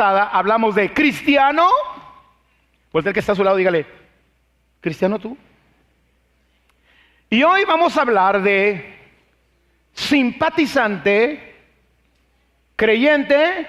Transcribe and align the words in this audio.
Hablamos 0.00 0.74
de 0.74 0.92
cristiano. 0.92 1.66
Pues 2.90 3.04
el 3.06 3.12
que 3.12 3.20
está 3.20 3.32
a 3.32 3.36
su 3.36 3.44
lado, 3.44 3.56
dígale, 3.56 3.86
cristiano 4.80 5.18
tú. 5.18 5.36
Y 7.30 7.42
hoy 7.42 7.64
vamos 7.66 7.96
a 7.96 8.02
hablar 8.02 8.42
de 8.42 8.96
simpatizante, 9.92 11.56
creyente, 12.76 13.66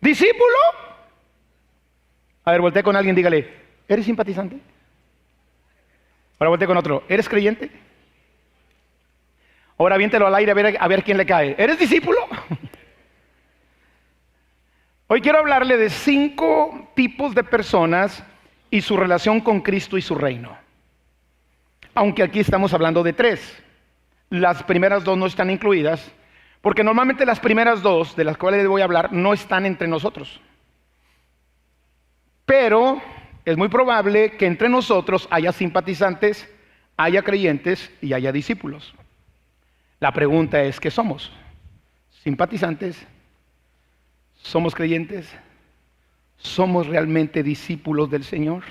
discípulo. 0.00 0.56
A 2.44 2.52
ver, 2.52 2.60
volteé 2.60 2.82
con 2.82 2.96
alguien, 2.96 3.16
dígale, 3.16 3.48
¿eres 3.88 4.04
simpatizante? 4.04 4.58
Ahora 6.38 6.50
volteé 6.50 6.66
con 6.66 6.76
otro, 6.76 7.04
¿eres 7.08 7.28
creyente? 7.28 7.70
Ahora 9.78 9.96
viéntelo 9.96 10.26
al 10.26 10.34
aire 10.34 10.50
a 10.50 10.54
ver, 10.54 10.76
a 10.78 10.88
ver 10.88 11.04
quién 11.04 11.16
le 11.16 11.26
cae. 11.26 11.54
¿Eres 11.56 11.78
discípulo? 11.78 12.18
Hoy 15.10 15.22
quiero 15.22 15.38
hablarle 15.38 15.78
de 15.78 15.88
cinco 15.88 16.90
tipos 16.94 17.34
de 17.34 17.42
personas 17.42 18.22
y 18.70 18.82
su 18.82 18.94
relación 18.94 19.40
con 19.40 19.62
Cristo 19.62 19.96
y 19.96 20.02
su 20.02 20.14
reino. 20.14 20.54
Aunque 21.94 22.22
aquí 22.22 22.40
estamos 22.40 22.74
hablando 22.74 23.02
de 23.02 23.14
tres. 23.14 23.58
Las 24.28 24.62
primeras 24.64 25.04
dos 25.04 25.16
no 25.16 25.24
están 25.24 25.48
incluidas, 25.48 26.12
porque 26.60 26.84
normalmente 26.84 27.24
las 27.24 27.40
primeras 27.40 27.80
dos 27.80 28.16
de 28.16 28.24
las 28.24 28.36
cuales 28.36 28.60
les 28.60 28.68
voy 28.68 28.82
a 28.82 28.84
hablar 28.84 29.10
no 29.10 29.32
están 29.32 29.64
entre 29.64 29.88
nosotros. 29.88 30.42
Pero 32.44 33.00
es 33.46 33.56
muy 33.56 33.68
probable 33.68 34.32
que 34.32 34.44
entre 34.44 34.68
nosotros 34.68 35.26
haya 35.30 35.52
simpatizantes, 35.52 36.46
haya 36.98 37.22
creyentes 37.22 37.90
y 38.02 38.12
haya 38.12 38.30
discípulos. 38.30 38.94
La 40.00 40.12
pregunta 40.12 40.62
es, 40.62 40.78
¿qué 40.78 40.90
somos? 40.90 41.32
¿Simpatizantes? 42.22 43.06
¿Somos 44.42 44.74
creyentes? 44.74 45.28
¿Somos 46.36 46.86
realmente 46.86 47.42
discípulos 47.42 48.10
del 48.10 48.24
Señor? 48.24 48.64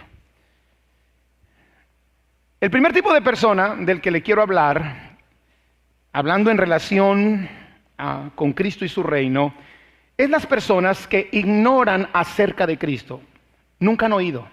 El 2.60 2.72
primer 2.72 2.94
tipo 2.94 3.14
de 3.14 3.22
persona 3.22 3.76
del 3.76 4.02
que 4.02 4.10
le 4.10 4.24
quiero 4.24 4.42
hablar, 4.42 5.18
hablando 6.12 6.50
en 6.50 6.58
relación 6.58 7.48
ah, 7.98 8.32
con 8.34 8.54
Cristo 8.54 8.84
y 8.84 8.90
su 8.90 9.04
reino, 9.04 9.54
es 10.18 10.30
las 10.30 10.48
personas 10.48 11.08
que 11.08 11.30
ignoran 11.32 12.10
acerca 12.14 12.66
de 12.66 12.78
Cristo. 12.78 13.22
Nunca 13.80 14.08
han 14.08 14.14
oído. 14.14 14.48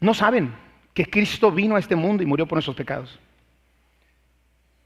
No 0.00 0.14
saben 0.14 0.54
que 0.94 1.04
Cristo 1.04 1.50
vino 1.50 1.76
a 1.76 1.80
este 1.80 1.96
mundo 1.96 2.22
y 2.22 2.26
murió 2.26 2.46
por 2.46 2.56
nuestros 2.56 2.76
pecados. 2.76 3.18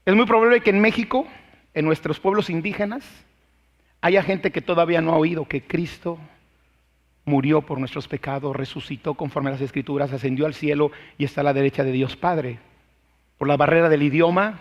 Es 0.05 0.15
muy 0.15 0.25
probable 0.25 0.61
que 0.61 0.71
en 0.71 0.81
México, 0.81 1.27
en 1.73 1.85
nuestros 1.85 2.19
pueblos 2.19 2.49
indígenas, 2.49 3.05
haya 4.01 4.23
gente 4.23 4.51
que 4.51 4.61
todavía 4.61 5.01
no 5.01 5.13
ha 5.13 5.17
oído 5.17 5.47
que 5.47 5.61
Cristo 5.61 6.17
murió 7.25 7.61
por 7.61 7.79
nuestros 7.79 8.07
pecados, 8.07 8.55
resucitó 8.55 9.13
conforme 9.13 9.49
a 9.49 9.53
las 9.53 9.61
escrituras, 9.61 10.11
ascendió 10.11 10.45
al 10.45 10.53
cielo 10.53 10.91
y 11.17 11.25
está 11.25 11.41
a 11.41 11.43
la 11.43 11.53
derecha 11.53 11.83
de 11.83 11.91
Dios 11.91 12.15
Padre. 12.15 12.59
Por 13.37 13.47
la 13.47 13.57
barrera 13.57 13.87
del 13.87 14.03
idioma, 14.03 14.59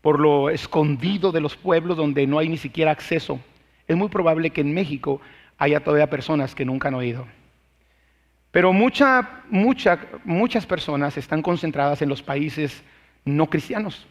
por 0.00 0.20
lo 0.20 0.50
escondido 0.50 1.32
de 1.32 1.40
los 1.40 1.56
pueblos 1.56 1.96
donde 1.96 2.26
no 2.26 2.38
hay 2.38 2.48
ni 2.48 2.58
siquiera 2.58 2.90
acceso. 2.90 3.40
Es 3.88 3.96
muy 3.96 4.08
probable 4.08 4.50
que 4.50 4.60
en 4.60 4.74
México 4.74 5.20
haya 5.58 5.80
todavía 5.80 6.10
personas 6.10 6.54
que 6.54 6.64
nunca 6.64 6.88
han 6.88 6.94
oído. 6.94 7.26
Pero 8.50 8.72
mucha, 8.72 9.42
muchas 9.50 10.66
personas 10.66 11.16
están 11.16 11.42
concentradas 11.42 12.02
en 12.02 12.08
los 12.08 12.22
países 12.22 12.84
no 13.24 13.48
cristianos, 13.48 14.06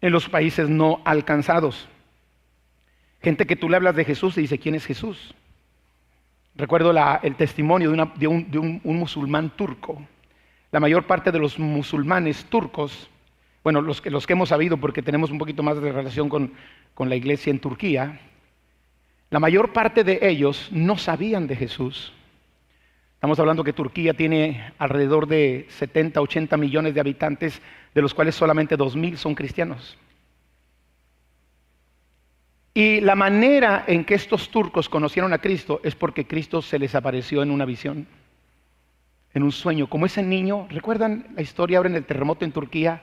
en 0.00 0.10
los 0.10 0.28
países 0.28 0.68
no 0.68 1.00
alcanzados. 1.04 1.88
Gente 3.24 3.46
que 3.46 3.56
tú 3.56 3.70
le 3.70 3.76
hablas 3.76 3.96
de 3.96 4.04
Jesús 4.04 4.36
y 4.36 4.42
dice, 4.42 4.58
¿quién 4.58 4.74
es 4.74 4.84
Jesús? 4.84 5.34
Recuerdo 6.54 6.92
el 7.22 7.36
testimonio 7.36 7.90
de, 8.16 8.28
un, 8.28 8.80
musulmán 8.84 9.56
turco. 9.56 10.06
La 10.70 10.78
mayor 10.78 11.06
parte 11.06 11.32
de 11.32 11.38
los 11.38 11.58
musulmanes 11.58 12.44
turcos, 12.44 13.08
bueno, 13.62 13.80
los 13.80 14.02
que, 14.02 14.10
los 14.10 14.26
que 14.26 14.34
hemos 14.34 14.50
sabido 14.50 14.76
porque 14.76 15.00
tenemos 15.00 15.30
un 15.30 15.38
poquito 15.38 15.62
más 15.62 15.80
de 15.80 15.90
relación 15.90 16.28
con, 16.28 16.52
con 16.92 17.08
la 17.08 17.16
iglesia 17.16 17.50
en 17.50 17.60
Turquía, 17.60 18.20
la 19.30 19.40
mayor 19.40 19.72
parte 19.72 20.04
de 20.04 20.18
ellos 20.20 20.68
no 20.70 20.98
sabían 20.98 21.46
de 21.46 21.56
Jesús. 21.56 22.12
Estamos 23.14 23.38
hablando 23.38 23.64
que 23.64 23.72
Turquía 23.72 24.12
tiene 24.12 24.70
alrededor 24.76 25.26
de 25.26 25.64
70, 25.70 26.20
80 26.20 26.58
millones 26.58 26.92
de 26.92 27.00
habitantes, 27.00 27.62
de 27.94 28.02
los 28.02 28.12
cuales 28.12 28.34
solamente 28.34 28.76
2.000 28.76 29.16
son 29.16 29.34
cristianos. 29.34 29.96
Y 32.76 33.00
la 33.00 33.14
manera 33.14 33.84
en 33.86 34.04
que 34.04 34.14
estos 34.14 34.50
turcos 34.50 34.88
conocieron 34.88 35.32
a 35.32 35.38
Cristo 35.38 35.80
es 35.84 35.94
porque 35.94 36.26
Cristo 36.26 36.60
se 36.60 36.80
les 36.80 36.96
apareció 36.96 37.40
en 37.40 37.52
una 37.52 37.64
visión, 37.64 38.08
en 39.32 39.42
un 39.44 39.52
sueño, 39.52 39.88
como 39.88 40.06
ese 40.06 40.24
niño, 40.24 40.66
¿recuerdan 40.68 41.28
la 41.36 41.42
historia 41.42 41.78
ahora 41.78 41.88
en 41.88 41.94
el 41.94 42.04
terremoto 42.04 42.44
en 42.44 42.50
Turquía? 42.50 43.00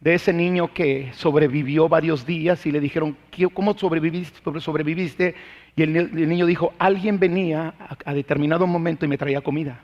De 0.00 0.14
ese 0.14 0.34
niño 0.34 0.72
que 0.72 1.12
sobrevivió 1.14 1.88
varios 1.88 2.26
días 2.26 2.64
y 2.66 2.72
le 2.72 2.80
dijeron, 2.80 3.16
¿cómo 3.54 3.76
sobreviviste? 3.76 5.34
Y 5.76 5.82
el, 5.82 6.28
niño 6.28 6.44
dijo, 6.44 6.74
alguien 6.78 7.18
venía 7.18 7.74
a 8.04 8.14
determinado 8.14 8.66
momento 8.66 9.04
y 9.06 9.08
me 9.08 9.18
traía 9.18 9.40
comida. 9.40 9.80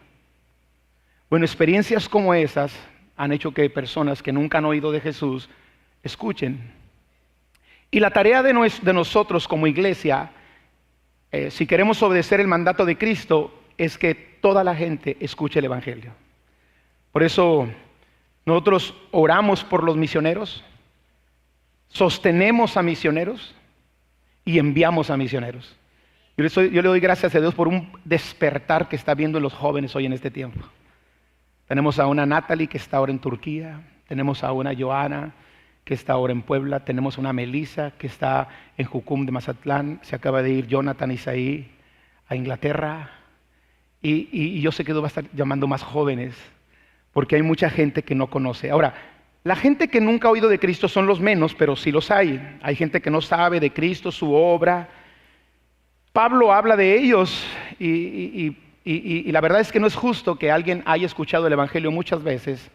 Bueno, 1.28 1.44
experiencias 1.44 2.08
como 2.08 2.34
esas 2.34 2.72
han 3.16 3.32
hecho 3.32 3.52
que 3.52 3.68
personas 3.70 4.22
que 4.22 4.32
nunca 4.32 4.58
han 4.58 4.64
oído 4.66 4.92
de 4.92 5.00
Jesús 5.00 5.48
escuchen 6.02 6.60
y 7.90 8.00
la 8.00 8.10
tarea 8.10 8.42
de, 8.42 8.52
nosotros 8.52 9.46
como 9.46 9.66
iglesia, 9.66 10.30
eh, 11.30 11.50
si 11.50 11.66
queremos 11.66 12.02
obedecer 12.02 12.40
el 12.40 12.48
mandato 12.48 12.84
de 12.84 12.98
Cristo, 12.98 13.52
es 13.78 13.98
que 13.98 14.14
toda 14.14 14.64
la 14.64 14.74
gente 14.74 15.16
escuche 15.20 15.58
el 15.58 15.66
Evangelio. 15.66 16.12
Por 17.12 17.22
eso 17.22 17.68
nosotros 18.44 18.94
oramos 19.10 19.64
por 19.64 19.82
los 19.82 19.96
misioneros, 19.96 20.64
sostenemos 21.88 22.76
a 22.76 22.82
misioneros 22.82 23.54
y 24.44 24.58
enviamos 24.58 25.10
a 25.10 25.16
misioneros. 25.16 25.76
Yo 26.36 26.44
le, 26.44 26.50
yo 26.70 26.82
le, 26.82 26.88
doy 26.88 27.00
gracias 27.00 27.34
a 27.34 27.40
Dios 27.40 27.54
por 27.54 27.68
un 27.68 27.90
despertar 28.04 28.88
que 28.88 28.96
está 28.96 29.14
viendo 29.14 29.38
en 29.38 29.42
los 29.42 29.54
jóvenes 29.54 29.96
hoy 29.96 30.06
en 30.06 30.12
este 30.12 30.30
tiempo. 30.30 30.66
Tenemos 31.66 31.98
a 31.98 32.06
una 32.06 32.26
Natalie 32.26 32.66
que 32.66 32.76
está 32.76 32.98
ahora 32.98 33.12
en 33.12 33.18
Turquía, 33.18 33.80
tenemos 34.06 34.44
a 34.44 34.52
una 34.52 34.74
Joana, 34.76 35.34
que 35.86 35.94
está 35.94 36.14
ahora 36.14 36.32
en 36.32 36.42
Puebla, 36.42 36.80
tenemos 36.80 37.16
una 37.16 37.32
Melissa 37.32 37.92
que 37.92 38.08
está 38.08 38.48
en 38.76 38.86
Jucum 38.86 39.24
de 39.24 39.30
Mazatlán, 39.30 40.00
se 40.02 40.16
acaba 40.16 40.42
de 40.42 40.50
ir 40.50 40.66
Jonathan 40.66 41.12
Isaí 41.12 41.70
a 42.26 42.34
Inglaterra, 42.34 43.12
y, 44.02 44.60
yo 44.60 44.72
sé 44.72 44.84
que 44.84 44.92
va 44.92 45.04
a 45.04 45.06
estar 45.06 45.24
llamando 45.32 45.68
más 45.68 45.84
jóvenes, 45.84 46.34
porque 47.12 47.36
hay 47.36 47.42
mucha 47.42 47.70
gente 47.70 48.02
que 48.02 48.16
no 48.16 48.26
conoce. 48.26 48.70
Ahora, 48.70 48.94
la 49.44 49.54
gente 49.54 49.86
que 49.86 50.00
nunca 50.00 50.26
ha 50.26 50.32
oído 50.32 50.48
de 50.48 50.58
Cristo 50.58 50.88
son 50.88 51.06
los 51.06 51.20
menos, 51.20 51.54
pero 51.54 51.76
sí 51.76 51.92
los 51.92 52.10
hay. 52.10 52.58
Hay 52.62 52.74
gente 52.74 53.00
que 53.00 53.10
no 53.10 53.20
sabe 53.20 53.60
de 53.60 53.72
Cristo, 53.72 54.10
su 54.10 54.34
obra. 54.34 54.88
Pablo 56.12 56.52
habla 56.52 56.76
de 56.76 56.98
ellos 56.98 57.46
y, 57.78 58.56
y, 58.84 59.30
la 59.30 59.40
verdad 59.40 59.60
es 59.60 59.70
que 59.70 59.78
no 59.78 59.86
es 59.86 59.94
justo 59.94 60.36
que 60.36 60.50
alguien 60.50 60.82
haya 60.84 61.06
escuchado 61.06 61.46
el 61.46 61.52
Evangelio 61.52 61.92
muchas 61.92 62.24
veces 62.24 62.72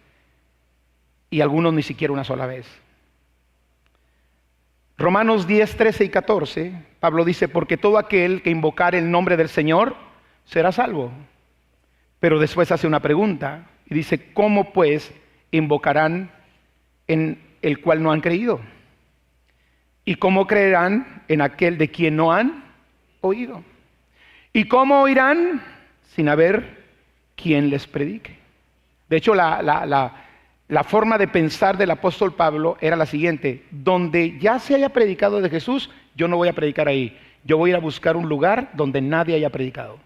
y 1.30 1.42
algunos 1.42 1.74
ni 1.74 1.84
siquiera 1.84 2.14
una 2.14 2.24
sola 2.24 2.46
vez. 2.46 2.66
Romanos 5.02 5.48
10, 5.48 5.78
13 5.78 6.06
y 6.06 6.09
14, 6.09 6.74
Pablo 7.00 7.26
dice, 7.26 7.48
porque 7.48 7.76
todo 7.76 7.98
aquel 7.98 8.44
que 8.44 8.52
invocar 8.52 8.94
el 8.94 9.09
nombre 9.09 9.36
del 9.36 9.50
Señor 9.50 9.96
será 10.46 10.72
salvo. 10.72 11.12
Pero 12.20 12.40
después 12.40 12.72
hace 12.72 12.86
una 12.86 13.00
pregunta 13.00 13.68
y 13.90 13.96
dice, 13.96 14.32
¿cómo 14.34 14.72
pues 14.74 15.12
invocarán 15.50 16.30
en 17.08 17.42
el 17.64 17.82
cual 17.82 18.03
no 18.03 18.12
han 18.12 18.22
creído? 18.22 18.62
¿Y 20.06 20.16
cómo 20.16 20.46
creerán 20.46 21.24
en 21.28 21.42
aquel 21.42 21.80
de 21.80 21.90
quien 21.90 22.16
no 22.16 22.32
han 22.32 22.64
oído? 23.22 23.64
¿Y 24.54 24.66
cómo 24.68 25.02
oirán 25.02 25.64
sin 26.14 26.30
haber 26.30 26.86
quien 27.36 27.72
les 27.72 27.88
predique? 27.88 28.38
De 29.09 29.18
hecho, 29.18 29.34
la, 29.34 29.64
la, 29.64 29.86
la 29.88 30.26
la 30.72 30.85
forma 30.85 31.18
de 31.18 31.28
pensar 31.28 31.78
del 31.78 31.91
apóstol 31.91 32.34
Pablo 32.34 32.78
era 32.79 32.96
la 32.96 33.06
siguiente, 33.06 33.66
donde 33.72 34.40
ya 34.40 34.58
se 34.58 34.73
haya 34.73 34.88
predicado 34.88 35.41
de 35.41 35.50
Jesús, 35.50 35.90
yo 36.16 36.29
no 36.29 36.38
voy 36.38 36.47
a 36.47 36.53
predicar 36.53 36.88
ahí, 36.88 37.20
yo 37.44 37.58
voy 37.58 37.70
a 37.70 37.73
ir 37.73 37.76
a 37.76 37.82
buscar 37.82 38.16
un 38.16 38.29
lugar 38.29 38.70
donde 38.72 39.02
nadie 39.02 39.35
haya 39.35 39.50
predicado. 39.50 40.00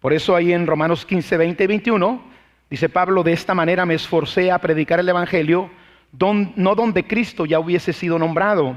Por 0.00 0.12
eso 0.12 0.34
ahí 0.34 0.52
en 0.52 0.66
Romanos 0.66 1.06
15, 1.06 1.36
20 1.36 1.62
y 1.62 1.66
21, 1.68 2.22
dice 2.68 2.88
Pablo, 2.88 3.22
de 3.22 3.32
esta 3.32 3.54
manera 3.54 3.86
me 3.86 3.94
esforcé 3.94 4.50
a 4.50 4.58
predicar 4.58 4.98
el 4.98 5.08
Evangelio, 5.08 5.70
no 6.18 6.74
donde 6.74 7.06
Cristo 7.06 7.46
ya 7.46 7.60
hubiese 7.60 7.92
sido 7.92 8.18
nombrado, 8.18 8.76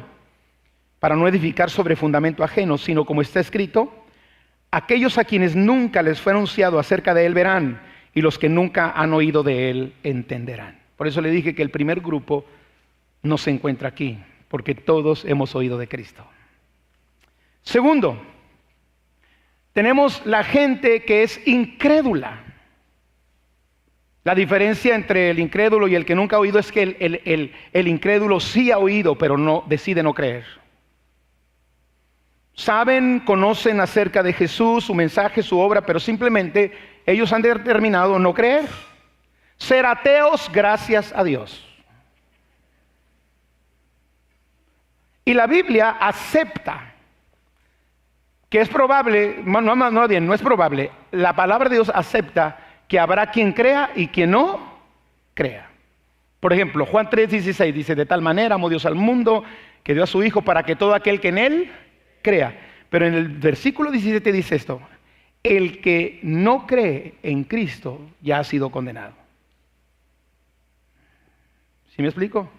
para 0.99 1.15
no 1.15 1.27
edificar 1.27 1.71
sobre 1.71 1.95
fundamento 1.95 2.43
ajeno, 2.43 2.77
sino 2.77 3.03
como 3.03 3.23
está 3.23 3.39
escrito, 3.39 3.91
aquellos 4.69 5.17
a 5.17 5.23
quienes 5.23 5.55
nunca 5.55 6.03
les 6.03 6.21
fue 6.21 6.33
anunciado 6.33 6.77
acerca 6.77 7.15
de 7.15 7.25
él 7.25 7.33
verán 7.33 7.81
y 8.17 8.21
los 8.21 8.39
que 8.39 8.49
nunca 8.49 8.93
han 8.95 9.13
oído 9.13 9.43
de 9.43 9.69
Él 9.69 9.93
entenderán. 10.01 10.79
Por 10.95 11.05
eso 11.05 11.21
le 11.21 11.29
dije 11.29 11.53
que 11.53 11.61
el 11.61 11.69
primer 11.69 12.01
grupo 12.01 12.45
no 13.21 13.37
se 13.37 13.51
encuentra 13.51 13.89
aquí, 13.89 14.17
porque 14.47 14.73
todos 14.73 15.23
hemos 15.25 15.53
oído 15.53 15.77
de 15.77 15.87
Cristo. 15.87 16.25
Segundo, 17.61 18.19
Tenemos 19.77 20.25
la 20.25 20.43
gente 20.43 21.03
que 21.03 21.21
es 21.21 21.39
incrédula. 21.45 22.41
La 24.23 24.33
diferencia 24.33 24.95
entre 24.95 25.29
el 25.29 25.37
incrédulo 25.37 25.87
y 25.87 25.93
el 25.93 26.03
que 26.03 26.15
nunca 26.15 26.37
ha 26.37 26.39
oído 26.39 26.57
es 26.57 26.71
que 26.71 26.81
el, 26.81 27.87
incrédulo 27.87 28.39
sí 28.39 28.71
ha 28.71 28.79
oído, 28.79 29.15
pero 29.19 29.37
no 29.37 29.63
decide 29.67 30.01
no 30.01 30.15
creer. 30.15 30.45
Saben, 32.55 33.19
conocen 33.19 33.79
acerca 33.79 34.23
de 34.23 34.33
Jesús, 34.33 34.85
su 34.85 34.95
mensaje, 34.95 35.43
su 35.43 35.59
obra, 35.59 35.85
pero 35.85 35.99
simplemente 35.99 36.71
ellos 37.07 37.31
han 37.31 37.41
determinado 37.41 38.19
no 38.19 38.33
creer. 38.33 38.65
Ser 39.55 39.85
ateos 39.85 40.51
gracias 40.53 41.11
a 41.15 41.23
Dios. 41.23 41.63
Y 45.25 45.33
la 45.33 45.47
Biblia 45.47 45.97
acepta 45.99 46.93
que 48.49 48.61
es 48.61 48.69
probable, 48.69 49.41
no, 49.43 49.61
no, 49.61 49.75
no, 49.75 50.07
bien, 50.07 50.25
no 50.25 50.33
es 50.33 50.41
probable, 50.41 50.91
la 51.11 51.35
palabra 51.35 51.67
de 51.67 51.75
Dios 51.75 51.91
acepta 51.93 52.57
que 52.87 52.99
habrá 52.99 53.31
quien 53.31 53.51
crea 53.51 53.91
y 53.95 54.07
quien 54.07 54.31
no 54.31 54.77
crea. 55.33 55.69
Por 56.39 56.53
ejemplo, 56.53 56.85
Juan 56.85 57.09
3:16 57.09 57.73
dice, 57.73 57.95
de 57.95 58.05
tal 58.05 58.21
manera 58.21 58.55
amó 58.55 58.69
Dios 58.69 58.85
al 58.85 58.95
mundo 58.95 59.43
que 59.83 59.93
dio 59.93 60.03
a 60.03 60.07
su 60.07 60.23
Hijo 60.23 60.41
para 60.43 60.63
que 60.63 60.75
todo 60.75 60.93
aquel 60.93 61.19
que 61.19 61.29
en 61.29 61.37
Él 61.37 61.71
crea. 62.21 62.57
Pero 62.89 63.05
en 63.05 63.13
el 63.13 63.27
versículo 63.27 63.91
17 63.91 64.31
dice 64.31 64.55
esto, 64.55 64.81
el 65.43 65.81
que 65.81 66.19
no 66.23 66.67
cree 66.67 67.15
en 67.23 67.43
Cristo 67.43 67.99
ya 68.21 68.39
ha 68.39 68.43
sido 68.43 68.69
condenado. 68.69 69.13
¿Sí 71.95 72.01
me 72.01 72.09
explico? 72.09 72.49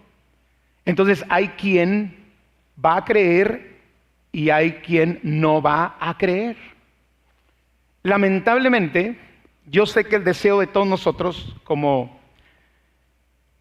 Entonces 0.84 1.24
hay 1.28 1.48
quien 1.48 2.16
va 2.84 2.96
a 2.96 3.04
creer 3.04 3.76
y 4.32 4.50
hay 4.50 4.72
quien 4.74 5.20
no 5.22 5.60
va 5.62 5.96
a 6.00 6.16
creer. 6.16 6.56
Lamentablemente, 8.02 9.18
yo 9.66 9.86
sé 9.86 10.04
que 10.04 10.16
el 10.16 10.24
deseo 10.24 10.60
de 10.60 10.66
todos 10.66 10.86
nosotros 10.86 11.54
como, 11.64 12.18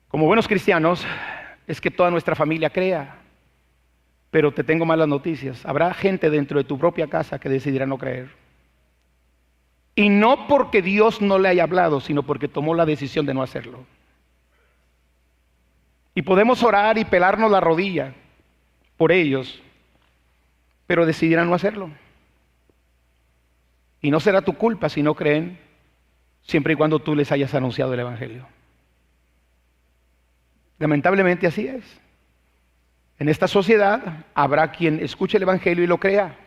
como 0.08 0.26
buenos 0.26 0.48
cristianos 0.48 1.06
es 1.68 1.82
que 1.82 1.92
toda 1.92 2.10
nuestra 2.10 2.36
familia 2.36 2.70
crea. 2.70 3.18
Pero 4.32 4.52
te 4.54 4.64
tengo 4.64 4.86
malas 4.86 5.08
noticias. 5.08 5.66
Habrá 5.66 5.94
gente 5.94 6.30
dentro 6.30 6.58
de 6.58 6.64
tu 6.64 6.78
propia 6.78 7.08
casa 7.08 7.40
que 7.40 7.50
decidirá 7.50 7.86
no 7.86 7.98
creer. 7.98 8.30
Y 9.98 10.10
no 10.10 10.48
porque 10.48 10.84
Dios 10.84 11.24
no 11.24 11.40
le 11.40 11.50
haya 11.50 11.64
hablado, 11.64 12.00
sino 12.00 12.22
porque 12.22 12.48
tomó 12.48 12.76
la 12.76 12.86
decisión 12.86 13.26
de 13.26 13.34
no 13.34 13.42
hacerlo. 13.42 13.84
Y 16.14 16.22
podemos 16.22 16.62
orar 16.62 17.00
y 17.00 17.06
pelarnos 17.06 17.50
la 17.50 17.60
rodilla 17.60 18.14
por 18.96 19.12
ellos, 19.12 19.60
pero 20.86 21.08
decidirán 21.08 21.50
no 21.50 21.56
hacerlo. 21.56 21.90
Y 24.00 24.12
no 24.12 24.20
será 24.20 24.44
tu 24.44 24.54
culpa 24.54 24.88
si 24.88 25.02
no 25.02 25.16
creen, 25.16 25.58
siempre 26.44 26.74
y 26.74 26.76
cuando 26.76 27.00
tú 27.00 27.16
les 27.16 27.32
hayas 27.32 27.56
anunciado 27.56 27.96
el 27.96 28.02
Evangelio. 28.02 28.46
Lamentablemente 30.78 31.48
así 31.48 31.68
es. 31.68 31.84
En 33.18 33.30
esta 33.30 33.48
sociedad 33.48 34.26
habrá 34.36 34.70
quien 34.70 35.00
escuche 35.00 35.38
el 35.38 35.44
Evangelio 35.44 35.84
y 35.84 35.88
lo 35.88 35.98
crea. 35.98 36.38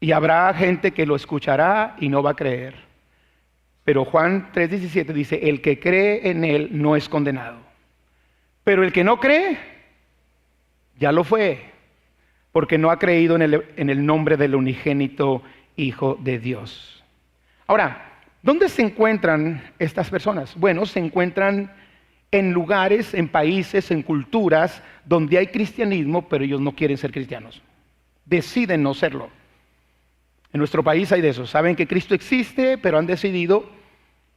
Y 0.00 0.12
habrá 0.12 0.52
gente 0.54 0.92
que 0.92 1.06
lo 1.06 1.16
escuchará 1.16 1.96
y 1.98 2.08
no 2.08 2.22
va 2.22 2.32
a 2.32 2.36
creer. 2.36 2.74
Pero 3.84 4.04
Juan 4.04 4.50
3:17 4.52 5.12
dice, 5.12 5.40
el 5.48 5.60
que 5.60 5.78
cree 5.78 6.28
en 6.28 6.44
él 6.44 6.70
no 6.72 6.96
es 6.96 7.08
condenado. 7.08 7.58
Pero 8.64 8.82
el 8.82 8.92
que 8.92 9.04
no 9.04 9.20
cree, 9.20 9.58
ya 10.98 11.12
lo 11.12 11.22
fue, 11.22 11.70
porque 12.50 12.78
no 12.78 12.90
ha 12.90 12.98
creído 12.98 13.36
en 13.36 13.42
el, 13.42 13.64
en 13.76 13.90
el 13.90 14.04
nombre 14.04 14.36
del 14.36 14.54
unigénito 14.54 15.42
Hijo 15.76 16.18
de 16.20 16.38
Dios. 16.38 17.04
Ahora, 17.66 18.22
¿dónde 18.42 18.68
se 18.68 18.82
encuentran 18.82 19.62
estas 19.78 20.08
personas? 20.08 20.56
Bueno, 20.56 20.86
se 20.86 20.98
encuentran 20.98 21.70
en 22.30 22.52
lugares, 22.52 23.14
en 23.14 23.28
países, 23.28 23.90
en 23.90 24.02
culturas 24.02 24.82
donde 25.04 25.38
hay 25.38 25.48
cristianismo, 25.48 26.28
pero 26.28 26.44
ellos 26.44 26.60
no 26.60 26.72
quieren 26.72 26.96
ser 26.96 27.12
cristianos. 27.12 27.62
Deciden 28.24 28.82
no 28.82 28.94
serlo. 28.94 29.28
En 30.56 30.60
nuestro 30.60 30.82
país 30.82 31.12
hay 31.12 31.20
de 31.20 31.28
eso. 31.28 31.46
Saben 31.46 31.76
que 31.76 31.86
Cristo 31.86 32.14
existe, 32.14 32.78
pero 32.78 32.96
han 32.96 33.04
decidido 33.04 33.68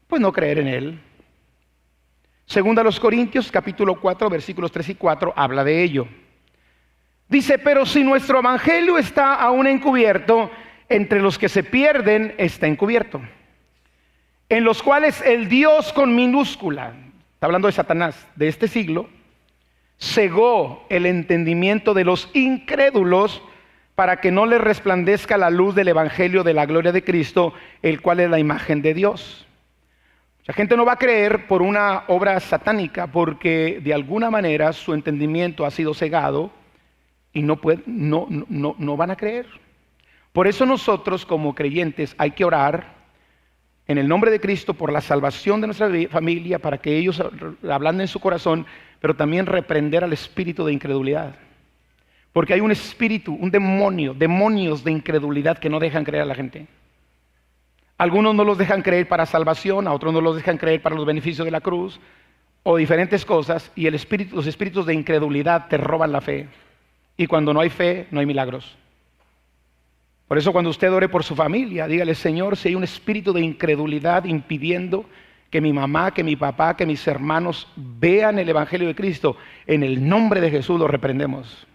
pues 0.06 0.22
no 0.22 0.34
creer 0.34 0.60
en 0.60 0.68
él. 0.68 1.00
Segunda 2.46 2.82
a 2.82 2.84
los 2.84 3.00
Corintios, 3.00 3.50
capítulo 3.50 3.98
4, 4.02 4.30
versículos 4.30 4.70
3 4.70 4.90
y 4.90 4.96
4, 4.96 5.32
habla 5.34 5.64
de 5.64 5.82
ello. 5.82 6.10
Dice, 7.30 7.58
pero 7.58 7.86
si 7.86 8.04
nuestro 8.04 8.40
evangelio 8.40 8.98
está 8.98 9.36
aún 9.36 9.66
encubierto, 9.66 10.52
entre 10.90 11.22
los 11.22 11.40
que 11.40 11.48
se 11.48 11.64
pierden 11.64 12.36
está 12.38 12.68
encubierto, 12.68 13.22
en 14.50 14.66
los 14.66 14.84
cuales 14.84 15.22
el 15.22 15.48
Dios 15.48 15.94
con 15.94 16.14
minúscula, 16.14 16.96
está 17.36 17.46
hablando 17.46 17.70
de 17.70 17.72
Satanás, 17.72 18.28
de 18.36 18.50
este 18.50 18.68
siglo, 18.68 19.10
cegó 19.98 20.86
el 20.90 21.06
entendimiento 21.06 21.94
de 21.94 22.04
los 22.04 22.30
incrédulos 22.34 23.42
para 24.00 24.22
que 24.22 24.32
no 24.32 24.46
les 24.46 24.62
resplandezca 24.62 25.38
la 25.38 25.50
luz 25.50 25.76
del 25.76 25.90
Evangelio 25.90 26.46
de 26.46 26.54
la 26.54 26.66
gloria 26.66 26.94
de 26.94 27.04
Cristo, 27.04 27.54
el 27.82 28.00
cual 28.00 28.22
es 28.22 28.30
la 28.30 28.40
imagen 28.40 28.82
de 28.82 28.94
Dios. 28.94 29.46
La 30.46 30.54
gente 30.54 30.78
no 30.78 30.86
va 30.86 30.94
a 30.94 30.98
creer 30.98 31.48
por 31.48 31.62
una 31.62 32.06
obra 32.08 32.40
satánica 32.40 33.08
porque 33.08 33.82
de 33.84 33.94
alguna 33.94 34.32
manera 34.32 34.72
su 34.72 34.94
entendimiento 34.94 35.66
ha 35.66 35.70
sido 35.70 35.94
cegado 35.94 36.50
y 37.34 37.42
no, 37.42 37.60
no, 37.88 38.26
no, 38.30 38.74
no 38.78 38.96
van 38.96 39.12
a 39.12 39.18
creer. 39.18 39.48
Por 40.32 40.48
eso 40.48 40.66
nosotros 40.66 41.26
como 41.26 41.54
creyentes 41.54 42.16
hay 42.18 42.32
que 42.32 42.46
orar 42.46 42.94
en 43.86 43.98
el 43.98 44.08
nombre 44.08 44.32
de 44.32 44.40
Cristo 44.40 44.76
por 44.76 44.94
la 44.94 45.02
salvación 45.02 45.60
de 45.60 45.68
nuestra 45.68 45.90
familia, 46.10 46.60
para 46.60 46.78
que 46.78 46.96
ellos 46.96 47.22
hablando 47.70 48.02
en 48.02 48.08
su 48.08 48.22
corazón, 48.22 48.66
pero 49.02 49.18
también 49.18 49.46
reprender 49.46 50.06
al 50.06 50.14
espíritu 50.14 50.64
de 50.64 50.72
incredulidad. 50.72 51.49
Porque 52.40 52.54
hay 52.54 52.62
un 52.62 52.72
espíritu, 52.72 53.36
un 53.36 53.52
demonio, 53.52 54.14
demonios 54.14 54.82
de 54.82 54.94
incredulidad 54.94 55.58
que 55.58 55.70
no 55.70 55.78
dejan 55.78 56.06
creer 56.06 56.24
a 56.24 56.26
la 56.26 56.36
gente. 56.36 56.68
Algunos 57.98 58.34
no 58.34 58.46
los 58.46 58.58
dejan 58.58 58.82
creer 58.82 59.10
para 59.10 59.26
salvación, 59.26 59.90
a 59.90 59.94
otros 59.94 60.14
no 60.14 60.22
los 60.22 60.38
dejan 60.38 60.58
creer 60.58 60.82
para 60.82 60.96
los 60.96 61.06
beneficios 61.06 61.44
de 61.44 61.52
la 61.52 61.60
cruz, 61.60 62.00
o 62.64 62.78
diferentes 62.78 63.26
cosas, 63.26 63.74
y 63.76 63.88
el 63.88 63.96
espíritu, 63.96 64.38
los 64.38 64.48
espíritus 64.48 64.86
de 64.86 64.94
incredulidad 64.94 65.68
te 65.68 65.76
roban 65.76 66.14
la 66.14 66.22
fe. 66.22 66.48
Y 67.18 67.28
cuando 67.28 67.54
no 67.54 67.60
hay 67.60 67.70
fe, 67.70 68.08
no 68.10 68.22
hay 68.22 68.26
milagros. 68.26 68.74
Por 70.30 70.38
eso 70.38 70.54
cuando 70.54 70.70
usted 70.70 70.94
ore 70.94 71.10
por 71.10 71.26
su 71.26 71.36
familia, 71.36 71.88
dígale, 71.88 72.16
Señor, 72.16 72.56
si 72.56 72.70
hay 72.70 72.76
un 72.76 72.86
espíritu 72.86 73.34
de 73.34 73.42
incredulidad 73.42 74.24
impidiendo 74.24 75.04
que 75.50 75.60
mi 75.60 75.74
mamá, 75.74 76.12
que 76.12 76.24
mi 76.24 76.38
papá, 76.38 76.78
que 76.78 76.86
mis 76.86 77.06
hermanos 77.06 77.68
vean 77.76 78.40
el 78.40 78.48
Evangelio 78.48 78.88
de 78.88 78.96
Cristo, 78.96 79.36
en 79.68 79.84
el 79.84 80.08
nombre 80.08 80.40
de 80.40 80.52
Jesús 80.52 80.80
lo 80.80 80.88
reprendemos. 80.88 81.68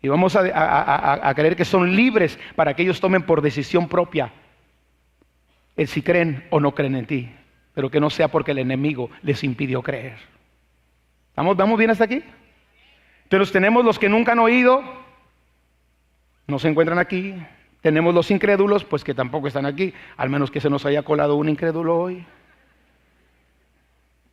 Y 0.00 0.08
vamos 0.08 0.36
a, 0.36 1.34
creer 1.34 1.56
que 1.56 1.64
son 1.64 1.94
libres 1.94 2.38
para 2.54 2.74
que 2.74 2.82
ellos 2.82 3.00
tomen 3.00 3.22
por 3.22 3.42
decisión 3.42 3.88
propia 3.88 4.32
el 5.76 5.88
si 5.88 6.02
creen 6.02 6.44
o 6.50 6.60
no 6.60 6.74
creen 6.74 6.96
en 6.96 7.06
ti, 7.06 7.32
pero 7.74 7.90
que 7.90 8.00
no 8.00 8.10
sea 8.10 8.28
porque 8.28 8.50
el 8.50 8.58
enemigo 8.58 9.10
les 9.22 9.44
impidió 9.44 9.82
creer. 9.82 10.16
¿Vamos, 11.36 11.56
¿Vamos 11.56 11.78
bien 11.78 11.90
hasta 11.90 12.04
aquí? 12.04 12.22
Entonces 13.24 13.52
tenemos 13.52 13.84
los 13.84 13.98
que 13.98 14.08
nunca 14.08 14.32
han 14.32 14.40
oído, 14.40 14.82
no 16.48 16.58
se 16.58 16.68
encuentran 16.68 16.98
aquí. 16.98 17.34
Tenemos 17.80 18.12
los 18.12 18.30
incrédulos, 18.30 18.84
pues 18.84 19.04
que 19.04 19.14
tampoco 19.14 19.46
están 19.46 19.66
aquí, 19.66 19.94
al 20.16 20.30
menos 20.30 20.50
que 20.50 20.60
se 20.60 20.68
nos 20.68 20.84
haya 20.84 21.02
colado 21.02 21.36
un 21.36 21.48
incrédulo 21.48 21.96
hoy. 21.96 22.26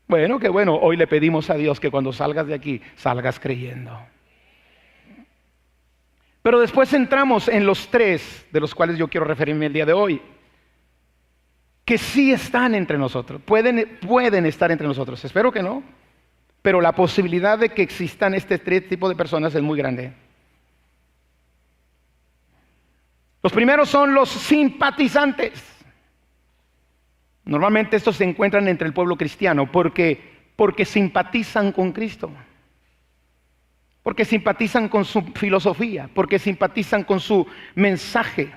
Bueno, 0.07 0.39
que 0.39 0.49
bueno, 0.49 0.75
hoy 0.75 0.97
le 0.97 1.07
pedimos 1.07 1.49
a 1.49 1.55
Dios 1.55 1.79
que 1.79 1.91
cuando 1.91 2.11
salgas 2.13 2.47
de 2.47 2.53
aquí 2.53 2.81
salgas 2.95 3.39
creyendo. 3.39 3.99
Pero 6.45 6.59
después 6.59 6.93
entramos 6.93 7.47
en 7.47 7.65
los 7.65 7.87
tres 7.87 8.45
de 8.51 8.59
los 8.59 8.75
cuales 8.75 8.99
yo 8.99 9.07
quiero 9.07 9.25
referirme 9.25 9.65
el 9.65 9.73
día 9.73 9.83
de 9.87 9.93
hoy, 9.93 10.21
que 11.83 11.97
sí 11.97 12.31
están 12.31 12.75
entre 12.75 12.99
nosotros, 12.99 13.41
pueden, 13.43 13.97
pueden 13.99 14.45
estar 14.45 14.71
entre 14.71 14.85
nosotros, 14.85 15.25
espero 15.25 15.51
que 15.51 15.63
no, 15.63 15.81
pero 16.61 16.81
la 16.81 16.91
posibilidad 16.91 17.57
de 17.57 17.69
que 17.69 17.81
existan 17.81 18.35
este 18.35 18.59
tres 18.59 18.87
tipos 18.87 19.09
de 19.09 19.15
personas 19.15 19.55
es 19.55 19.63
muy 19.63 19.75
grande. 19.75 20.13
Los 23.41 23.51
primeros 23.51 23.89
son 23.89 24.13
los 24.13 24.29
simpatizantes. 24.29 25.63
Normalmente 27.45 27.97
estos 27.97 28.17
se 28.17 28.23
encuentran 28.23 28.67
entre 28.67 28.87
el 28.87 28.93
pueblo 28.93 29.17
cristiano 29.17 29.71
porque, 29.71 30.51
porque 30.55 30.85
simpatizan 30.85 31.71
con 31.71 31.91
Cristo, 31.91 32.29
porque 34.05 34.23
simpatizan 34.23 34.87
con 34.87 35.03
su 35.03 35.23
filosofía, 35.33 36.07
porque 36.13 36.37
simpatizan 36.37 37.03
con 37.03 37.19
su 37.19 37.47
mensaje. 37.73 38.53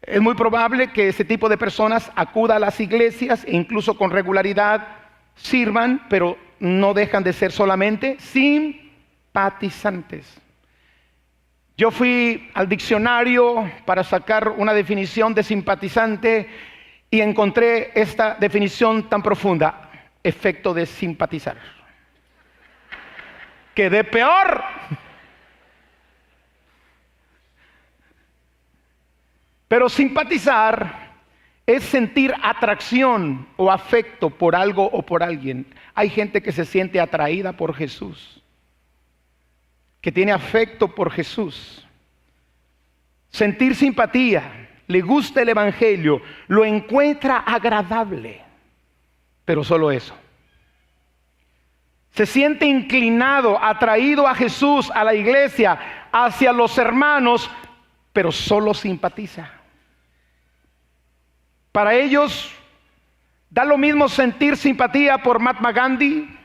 Es 0.00 0.20
muy 0.20 0.36
probable 0.36 0.92
que 0.92 1.08
ese 1.08 1.24
tipo 1.24 1.48
de 1.48 1.58
personas 1.58 2.08
acuda 2.14 2.54
a 2.54 2.60
las 2.60 2.78
iglesias 2.78 3.44
e 3.44 3.56
incluso 3.56 3.98
con 3.98 4.12
regularidad 4.12 4.86
sirvan, 5.34 6.06
pero 6.08 6.38
no 6.60 6.94
dejan 6.94 7.24
de 7.24 7.32
ser 7.32 7.50
solamente 7.50 8.18
simpatizantes. 8.20 10.32
Yo 11.76 11.90
fui 11.90 12.52
al 12.54 12.68
diccionario 12.68 13.68
para 13.84 14.04
sacar 14.04 14.50
una 14.50 14.74
definición 14.74 15.34
de 15.34 15.42
simpatizante 15.42 16.48
y 17.10 17.20
encontré 17.20 17.90
esta 17.96 18.36
definición 18.38 19.08
tan 19.08 19.24
profunda, 19.24 19.90
efecto 20.22 20.72
de 20.72 20.86
simpatizar. 20.86 21.81
Quedé 23.74 24.04
peor. 24.04 24.62
Pero 29.68 29.88
simpatizar 29.88 31.12
es 31.66 31.82
sentir 31.84 32.34
atracción 32.42 33.46
o 33.56 33.70
afecto 33.70 34.28
por 34.28 34.54
algo 34.54 34.84
o 34.84 35.02
por 35.02 35.22
alguien. 35.22 35.66
Hay 35.94 36.10
gente 36.10 36.42
que 36.42 36.52
se 36.52 36.64
siente 36.64 37.00
atraída 37.00 37.52
por 37.52 37.74
Jesús, 37.74 38.42
que 40.00 40.12
tiene 40.12 40.32
afecto 40.32 40.88
por 40.88 41.10
Jesús. 41.10 41.86
Sentir 43.30 43.74
simpatía, 43.74 44.68
le 44.88 45.00
gusta 45.00 45.40
el 45.40 45.48
Evangelio, 45.48 46.20
lo 46.48 46.66
encuentra 46.66 47.38
agradable, 47.38 48.42
pero 49.46 49.64
solo 49.64 49.90
eso. 49.90 50.14
Se 52.12 52.26
siente 52.26 52.66
inclinado, 52.66 53.62
atraído 53.62 54.28
a 54.28 54.34
Jesús, 54.34 54.90
a 54.94 55.02
la 55.02 55.14
iglesia, 55.14 56.08
hacia 56.12 56.52
los 56.52 56.76
hermanos, 56.76 57.50
pero 58.12 58.30
solo 58.30 58.74
simpatiza. 58.74 59.50
Para 61.72 61.94
ellos 61.94 62.54
da 63.48 63.64
lo 63.64 63.78
mismo 63.78 64.08
sentir 64.08 64.58
simpatía 64.58 65.18
por 65.18 65.40
Mahatma 65.40 65.72
Gandhi, 65.72 66.38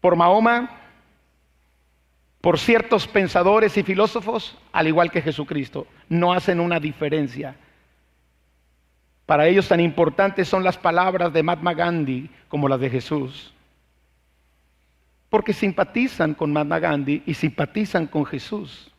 por 0.00 0.16
Mahoma, 0.16 0.70
por 2.40 2.58
ciertos 2.58 3.06
pensadores 3.06 3.76
y 3.76 3.82
filósofos, 3.82 4.58
al 4.72 4.88
igual 4.88 5.10
que 5.10 5.22
Jesucristo. 5.22 5.86
No 6.08 6.32
hacen 6.32 6.58
una 6.58 6.80
diferencia. 6.80 7.54
Para 9.32 9.46
ellos 9.46 9.66
tan 9.66 9.80
importantes 9.80 10.46
son 10.46 10.62
las 10.62 10.76
palabras 10.76 11.32
de 11.32 11.42
Mahatma 11.42 11.72
Gandhi 11.72 12.28
como 12.48 12.68
las 12.68 12.78
de 12.78 12.90
Jesús. 12.90 13.50
Porque 15.30 15.54
simpatizan 15.54 16.34
con 16.34 16.52
Mahatma 16.52 16.78
Gandhi 16.78 17.22
y 17.24 17.32
simpatizan 17.32 18.08
con 18.08 18.26
Jesús. 18.26 18.92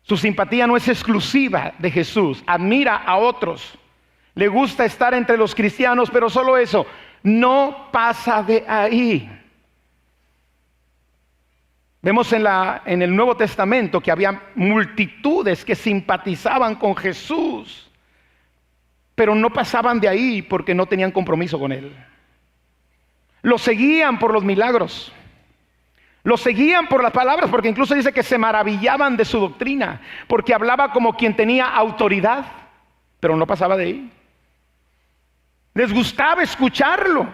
Su 0.00 0.16
simpatía 0.16 0.66
no 0.66 0.74
es 0.74 0.88
exclusiva 0.88 1.74
de 1.78 1.90
Jesús, 1.90 2.42
admira 2.46 2.96
a 2.96 3.18
otros. 3.18 3.78
Le 4.34 4.48
gusta 4.48 4.86
estar 4.86 5.12
entre 5.12 5.36
los 5.36 5.54
cristianos, 5.54 6.08
pero 6.10 6.30
solo 6.30 6.56
eso, 6.56 6.86
no 7.22 7.88
pasa 7.92 8.42
de 8.42 8.64
ahí. 8.66 9.30
Vemos 12.00 12.32
en, 12.32 12.46
en 12.86 13.02
el 13.02 13.14
Nuevo 13.14 13.36
Testamento 13.36 14.00
que 14.00 14.10
había 14.10 14.44
multitudes 14.54 15.62
que 15.62 15.74
simpatizaban 15.74 16.76
con 16.76 16.96
Jesús, 16.96 17.84
pero 19.18 19.34
no 19.34 19.50
pasaban 19.50 19.98
de 19.98 20.08
ahí 20.08 20.42
porque 20.42 20.76
no 20.76 20.86
tenían 20.86 21.10
compromiso 21.10 21.58
con 21.58 21.72
Él. 21.72 21.92
Lo 23.42 23.58
seguían 23.58 24.20
por 24.20 24.32
los 24.32 24.44
milagros. 24.44 25.12
Lo 26.22 26.36
seguían 26.36 26.86
por 26.86 27.02
las 27.02 27.10
palabras, 27.10 27.50
porque 27.50 27.68
incluso 27.68 27.96
dice 27.96 28.12
que 28.12 28.22
se 28.22 28.38
maravillaban 28.38 29.16
de 29.16 29.24
su 29.24 29.40
doctrina, 29.40 30.00
porque 30.28 30.54
hablaba 30.54 30.92
como 30.92 31.16
quien 31.16 31.34
tenía 31.34 31.66
autoridad, 31.66 32.46
pero 33.18 33.34
no 33.34 33.44
pasaba 33.44 33.76
de 33.76 33.84
ahí. 33.84 34.12
Les 35.74 35.92
gustaba 35.92 36.44
escucharlo. 36.44 37.26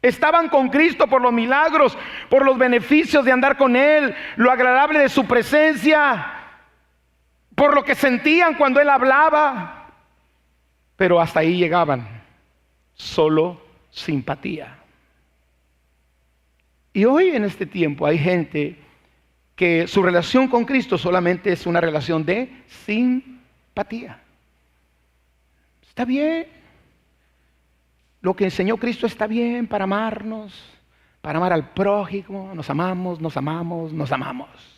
Estaban 0.00 0.48
con 0.48 0.68
Cristo 0.68 1.08
por 1.08 1.22
los 1.22 1.32
milagros, 1.32 1.98
por 2.30 2.44
los 2.44 2.56
beneficios 2.56 3.24
de 3.24 3.32
andar 3.32 3.56
con 3.56 3.74
Él, 3.74 4.14
lo 4.36 4.52
agradable 4.52 5.00
de 5.00 5.08
su 5.08 5.26
presencia, 5.26 6.34
por 7.56 7.74
lo 7.74 7.82
que 7.82 7.96
sentían 7.96 8.54
cuando 8.54 8.80
Él 8.80 8.88
hablaba. 8.88 9.75
Pero 10.96 11.20
hasta 11.20 11.40
ahí 11.40 11.56
llegaban, 11.56 12.22
solo 12.94 13.60
simpatía. 13.90 14.78
Y 16.92 17.04
hoy 17.04 17.30
en 17.30 17.44
este 17.44 17.66
tiempo 17.66 18.06
hay 18.06 18.18
gente 18.18 18.78
que 19.54 19.86
su 19.86 20.02
relación 20.02 20.48
con 20.48 20.64
Cristo 20.64 20.98
solamente 20.98 21.52
es 21.52 21.66
una 21.66 21.80
relación 21.80 22.24
de 22.24 22.64
simpatía. 22.66 24.20
Está 25.86 26.04
bien. 26.04 26.46
Lo 28.20 28.34
que 28.34 28.44
enseñó 28.44 28.76
Cristo 28.76 29.06
está 29.06 29.26
bien 29.26 29.66
para 29.66 29.84
amarnos, 29.84 30.52
para 31.20 31.38
amar 31.38 31.52
al 31.52 31.70
prójimo. 31.70 32.52
Nos 32.54 32.68
amamos, 32.68 33.20
nos 33.20 33.36
amamos, 33.36 33.92
nos 33.92 34.12
amamos. 34.12 34.75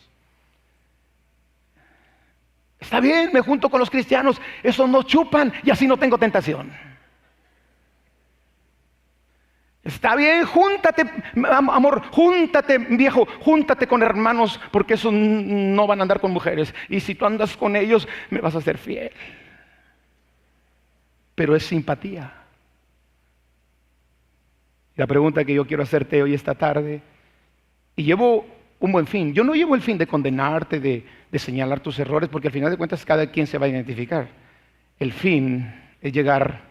Está 2.79 2.99
bien, 2.99 3.31
me 3.33 3.41
junto 3.41 3.69
con 3.69 3.79
los 3.79 3.89
cristianos, 3.89 4.41
esos 4.63 4.89
no 4.89 5.03
chupan 5.03 5.53
y 5.63 5.69
así 5.69 5.85
no 5.85 5.97
tengo 5.97 6.17
tentación. 6.17 6.71
Está 9.83 10.15
bien, 10.15 10.45
júntate, 10.45 11.03
amor, 11.51 12.03
júntate, 12.11 12.77
viejo, 12.77 13.27
júntate 13.41 13.87
con 13.87 14.03
hermanos, 14.03 14.59
porque 14.71 14.93
esos 14.93 15.11
no 15.11 15.87
van 15.87 15.99
a 15.99 16.01
andar 16.03 16.19
con 16.19 16.31
mujeres. 16.31 16.73
Y 16.89 16.99
si 16.99 17.15
tú 17.15 17.25
andas 17.25 17.57
con 17.57 17.75
ellos, 17.75 18.07
me 18.29 18.41
vas 18.41 18.55
a 18.55 18.61
ser 18.61 18.77
fiel. 18.77 19.11
Pero 21.33 21.55
es 21.55 21.65
simpatía. 21.65 22.33
La 24.95 25.07
pregunta 25.07 25.45
que 25.45 25.53
yo 25.53 25.65
quiero 25.65 25.83
hacerte 25.83 26.21
hoy 26.21 26.33
esta 26.33 26.55
tarde, 26.55 27.01
y 27.95 28.03
llevo 28.03 28.45
un 28.79 28.91
buen 28.91 29.07
fin, 29.07 29.33
yo 29.33 29.43
no 29.43 29.53
llevo 29.53 29.75
el 29.75 29.81
fin 29.81 29.97
de 29.97 30.07
condenarte, 30.07 30.79
de, 30.79 31.05
señalar 31.37 31.81
tus 31.81 31.99
errores, 31.99 32.29
porque 32.29 32.47
al 32.47 32.53
final 32.53 32.71
de 32.71 32.77
cuentas 32.77 33.05
cada 33.05 33.29
quien 33.29 33.45
se 33.45 33.57
va 33.57 33.65
a 33.65 33.69
identificar. 33.69 34.27
El 34.97 35.11
fin 35.11 35.73
es 36.01 36.13
llegar 36.13 36.61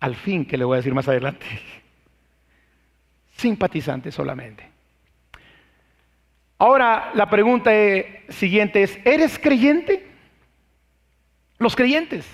al 0.00 0.16
fin 0.16 0.44
que 0.44 0.56
le 0.56 0.64
voy 0.64 0.74
a 0.74 0.76
decir 0.78 0.94
más 0.94 1.08
adelante 1.08 1.46
simpatizante 3.36 4.10
solamente. 4.10 4.68
Ahora 6.58 7.10
la 7.14 7.28
pregunta 7.28 7.70
siguiente 8.28 8.82
es, 8.82 8.98
¿eres 9.04 9.38
creyente? 9.38 10.06
Los 11.58 11.76
creyentes. 11.76 12.26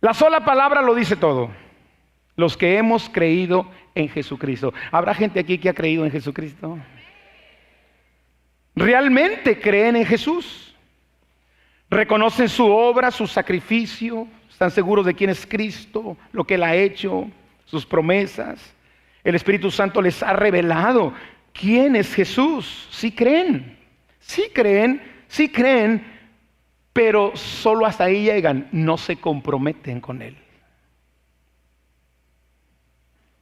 La 0.00 0.12
sola 0.12 0.44
palabra 0.44 0.82
lo 0.82 0.94
dice 0.94 1.16
todo. 1.16 1.50
Los 2.36 2.56
que 2.56 2.76
hemos 2.76 3.08
creído 3.08 3.70
en 3.94 4.08
Jesucristo. 4.08 4.74
¿Habrá 4.90 5.14
gente 5.14 5.40
aquí 5.40 5.58
que 5.58 5.68
ha 5.68 5.74
creído 5.74 6.04
en 6.04 6.10
Jesucristo? 6.10 6.78
¿Realmente 8.74 9.58
creen 9.58 9.96
en 9.96 10.06
Jesús? 10.06 10.74
¿Reconocen 11.88 12.48
su 12.48 12.66
obra, 12.66 13.10
su 13.10 13.26
sacrificio? 13.26 14.26
¿Están 14.50 14.70
seguros 14.70 15.06
de 15.06 15.14
quién 15.14 15.30
es 15.30 15.46
Cristo, 15.46 16.16
lo 16.32 16.44
que 16.44 16.54
Él 16.54 16.62
ha 16.62 16.74
hecho, 16.74 17.30
sus 17.64 17.86
promesas? 17.86 18.74
El 19.22 19.34
Espíritu 19.34 19.70
Santo 19.70 20.02
les 20.02 20.22
ha 20.22 20.32
revelado 20.32 21.12
quién 21.52 21.96
es 21.96 22.12
Jesús. 22.14 22.88
Sí 22.90 23.12
creen, 23.12 23.78
sí 24.18 24.50
creen, 24.52 25.02
sí 25.28 25.48
creen, 25.48 26.04
pero 26.92 27.36
solo 27.36 27.86
hasta 27.86 28.04
ahí 28.04 28.24
llegan, 28.24 28.68
no 28.72 28.96
se 28.98 29.16
comprometen 29.16 30.00
con 30.00 30.20
Él. 30.22 30.36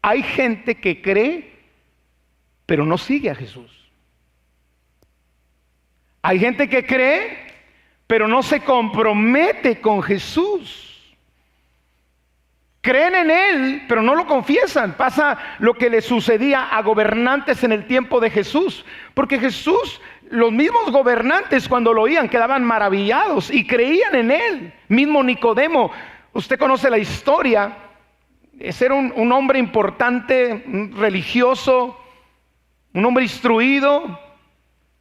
Hay 0.02 0.22
gente 0.22 0.74
que 0.76 1.00
cree, 1.00 1.52
pero 2.66 2.84
no 2.84 2.98
sigue 2.98 3.30
a 3.30 3.34
Jesús. 3.34 3.81
Hay 6.22 6.38
gente 6.38 6.68
que 6.68 6.86
cree, 6.86 7.36
pero 8.06 8.28
no 8.28 8.42
se 8.42 8.60
compromete 8.60 9.80
con 9.80 10.02
Jesús. 10.02 10.88
Creen 12.80 13.14
en 13.14 13.30
Él, 13.30 13.84
pero 13.88 14.02
no 14.02 14.14
lo 14.14 14.26
confiesan. 14.26 14.96
Pasa 14.96 15.38
lo 15.58 15.74
que 15.74 15.90
le 15.90 16.00
sucedía 16.00 16.64
a 16.64 16.82
gobernantes 16.82 17.62
en 17.64 17.72
el 17.72 17.86
tiempo 17.86 18.20
de 18.20 18.30
Jesús. 18.30 18.84
Porque 19.14 19.38
Jesús, 19.38 20.00
los 20.30 20.52
mismos 20.52 20.90
gobernantes 20.90 21.68
cuando 21.68 21.92
lo 21.92 22.02
oían 22.02 22.28
quedaban 22.28 22.64
maravillados 22.64 23.52
y 23.52 23.66
creían 23.66 24.14
en 24.14 24.30
Él. 24.30 24.74
Mismo 24.88 25.22
Nicodemo, 25.22 25.92
usted 26.32 26.58
conoce 26.58 26.90
la 26.90 26.98
historia. 26.98 27.76
Era 28.58 28.94
un, 28.94 29.12
un 29.16 29.32
hombre 29.32 29.58
importante, 29.58 30.64
religioso, 30.96 32.00
un 32.94 33.04
hombre 33.04 33.24
instruido. 33.24 34.31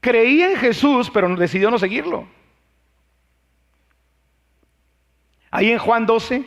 Creía 0.01 0.51
en 0.51 0.57
Jesús, 0.57 1.09
pero 1.09 1.33
decidió 1.35 1.71
no 1.71 1.79
seguirlo. 1.79 2.27
Ahí 5.49 5.71
en 5.71 5.79
Juan 5.79 6.05
12 6.05 6.45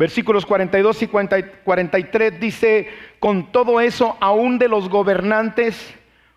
Versículos 0.00 0.46
42 0.46 1.02
y 1.02 1.08
43 1.08 2.40
dice, 2.40 2.88
con 3.18 3.52
todo 3.52 3.82
eso, 3.82 4.16
aún 4.18 4.58
de 4.58 4.66
los 4.66 4.88
gobernantes, 4.88 5.94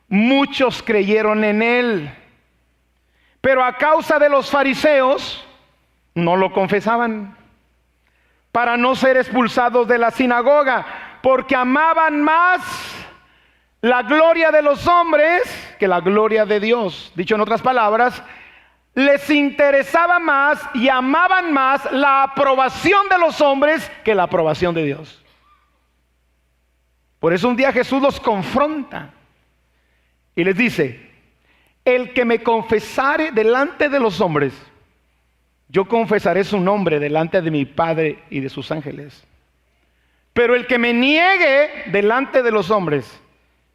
muchos 0.09 0.83
creyeron 0.83 1.45
en 1.45 1.61
él. 1.61 2.13
Pero 3.39 3.63
a 3.63 3.77
causa 3.77 4.19
de 4.19 4.27
los 4.27 4.49
fariseos, 4.49 5.47
no 6.13 6.35
lo 6.35 6.51
confesaban, 6.51 7.37
para 8.51 8.75
no 8.75 8.95
ser 8.95 9.15
expulsados 9.15 9.87
de 9.87 9.97
la 9.97 10.11
sinagoga, 10.11 11.19
porque 11.23 11.55
amaban 11.55 12.21
más 12.21 12.59
la 13.79 14.01
gloria 14.01 14.51
de 14.51 14.61
los 14.61 14.85
hombres 14.89 15.72
que 15.83 15.87
la 15.89 15.99
gloria 15.99 16.45
de 16.45 16.61
Dios. 16.61 17.11
Dicho 17.13 17.35
en 17.35 17.41
otras 17.41 17.61
palabras, 17.61 18.23
les 18.95 19.29
interesaba 19.29 20.17
más 20.17 20.61
y 20.73 20.87
amaban 20.87 21.51
más 21.51 21.91
la 21.91 22.23
aprobación 22.23 23.09
de 23.09 23.17
los 23.17 23.41
hombres 23.41 23.91
que 24.05 24.15
la 24.15 24.23
aprobación 24.23 24.73
de 24.73 24.85
Dios. 24.85 25.21
Por 27.19 27.33
eso 27.33 27.49
un 27.49 27.57
día 27.57 27.73
Jesús 27.73 28.01
los 28.01 28.17
confronta 28.17 29.11
y 30.37 30.45
les 30.45 30.55
dice, 30.55 31.11
el 31.83 32.13
que 32.13 32.23
me 32.23 32.41
confesare 32.41 33.33
delante 33.33 33.89
de 33.89 33.99
los 33.99 34.21
hombres, 34.21 34.53
yo 35.67 35.83
confesaré 35.83 36.45
su 36.45 36.61
nombre 36.61 36.97
delante 36.97 37.41
de 37.41 37.51
mi 37.51 37.65
Padre 37.65 38.23
y 38.29 38.39
de 38.39 38.47
sus 38.47 38.71
ángeles. 38.71 39.21
Pero 40.31 40.55
el 40.55 40.65
que 40.65 40.77
me 40.77 40.93
niegue 40.93 41.91
delante 41.91 42.41
de 42.41 42.51
los 42.51 42.71
hombres, 42.71 43.19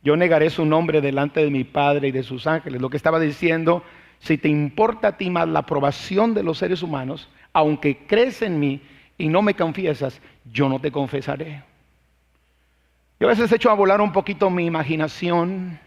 yo 0.03 0.17
negaré 0.17 0.51
su 0.51 0.65
nombre 0.65 1.01
delante 1.01 1.41
de 1.41 1.51
mi 1.51 1.65
Padre 1.65 2.09
y 2.09 2.13
de 2.13 2.23
sus 2.23 2.47
ángeles. 2.47 2.81
Lo 2.81 2.91
que 2.91 2.97
estaba 2.97 3.19
diciendo, 3.19 3.83
si 4.21 4.39
te 4.39 4.49
importa 4.49 5.09
a 5.09 5.17
ti 5.17 5.31
más 5.31 5.49
la 5.49 5.61
aprobación 5.61 6.35
de 6.35 6.43
los 6.43 6.59
seres 6.59 6.83
humanos, 6.83 7.29
aunque 7.53 8.07
crees 8.07 8.43
en 8.43 8.61
mí 8.61 8.81
y 9.17 9.29
no 9.29 9.43
me 9.43 9.55
confiesas, 9.55 10.21
yo 10.53 10.69
no 10.69 10.81
te 10.81 10.93
confesaré. 10.93 11.63
Yo 13.21 13.27
a 13.27 13.31
veces 13.31 13.51
he 13.51 13.57
hecho 13.57 13.71
a 13.71 13.75
volar 13.75 14.01
un 14.01 14.13
poquito 14.13 14.49
mi 14.49 14.65
imaginación. 14.65 15.79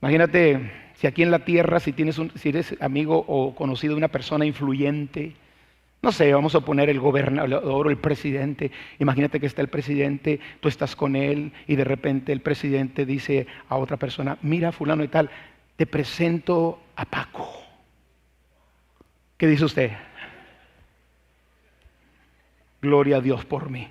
Imagínate 0.00 0.70
si 0.94 1.08
aquí 1.08 1.24
en 1.24 1.32
la 1.32 1.44
tierra, 1.44 1.80
si, 1.80 1.92
tienes 1.92 2.18
un, 2.18 2.30
si 2.36 2.50
eres 2.50 2.76
amigo 2.80 3.24
o 3.26 3.54
conocido 3.56 3.94
de 3.94 3.98
una 3.98 4.08
persona 4.08 4.46
influyente, 4.46 5.34
no 6.02 6.10
sé, 6.10 6.32
vamos 6.34 6.56
a 6.56 6.60
poner 6.60 6.90
el 6.90 6.98
gobernador 6.98 7.86
o 7.86 7.90
el 7.90 7.96
presidente. 7.96 8.72
Imagínate 8.98 9.38
que 9.38 9.46
está 9.46 9.62
el 9.62 9.68
presidente, 9.68 10.40
tú 10.58 10.68
estás 10.68 10.96
con 10.96 11.14
él 11.14 11.52
y 11.68 11.76
de 11.76 11.84
repente 11.84 12.32
el 12.32 12.40
presidente 12.40 13.06
dice 13.06 13.46
a 13.68 13.76
otra 13.76 13.96
persona, 13.96 14.36
mira 14.42 14.72
fulano 14.72 15.04
y 15.04 15.08
tal, 15.08 15.30
te 15.76 15.86
presento 15.86 16.82
a 16.96 17.04
Paco. 17.04 17.48
¿Qué 19.36 19.46
dice 19.46 19.64
usted? 19.64 19.92
Gloria 22.80 23.18
a 23.18 23.20
Dios 23.20 23.44
por 23.44 23.70
mí. 23.70 23.88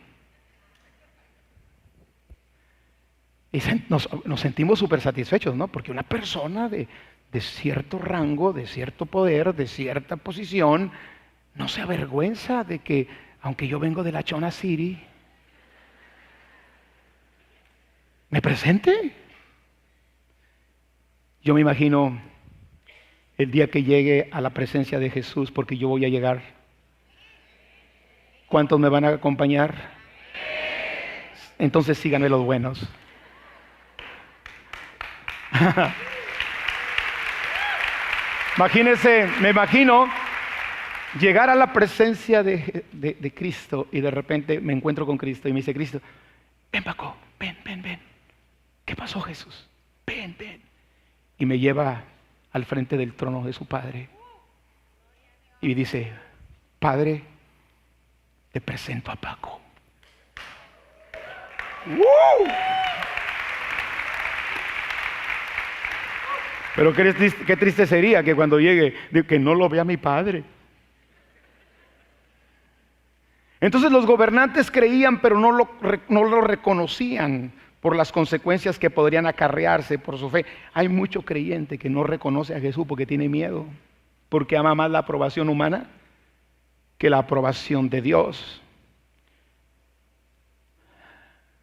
Y 3.54 3.62
nos, 3.88 4.10
sentimos 4.36 4.80
súper 4.80 5.00
satisfechos, 5.00 5.56
¿no? 5.56 5.70
Porque 5.70 5.92
una 5.92 6.04
persona 6.04 6.68
de, 6.68 6.90
de 7.32 7.42
cierto 7.42 8.00
rango, 8.00 8.52
de 8.52 8.68
cierto 8.68 9.06
poder, 9.06 9.56
de 9.56 9.68
cierta 9.68 10.18
posición, 10.18 10.92
no 11.56 11.68
se 11.68 11.82
avergüenza 11.82 12.64
de 12.64 12.80
que, 12.80 13.08
aunque 13.42 13.68
yo 13.68 13.80
vengo 13.80 14.04
de 14.04 14.12
la 14.12 14.24
Chona 14.24 14.52
City, 14.52 15.00
me 18.30 18.42
presente. 18.42 19.14
Yo 21.44 21.54
me 21.54 21.62
imagino 21.62 22.20
el 23.38 23.52
día 23.52 23.70
que 23.70 23.84
llegue 23.84 24.30
a 24.32 24.42
la 24.42 24.52
presencia 24.52 25.00
de 25.00 25.10
Jesús, 25.10 25.52
porque 25.52 25.78
yo 25.78 25.88
voy 25.90 26.06
a 26.06 26.10
llegar. 26.10 26.42
¿Cuántos 28.48 28.80
me 28.80 28.90
van 28.90 29.06
a 29.06 29.10
acompañar? 29.10 29.92
Entonces 31.58 31.98
síganme 31.98 32.30
los 32.30 32.44
buenos. 32.44 32.88
Imagínense, 38.58 39.28
me 39.40 39.50
imagino 39.50 40.08
llegar 41.20 41.50
a 41.50 41.56
la 41.56 41.74
presencia 41.74 42.44
de, 42.44 43.34
Cristo 43.36 43.88
y 43.92 44.02
de 44.02 44.12
repente 44.12 44.60
me 44.60 44.74
encuentro 44.74 45.06
con 45.06 45.18
Cristo 45.18 45.50
y 45.50 45.54
me 45.54 45.60
dice 45.60 45.74
Cristo, 45.74 46.02
ven 46.72 46.84
Paco, 46.84 47.16
ven, 47.40 47.58
ven, 47.64 47.82
ven. 47.82 48.00
¿Qué 48.86 48.96
pasó 48.96 49.22
Jesús? 49.22 49.68
Ven, 50.06 50.36
ven. 50.38 50.62
Y 51.38 51.46
me 51.46 51.60
lleva 51.60 52.04
al 52.52 52.66
frente 52.66 52.98
del 52.98 53.14
trono 53.14 53.44
de 53.44 53.54
su 53.54 53.66
Padre 53.66 54.10
y 55.60 55.74
dice, 55.74 56.12
Padre, 56.80 57.24
te 58.52 58.62
presento 58.62 59.12
a 59.12 59.16
Paco. 59.16 59.62
Pero 66.76 66.94
qué 66.94 67.14
triste, 67.14 67.46
qué 67.46 67.58
triste 67.58 67.86
sería 67.86 68.24
que 68.24 68.36
cuando 68.36 68.60
llegue, 68.60 68.94
que 69.28 69.40
no 69.40 69.56
lo 69.56 69.68
vea 69.68 69.84
mi 69.84 69.98
Padre. 69.98 70.44
Entonces 73.62 73.92
los 73.92 74.08
gobernantes 74.08 74.72
creían, 74.72 75.22
pero 75.22 75.40
no 75.40 75.52
lo, 75.52 75.70
no 76.10 76.24
lo, 76.24 76.42
reconocían 76.42 77.54
por 77.80 77.96
las 77.96 78.12
consecuencias 78.12 78.80
que 78.80 78.90
podrían 78.90 79.28
acarrearse 79.28 80.00
por 80.00 80.18
su 80.18 80.32
fe. 80.32 80.46
Hay 80.74 80.90
mucho 80.90 81.22
creyente 81.22 81.78
que 81.78 81.90
no 81.90 82.04
reconoce 82.04 82.56
a 82.56 82.60
Jesús 82.60 82.86
porque 82.88 83.06
tiene 83.06 83.30
miedo, 83.30 83.66
porque 84.30 84.58
ama 84.58 84.74
más 84.74 84.90
la 84.90 85.00
aprobación 85.00 85.48
humana 85.48 85.92
que 86.98 87.12
la 87.12 87.20
aprobación 87.20 87.88
de 87.88 88.02
Dios. 88.02 88.62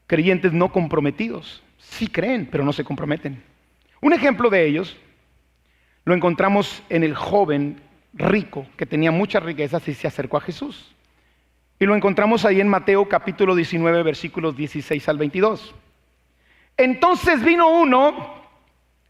Creyentes 0.06 0.52
no 0.52 0.70
comprometidos, 0.72 1.62
sí 1.78 2.06
creen, 2.06 2.48
pero 2.50 2.64
no 2.64 2.72
se 2.72 2.84
comprometen. 2.84 3.42
Un 4.00 4.12
ejemplo 4.12 4.50
de 4.50 4.66
ellos 4.66 4.96
lo 6.04 6.14
encontramos 6.14 6.80
en 6.88 7.02
el 7.02 7.16
joven 7.16 7.80
rico 8.14 8.66
que 8.76 8.86
tenía 8.86 9.10
muchas 9.10 9.42
riquezas 9.42 9.86
y 9.88 9.94
se 9.94 10.06
acercó 10.06 10.36
a 10.36 10.40
Jesús. 10.40 10.94
Y 11.80 11.86
lo 11.86 11.94
encontramos 11.94 12.44
ahí 12.44 12.60
en 12.60 12.68
Mateo 12.68 13.08
capítulo 13.08 13.54
19, 13.54 14.02
versículos 14.02 14.56
16 14.56 15.08
al 15.08 15.18
22. 15.18 15.74
Entonces 16.76 17.44
vino 17.44 17.68
uno 17.68 18.34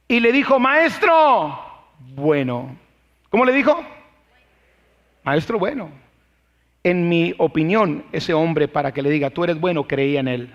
y 0.07 0.21
le 0.21 0.33
dijo, 0.33 0.59
maestro, 0.59 1.59
bueno. 2.15 2.77
¿Cómo 3.31 3.47
le 3.47 3.53
dijo? 3.53 3.83
Maestro, 5.23 5.59
bueno. 5.59 5.91
En 6.85 7.09
mi 7.09 7.35
opinión, 7.39 8.05
ese 8.13 8.35
hombre, 8.35 8.69
para 8.69 8.93
que 8.93 9.03
le 9.03 9.11
diga, 9.11 9.31
tú 9.31 9.45
eres 9.45 9.59
bueno, 9.59 9.85
creía 9.85 10.21
en 10.21 10.29
él. 10.29 10.55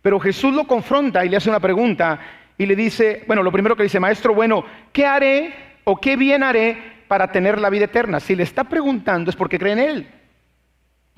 Pero 0.00 0.18
Jesús 0.20 0.54
lo 0.54 0.64
confronta 0.64 1.26
y 1.26 1.28
le 1.28 1.36
hace 1.36 1.50
una 1.50 1.60
pregunta 1.60 2.20
y 2.56 2.64
le 2.64 2.74
dice, 2.74 3.24
bueno, 3.26 3.42
lo 3.42 3.52
primero 3.52 3.76
que 3.76 3.82
dice, 3.82 4.00
maestro, 4.00 4.34
bueno, 4.34 4.64
¿qué 4.92 5.04
haré 5.04 5.54
o 5.84 6.00
qué 6.00 6.16
bien 6.16 6.42
haré 6.42 7.02
para 7.06 7.30
tener 7.30 7.60
la 7.60 7.68
vida 7.68 7.84
eterna? 7.84 8.18
Si 8.18 8.34
le 8.34 8.44
está 8.44 8.64
preguntando 8.64 9.30
es 9.30 9.36
porque 9.36 9.58
cree 9.58 9.74
en 9.74 9.78
él. 9.78 10.17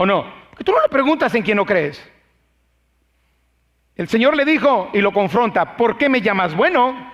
¿O 0.00 0.06
no? 0.06 0.24
Porque 0.48 0.64
tú 0.64 0.72
no 0.72 0.80
le 0.80 0.88
preguntas 0.88 1.34
en 1.34 1.42
quién 1.42 1.58
no 1.58 1.66
crees. 1.66 2.02
El 3.96 4.08
Señor 4.08 4.34
le 4.34 4.46
dijo 4.46 4.88
y 4.94 5.02
lo 5.02 5.12
confronta, 5.12 5.76
¿por 5.76 5.98
qué 5.98 6.08
me 6.08 6.22
llamas 6.22 6.56
bueno? 6.56 7.12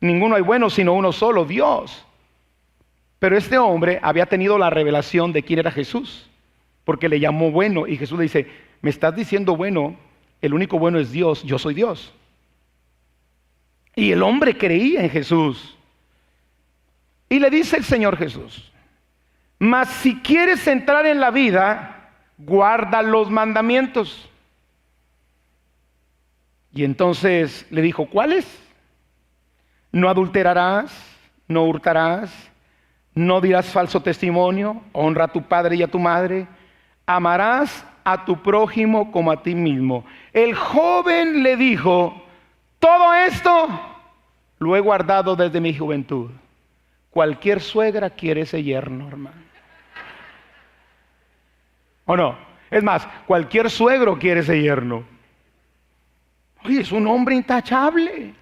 Ninguno 0.00 0.34
hay 0.34 0.42
bueno 0.42 0.70
sino 0.70 0.92
uno 0.92 1.12
solo, 1.12 1.44
Dios. 1.44 2.04
Pero 3.20 3.36
este 3.36 3.58
hombre 3.58 4.00
había 4.02 4.26
tenido 4.26 4.58
la 4.58 4.70
revelación 4.70 5.32
de 5.32 5.44
quién 5.44 5.60
era 5.60 5.70
Jesús, 5.70 6.28
porque 6.82 7.08
le 7.08 7.20
llamó 7.20 7.52
bueno 7.52 7.86
y 7.86 7.96
Jesús 7.96 8.18
le 8.18 8.24
dice, 8.24 8.50
me 8.80 8.90
estás 8.90 9.14
diciendo 9.14 9.56
bueno, 9.56 9.94
el 10.42 10.52
único 10.52 10.80
bueno 10.80 10.98
es 10.98 11.12
Dios, 11.12 11.44
yo 11.44 11.60
soy 11.60 11.74
Dios. 11.74 12.12
Y 13.94 14.10
el 14.10 14.24
hombre 14.24 14.58
creía 14.58 15.00
en 15.00 15.10
Jesús. 15.10 15.78
Y 17.28 17.38
le 17.38 17.50
dice 17.50 17.76
el 17.76 17.84
Señor 17.84 18.16
Jesús, 18.16 18.73
mas 19.58 19.88
si 19.88 20.20
quieres 20.20 20.66
entrar 20.66 21.06
en 21.06 21.20
la 21.20 21.30
vida, 21.30 22.10
guarda 22.38 23.02
los 23.02 23.30
mandamientos. 23.30 24.28
Y 26.72 26.84
entonces 26.84 27.66
le 27.70 27.82
dijo, 27.82 28.06
¿cuáles? 28.06 28.46
No 29.92 30.08
adulterarás, 30.08 30.92
no 31.46 31.64
hurtarás, 31.64 32.32
no 33.14 33.40
dirás 33.40 33.66
falso 33.66 34.02
testimonio, 34.02 34.82
honra 34.92 35.24
a 35.24 35.32
tu 35.32 35.42
padre 35.42 35.76
y 35.76 35.82
a 35.82 35.88
tu 35.88 36.00
madre, 36.00 36.48
amarás 37.06 37.86
a 38.02 38.24
tu 38.24 38.42
prójimo 38.42 39.12
como 39.12 39.30
a 39.30 39.42
ti 39.42 39.54
mismo. 39.54 40.04
El 40.32 40.54
joven 40.54 41.42
le 41.44 41.56
dijo, 41.56 42.22
todo 42.80 43.14
esto 43.14 43.68
lo 44.58 44.76
he 44.76 44.80
guardado 44.80 45.36
desde 45.36 45.60
mi 45.60 45.74
juventud. 45.74 46.30
Cualquier 47.14 47.60
suegra 47.60 48.10
quiere 48.10 48.40
ese 48.40 48.60
yerno, 48.60 49.06
hermano. 49.06 49.40
¿O 52.06 52.16
no? 52.16 52.36
Es 52.72 52.82
más, 52.82 53.06
cualquier 53.24 53.70
suegro 53.70 54.18
quiere 54.18 54.40
ese 54.40 54.60
yerno. 54.60 55.04
Oye, 56.64 56.80
es 56.80 56.90
un 56.90 57.06
hombre 57.06 57.36
intachable. 57.36 58.34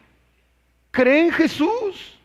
Cree 0.90 1.26
en 1.26 1.32
Jesús. 1.32 2.18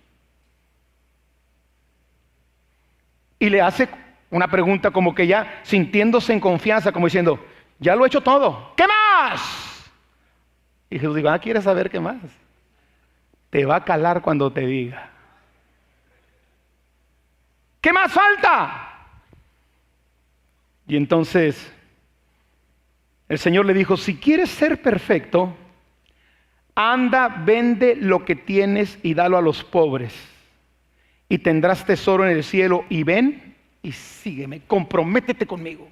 Y 3.40 3.50
le 3.50 3.60
hace 3.60 3.90
una 4.30 4.48
pregunta 4.48 4.90
como 4.92 5.14
que 5.14 5.28
ya 5.28 5.60
sintiéndose 5.64 6.32
en 6.32 6.40
confianza, 6.40 6.94
como 6.94 7.08
diciendo, 7.08 7.46
ya 7.78 7.94
lo 7.94 8.06
he 8.06 8.08
hecho 8.08 8.22
todo. 8.22 8.72
¿Qué 8.78 8.86
más? 8.88 9.92
Y 10.90 10.98
Jesús 10.98 11.14
dijo, 11.14 11.28
ah, 11.28 11.40
¿quieres 11.40 11.66
saber 11.66 11.90
qué 11.90 12.00
más? 12.00 12.22
Te 13.50 13.66
va 13.66 13.76
a 13.76 13.84
calar 13.84 14.22
cuando 14.22 14.50
te 14.50 14.62
diga. 14.62 15.17
¿Qué 17.82 17.94
más 17.94 18.12
falta? 18.12 18.84
Y 20.88 20.96
entonces 20.96 21.72
el 23.30 23.40
Señor 23.40 23.66
le 23.66 23.74
dijo, 23.74 23.98
si 23.98 24.16
quieres 24.16 24.50
ser 24.50 24.82
perfecto, 24.82 25.56
anda, 26.76 27.28
vende 27.28 27.96
lo 27.96 28.24
que 28.24 28.36
tienes 28.36 28.98
y 29.04 29.14
dalo 29.14 29.38
a 29.38 29.42
los 29.42 29.64
pobres. 29.64 30.14
Y 31.30 31.40
tendrás 31.40 31.86
tesoro 31.86 32.26
en 32.26 32.38
el 32.38 32.44
cielo 32.44 32.86
y 32.90 33.04
ven 33.04 33.56
y 33.82 33.92
sígueme, 33.92 34.62
comprométete 34.62 35.46
conmigo. 35.46 35.90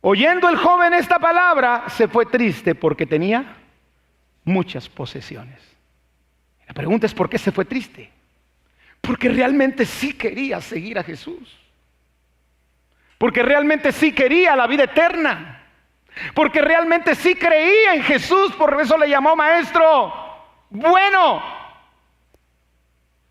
Oyendo 0.00 0.48
el 0.48 0.56
joven 0.56 0.94
esta 0.94 1.18
palabra, 1.18 1.84
se 1.88 2.08
fue 2.08 2.26
triste 2.26 2.74
porque 2.74 3.06
tenía 3.06 3.56
muchas 4.44 4.88
posesiones. 4.88 5.60
La 6.66 6.74
pregunta 6.74 7.06
es, 7.06 7.14
¿por 7.14 7.28
qué 7.28 7.38
se 7.38 7.52
fue 7.52 7.64
triste? 7.64 8.10
Porque 9.08 9.30
realmente 9.30 9.86
sí 9.86 10.12
quería 10.12 10.60
seguir 10.60 10.98
a 10.98 11.02
Jesús. 11.02 11.58
Porque 13.16 13.42
realmente 13.42 13.90
sí 13.90 14.12
quería 14.12 14.54
la 14.54 14.66
vida 14.66 14.84
eterna. 14.84 15.62
Porque 16.34 16.60
realmente 16.60 17.14
sí 17.14 17.34
creía 17.34 17.94
en 17.94 18.02
Jesús, 18.02 18.52
por 18.52 18.78
eso 18.78 18.98
le 18.98 19.08
llamó 19.08 19.34
maestro 19.34 20.12
bueno. 20.68 21.42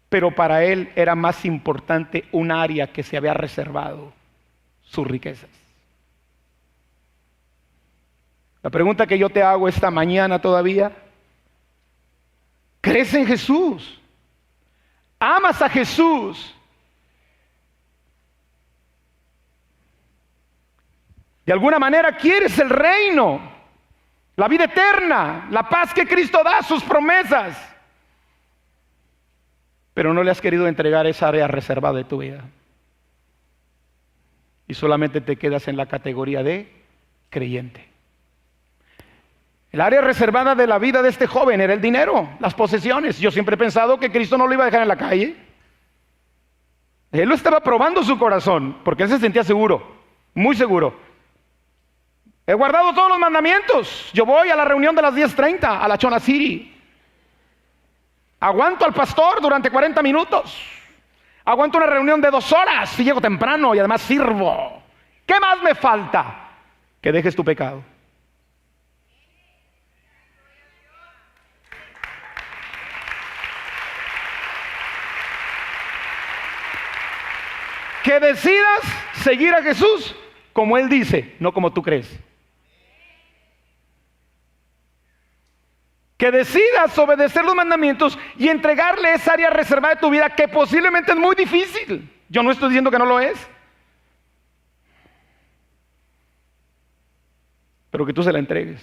Pero 0.10 0.34
para 0.34 0.64
él 0.64 0.92
era 0.96 1.14
más 1.14 1.46
importante 1.46 2.26
un 2.32 2.52
área 2.52 2.92
que 2.92 3.04
se 3.04 3.16
había 3.16 3.36
reservado, 3.36 4.12
sus 4.82 5.06
riquezas. 5.06 5.52
La 8.64 8.72
pregunta 8.72 9.06
que 9.06 9.20
yo 9.20 9.30
te 9.30 9.44
hago 9.44 9.68
esta 9.68 9.92
mañana 9.92 10.42
todavía, 10.42 10.92
¿crees 12.82 13.14
en 13.14 13.28
Jesús? 13.28 14.02
¿Amas 15.20 15.62
a 15.62 15.70
Jesús? 15.70 16.54
De 21.46 21.54
alguna 21.54 21.80
manera 21.80 22.16
quieres 22.18 22.60
el 22.60 22.70
reino, 22.70 23.40
la 24.36 24.48
vida 24.48 24.66
eterna, 24.66 25.48
la 25.50 25.68
paz 25.70 25.94
que 25.94 26.06
Cristo 26.06 26.44
da, 26.44 26.62
sus 26.62 26.84
promesas. 26.84 27.58
Pero 29.94 30.14
no 30.14 30.24
le 30.24 30.32
has 30.32 30.42
querido 30.42 30.68
entregar 30.68 31.08
esa 31.08 31.30
área 31.30 31.48
reservada 31.48 31.96
de 31.98 32.04
tu 32.04 32.18
vida. 32.18 32.44
Y 34.68 34.74
solamente 34.74 35.22
te 35.22 35.38
quedas 35.38 35.70
en 35.70 35.78
la 35.78 35.86
categoría 35.86 36.44
de 36.44 36.70
creyente. 37.30 37.87
El 39.72 39.82
área 39.82 40.02
reservada 40.02 40.56
de 40.56 40.66
la 40.66 40.80
vida 40.80 41.02
de 41.02 41.10
este 41.10 41.28
joven 41.28 41.60
era 41.60 41.74
el 41.74 41.82
dinero, 41.82 42.30
las 42.40 42.54
posesiones. 42.54 43.20
Yo 43.20 43.32
siempre 43.32 43.56
he 43.56 43.58
pensado 43.58 44.00
que 44.00 44.12
Cristo 44.12 44.38
no 44.38 44.48
lo 44.48 44.54
iba 44.54 44.64
a 44.64 44.68
dejar 44.68 44.82
en 44.82 44.88
la 44.88 44.98
calle. 44.98 45.36
Él 47.12 47.28
lo 47.28 47.36
estaba 47.36 47.60
probando 47.60 48.04
su 48.04 48.18
corazón, 48.18 48.78
porque 48.84 49.04
él 49.04 49.10
se 49.10 49.20
sentía 49.20 49.44
seguro, 49.44 49.96
muy 50.34 50.56
seguro. 50.56 50.98
He 52.46 52.54
guardado 52.54 52.94
todos 52.94 53.10
los 53.10 53.20
mandamientos. 53.20 54.10
Yo 54.14 54.26
voy 54.26 54.50
a 54.50 54.56
la 54.56 54.66
reunión 54.66 54.96
de 54.96 55.02
las 55.02 55.14
10.30 55.14 55.82
a 55.82 55.88
la 55.88 55.98
Chona 55.98 56.20
City. 56.20 56.74
Aguanto 58.40 58.86
al 58.86 58.94
pastor 58.94 59.42
durante 59.42 59.70
40 59.70 60.02
minutos. 60.02 60.58
Aguanto 61.44 61.78
una 61.78 61.88
reunión 61.88 62.22
de 62.22 62.30
dos 62.30 62.52
horas 62.54 62.98
y 63.00 63.04
llego 63.04 63.20
temprano 63.20 63.76
y 63.76 63.80
además 63.80 64.02
sirvo. 64.02 64.82
¿Qué 65.26 65.40
más 65.40 65.62
me 65.62 65.76
falta? 65.76 66.52
Que 67.02 67.12
dejes 67.12 67.36
tu 67.36 67.44
pecado. 67.44 67.84
Que 78.08 78.22
decidas 78.22 78.84
seguir 79.16 79.54
a 79.54 79.62
Jesús 79.62 80.16
como 80.54 80.78
Él 80.78 80.88
dice, 80.88 81.36
no 81.42 81.52
como 81.52 81.74
tú 81.74 81.84
crees. 81.84 82.10
Que 86.16 86.32
decidas 86.32 86.98
obedecer 86.98 87.44
los 87.44 87.54
mandamientos 87.54 88.18
y 88.38 88.48
entregarle 88.48 89.14
esa 89.14 89.34
área 89.34 89.50
reservada 89.50 89.96
de 89.96 90.00
tu 90.00 90.10
vida 90.10 90.30
que 90.30 90.48
posiblemente 90.48 91.12
es 91.12 91.18
muy 91.18 91.36
difícil. 91.36 92.10
Yo 92.30 92.44
no 92.44 92.52
estoy 92.52 92.70
diciendo 92.70 92.90
que 92.90 92.98
no 92.98 93.06
lo 93.06 93.20
es. 93.20 93.46
Pero 97.92 98.06
que 98.06 98.14
tú 98.14 98.24
se 98.24 98.32
la 98.32 98.40
entregues. 98.40 98.82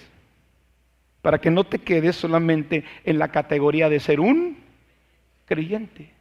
Para 1.23 1.41
que 1.41 1.49
no 1.49 1.63
te 1.63 1.79
quedes 1.79 2.15
solamente 2.15 2.83
en 3.03 3.17
la 3.17 3.29
categoría 3.29 3.89
de 3.89 3.99
ser 3.99 4.19
un 4.19 4.63
creyente. 5.47 6.13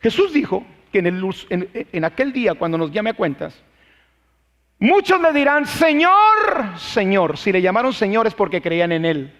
Jesús 0.00 0.32
dijo 0.32 0.64
que 0.92 1.00
en, 1.00 1.06
el, 1.06 1.88
en 1.92 2.04
aquel 2.04 2.32
día, 2.32 2.54
cuando 2.54 2.78
nos 2.78 2.92
llame 2.92 3.10
a 3.10 3.14
cuentas, 3.14 3.60
muchos 4.78 5.20
le 5.20 5.32
dirán, 5.32 5.66
Señor, 5.66 6.78
Señor. 6.78 7.38
Si 7.38 7.50
le 7.50 7.62
llamaron 7.62 7.92
Señor 7.92 8.26
es 8.26 8.34
porque 8.34 8.62
creían 8.62 8.92
en 8.92 9.04
Él. 9.04 9.32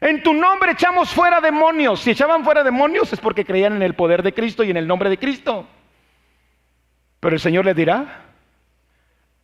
En 0.00 0.20
tu 0.22 0.34
nombre 0.34 0.72
echamos 0.72 1.10
fuera 1.10 1.40
demonios. 1.40 2.00
Si 2.00 2.10
echaban 2.10 2.42
fuera 2.42 2.64
demonios 2.64 3.12
es 3.12 3.20
porque 3.20 3.44
creían 3.44 3.74
en 3.74 3.82
el 3.82 3.94
poder 3.94 4.24
de 4.24 4.34
Cristo 4.34 4.64
y 4.64 4.70
en 4.70 4.76
el 4.76 4.88
nombre 4.88 5.08
de 5.08 5.18
Cristo. 5.18 5.64
Pero 7.20 7.36
el 7.36 7.40
Señor 7.40 7.64
les 7.64 7.76
dirá, 7.76 8.24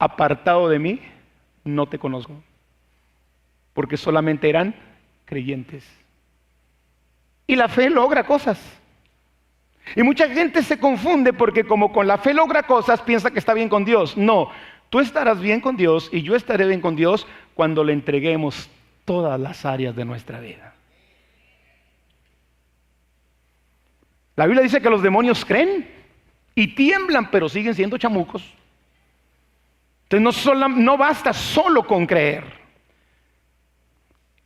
apartado 0.01 0.69
de 0.69 0.81
mí, 0.81 1.01
no 1.63 1.87
te 1.87 2.01
conozco. 2.01 2.43
Porque 3.73 3.97
solamente 3.97 4.49
eran 4.49 4.75
creyentes. 5.27 5.87
Y 7.47 7.55
la 7.55 7.69
fe 7.69 7.89
logra 7.89 8.25
cosas. 8.25 8.59
Y 9.97 10.03
mucha 10.03 10.29
gente 10.29 10.63
se 10.63 10.79
confunde 10.79 11.33
porque 11.33 11.65
como 11.65 11.93
con 11.93 12.07
la 12.07 12.19
fe 12.19 12.35
logra 12.35 12.63
cosas, 12.65 13.01
piensa 13.03 13.31
que 13.31 13.39
está 13.39 13.55
bien 13.55 13.69
con 13.69 13.85
Dios. 13.85 14.17
No, 14.17 14.51
tú 14.91 15.01
estarás 15.01 15.41
bien 15.41 15.61
con 15.61 15.77
Dios 15.77 16.09
y 16.13 16.23
yo 16.23 16.37
estaré 16.37 16.67
bien 16.67 16.81
con 16.81 16.97
Dios 16.97 17.27
cuando 17.55 17.85
le 17.85 17.93
entreguemos 17.93 18.69
todas 19.05 19.39
las 19.41 19.65
áreas 19.65 19.97
de 19.97 20.05
nuestra 20.05 20.41
vida. 20.41 20.75
La 24.37 24.47
Biblia 24.47 24.63
dice 24.63 24.81
que 24.81 24.91
los 24.91 25.03
demonios 25.03 25.45
creen 25.45 25.91
y 26.55 26.75
tiemblan, 26.75 27.31
pero 27.31 27.49
siguen 27.49 27.75
siendo 27.75 27.99
chamucos. 27.99 28.55
Entonces 30.09 30.45
no, 30.45 30.69
no 30.69 30.97
basta 30.97 31.33
solo 31.33 31.87
con 31.87 32.07
creer. 32.07 32.45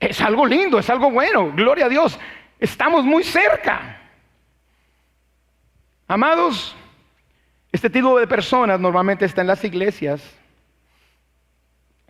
Es 0.01 0.21
algo 0.21 0.47
lindo, 0.47 0.79
es 0.79 0.91
algo 0.91 1.11
bueno, 1.11 1.53
gloria 1.53 1.87
a 1.87 1.89
Dios. 1.89 2.19
Estamos 2.59 3.05
muy 3.05 3.23
cerca. 3.23 4.02
Amados, 6.13 6.77
este 7.73 7.89
tipo 7.89 8.19
de 8.21 8.27
personas 8.27 8.79
normalmente 8.79 9.25
está 9.25 9.41
en 9.41 9.47
las 9.47 9.65
iglesias 9.65 10.23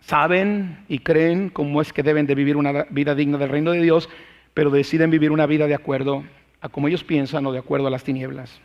saben 0.01 0.83
y 0.89 0.99
creen 0.99 1.47
cómo 1.47 1.81
es 1.81 1.93
que 1.93 2.03
deben 2.03 2.27
de 2.27 2.35
vivir 2.35 2.57
una 2.57 2.83
vida 2.89 3.15
digna 3.15 3.37
del 3.37 3.47
reino 3.47 3.71
de 3.71 3.81
Dios, 3.81 4.09
pero 4.53 4.71
deciden 4.71 5.09
vivir 5.09 5.31
una 5.31 5.45
vida 5.45 5.67
de 5.67 5.73
acuerdo 5.73 6.25
a 6.59 6.67
como 6.67 6.89
ellos 6.89 7.05
piensan 7.05 7.45
o 7.45 7.53
de 7.53 7.59
acuerdo 7.59 7.87
a 7.87 7.91
las 7.91 8.03
tinieblas. 8.03 8.59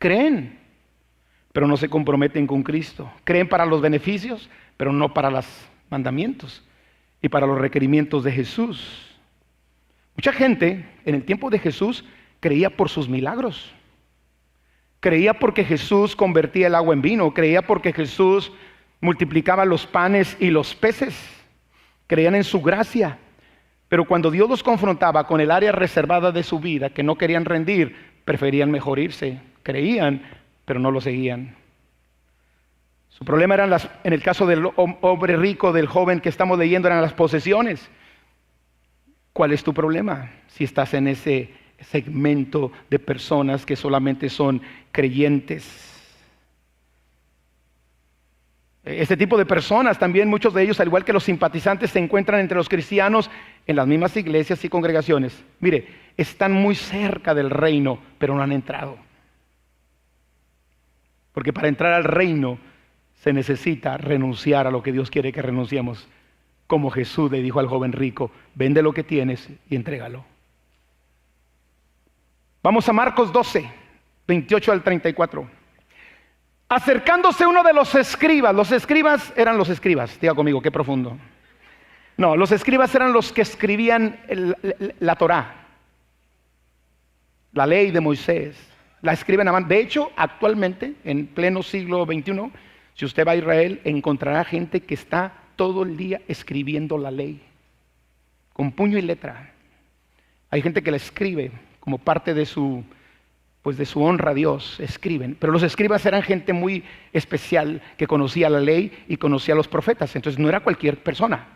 Creen, 0.00 0.58
pero 1.52 1.68
no 1.68 1.76
se 1.76 1.88
comprometen 1.88 2.48
con 2.48 2.64
Cristo. 2.64 3.08
Creen 3.22 3.48
para 3.48 3.66
los 3.66 3.80
beneficios, 3.80 4.50
pero 4.76 4.92
no 4.92 5.14
para 5.14 5.30
los 5.30 5.46
mandamientos 5.90 6.66
y 7.22 7.28
para 7.28 7.46
los 7.46 7.60
requerimientos 7.60 8.24
de 8.24 8.32
Jesús. 8.32 9.16
Mucha 10.16 10.32
gente 10.32 10.88
en 11.04 11.14
el 11.14 11.22
tiempo 11.22 11.50
de 11.50 11.60
Jesús 11.60 12.04
creía 12.40 12.68
por 12.68 12.88
sus 12.88 13.08
milagros. 13.08 13.77
Creía 15.00 15.34
porque 15.34 15.64
Jesús 15.64 16.16
convertía 16.16 16.66
el 16.66 16.74
agua 16.74 16.94
en 16.94 17.02
vino, 17.02 17.32
creía 17.32 17.62
porque 17.62 17.92
Jesús 17.92 18.52
multiplicaba 19.00 19.64
los 19.64 19.86
panes 19.86 20.36
y 20.40 20.50
los 20.50 20.74
peces, 20.74 21.16
creían 22.06 22.34
en 22.34 22.44
su 22.44 22.60
gracia. 22.60 23.18
Pero 23.88 24.04
cuando 24.06 24.30
Dios 24.30 24.48
los 24.48 24.62
confrontaba 24.62 25.26
con 25.26 25.40
el 25.40 25.50
área 25.50 25.72
reservada 25.72 26.32
de 26.32 26.42
su 26.42 26.58
vida, 26.58 26.90
que 26.90 27.02
no 27.02 27.16
querían 27.16 27.44
rendir, 27.44 27.96
preferían 28.24 28.70
mejor 28.70 28.98
irse. 28.98 29.40
Creían, 29.62 30.22
pero 30.64 30.80
no 30.80 30.90
lo 30.90 31.00
seguían. 31.00 31.56
Su 33.08 33.24
problema 33.24 33.54
eran 33.54 33.70
las, 33.70 33.88
en 34.04 34.12
el 34.12 34.22
caso 34.22 34.46
del 34.46 34.68
hombre 34.76 35.36
rico, 35.36 35.72
del 35.72 35.86
joven 35.86 36.20
que 36.20 36.28
estamos 36.28 36.58
leyendo, 36.58 36.88
eran 36.88 37.02
las 37.02 37.14
posesiones. 37.14 37.88
¿Cuál 39.32 39.52
es 39.52 39.64
tu 39.64 39.72
problema 39.72 40.30
si 40.48 40.64
estás 40.64 40.94
en 40.94 41.08
ese 41.08 41.52
segmento 41.80 42.72
de 42.90 42.98
personas 42.98 43.64
que 43.64 43.76
solamente 43.76 44.28
son 44.28 44.60
creyentes? 44.92 45.88
Este 48.84 49.16
tipo 49.18 49.36
de 49.36 49.44
personas, 49.44 49.98
también 49.98 50.30
muchos 50.30 50.54
de 50.54 50.62
ellos, 50.62 50.80
al 50.80 50.86
igual 50.86 51.04
que 51.04 51.12
los 51.12 51.24
simpatizantes, 51.24 51.90
se 51.90 51.98
encuentran 51.98 52.40
entre 52.40 52.56
los 52.56 52.68
cristianos 52.70 53.30
en 53.66 53.76
las 53.76 53.86
mismas 53.86 54.16
iglesias 54.16 54.64
y 54.64 54.68
congregaciones. 54.70 55.44
Mire, 55.60 55.86
están 56.16 56.52
muy 56.52 56.74
cerca 56.74 57.34
del 57.34 57.50
reino, 57.50 57.98
pero 58.18 58.34
no 58.34 58.42
han 58.42 58.52
entrado. 58.52 58.96
Porque 61.32 61.52
para 61.52 61.68
entrar 61.68 61.92
al 61.92 62.04
reino 62.04 62.58
se 63.16 63.32
necesita 63.32 63.98
renunciar 63.98 64.66
a 64.66 64.70
lo 64.70 64.82
que 64.82 64.92
Dios 64.92 65.10
quiere 65.10 65.32
que 65.32 65.42
renunciemos. 65.42 66.08
Como 66.66 66.90
Jesús 66.90 67.30
le 67.30 67.42
dijo 67.42 67.60
al 67.60 67.68
joven 67.68 67.92
rico, 67.92 68.30
vende 68.54 68.82
lo 68.82 68.92
que 68.92 69.04
tienes 69.04 69.50
y 69.68 69.76
entrégalo. 69.76 70.24
Vamos 72.62 72.88
a 72.88 72.92
Marcos 72.92 73.32
12, 73.32 73.70
28 74.26 74.72
al 74.72 74.82
34. 74.82 75.48
Acercándose 76.68 77.46
uno 77.46 77.62
de 77.62 77.72
los 77.72 77.94
escribas, 77.94 78.54
los 78.54 78.72
escribas 78.72 79.32
eran 79.36 79.56
los 79.56 79.68
escribas, 79.68 80.20
diga 80.20 80.34
conmigo, 80.34 80.60
qué 80.60 80.70
profundo. 80.70 81.16
No, 82.16 82.36
los 82.36 82.50
escribas 82.50 82.92
eran 82.94 83.12
los 83.12 83.32
que 83.32 83.42
escribían 83.42 84.18
la 84.98 85.14
Torá, 85.14 85.66
la 87.52 87.64
ley 87.64 87.90
de 87.90 88.00
Moisés. 88.00 88.56
La 89.02 89.12
escriben 89.12 89.46
a. 89.46 89.60
De 89.60 89.78
hecho, 89.78 90.10
actualmente, 90.16 90.94
en 91.04 91.28
pleno 91.28 91.62
siglo 91.62 92.04
XXI, 92.04 92.50
si 92.94 93.04
usted 93.04 93.24
va 93.24 93.32
a 93.32 93.36
Israel, 93.36 93.80
encontrará 93.84 94.42
gente 94.42 94.80
que 94.80 94.94
está 94.94 95.32
todo 95.54 95.84
el 95.84 95.96
día 95.96 96.20
escribiendo 96.26 96.98
la 96.98 97.12
ley, 97.12 97.40
con 98.52 98.72
puño 98.72 98.98
y 98.98 99.02
letra. 99.02 99.52
Hay 100.50 100.60
gente 100.60 100.82
que 100.82 100.90
la 100.90 100.96
escribe 100.96 101.52
como 101.88 101.96
parte 101.96 102.34
de 102.34 102.44
su, 102.44 102.84
pues 103.62 103.78
de 103.78 103.86
su 103.86 104.02
honra 104.02 104.32
a 104.32 104.34
Dios, 104.34 104.78
escriben. 104.78 105.38
Pero 105.40 105.54
los 105.54 105.62
escribas 105.62 106.04
eran 106.04 106.20
gente 106.20 106.52
muy 106.52 106.84
especial 107.14 107.80
que 107.96 108.06
conocía 108.06 108.50
la 108.50 108.60
ley 108.60 109.06
y 109.08 109.16
conocía 109.16 109.54
a 109.54 109.56
los 109.56 109.68
profetas. 109.68 110.14
Entonces 110.14 110.38
no 110.38 110.50
era 110.50 110.60
cualquier 110.60 111.02
persona. 111.02 111.48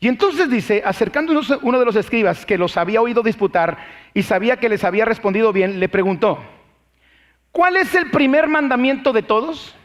Y 0.00 0.08
entonces 0.08 0.50
dice, 0.50 0.82
acercándonos 0.84 1.48
uno 1.62 1.78
de 1.78 1.84
los 1.84 1.94
escribas 1.94 2.44
que 2.44 2.58
los 2.58 2.76
había 2.76 3.00
oído 3.00 3.22
disputar 3.22 3.78
y 4.14 4.24
sabía 4.24 4.56
que 4.56 4.68
les 4.68 4.82
había 4.82 5.04
respondido 5.04 5.52
bien, 5.52 5.78
le 5.78 5.88
preguntó, 5.88 6.40
¿cuál 7.52 7.76
es 7.76 7.94
el 7.94 8.10
primer 8.10 8.48
mandamiento 8.48 9.12
de 9.12 9.22
todos? 9.22 9.76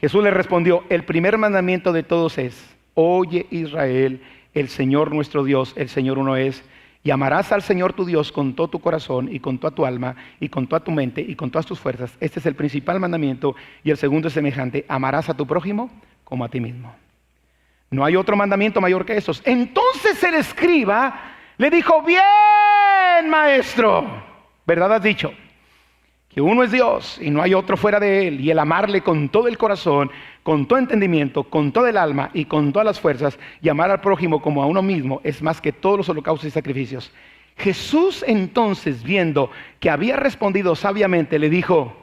Jesús 0.00 0.24
le 0.24 0.32
respondió, 0.32 0.82
el 0.88 1.04
primer 1.04 1.38
mandamiento 1.38 1.92
de 1.92 2.02
todos 2.02 2.38
es, 2.38 2.60
oye 2.94 3.46
Israel, 3.52 4.20
el 4.52 4.68
Señor 4.68 5.14
nuestro 5.14 5.44
Dios, 5.44 5.74
el 5.76 5.88
Señor 5.88 6.18
uno 6.18 6.34
es, 6.34 6.64
y 7.04 7.10
amarás 7.10 7.50
al 7.52 7.62
Señor 7.62 7.92
tu 7.92 8.04
Dios 8.04 8.30
con 8.30 8.54
todo 8.54 8.68
tu 8.68 8.80
corazón 8.80 9.28
y 9.32 9.40
con 9.40 9.58
toda 9.58 9.74
tu 9.74 9.84
alma 9.84 10.14
y 10.38 10.48
con 10.48 10.66
toda 10.66 10.80
tu 10.80 10.92
mente 10.92 11.20
y 11.20 11.34
con 11.34 11.50
todas 11.50 11.66
tus 11.66 11.80
fuerzas. 11.80 12.16
Este 12.20 12.38
es 12.38 12.46
el 12.46 12.54
principal 12.54 13.00
mandamiento 13.00 13.56
y 13.82 13.90
el 13.90 13.96
segundo 13.96 14.28
es 14.28 14.34
semejante, 14.34 14.84
amarás 14.88 15.28
a 15.28 15.34
tu 15.34 15.46
prójimo 15.46 15.90
como 16.24 16.44
a 16.44 16.48
ti 16.48 16.60
mismo. 16.60 16.94
No 17.90 18.04
hay 18.04 18.16
otro 18.16 18.36
mandamiento 18.36 18.80
mayor 18.80 19.04
que 19.04 19.16
esos. 19.16 19.42
Entonces 19.44 20.22
el 20.22 20.34
escriba 20.34 21.34
le 21.58 21.70
dijo, 21.70 22.02
bien, 22.02 23.28
maestro, 23.28 24.24
¿verdad 24.64 24.94
has 24.94 25.02
dicho? 25.02 25.32
Que 26.34 26.40
uno 26.40 26.62
es 26.62 26.72
Dios 26.72 27.18
y 27.20 27.30
no 27.30 27.42
hay 27.42 27.52
otro 27.52 27.76
fuera 27.76 28.00
de 28.00 28.26
Él. 28.26 28.40
Y 28.40 28.50
el 28.50 28.58
amarle 28.58 29.02
con 29.02 29.28
todo 29.28 29.48
el 29.48 29.58
corazón, 29.58 30.10
con 30.42 30.66
todo 30.66 30.78
entendimiento, 30.78 31.44
con 31.44 31.72
todo 31.72 31.86
el 31.86 31.96
alma 31.96 32.30
y 32.32 32.46
con 32.46 32.72
todas 32.72 32.86
las 32.86 33.00
fuerzas, 33.00 33.38
y 33.60 33.68
amar 33.68 33.90
al 33.90 34.00
prójimo 34.00 34.40
como 34.40 34.62
a 34.62 34.66
uno 34.66 34.82
mismo, 34.82 35.20
es 35.24 35.42
más 35.42 35.60
que 35.60 35.72
todos 35.72 35.98
los 35.98 36.08
holocaustos 36.08 36.48
y 36.48 36.50
sacrificios. 36.50 37.12
Jesús 37.56 38.24
entonces, 38.26 39.02
viendo 39.02 39.50
que 39.78 39.90
había 39.90 40.16
respondido 40.16 40.74
sabiamente, 40.74 41.38
le 41.38 41.50
dijo, 41.50 41.94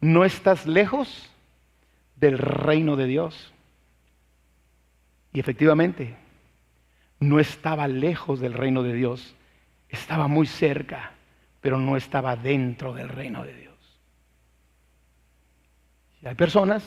¿no 0.00 0.24
estás 0.24 0.66
lejos 0.66 1.30
del 2.16 2.38
reino 2.38 2.94
de 2.96 3.06
Dios? 3.06 3.52
Y 5.32 5.40
efectivamente, 5.40 6.14
no 7.18 7.40
estaba 7.40 7.88
lejos 7.88 8.40
del 8.40 8.52
reino 8.52 8.82
de 8.82 8.94
Dios, 8.94 9.34
estaba 9.88 10.28
muy 10.28 10.46
cerca, 10.46 11.12
pero 11.60 11.78
no 11.78 11.96
estaba 11.96 12.36
dentro 12.36 12.92
del 12.92 13.08
reino 13.08 13.44
de 13.44 13.54
Dios. 13.54 13.71
Y 16.22 16.28
hay 16.28 16.34
personas 16.34 16.84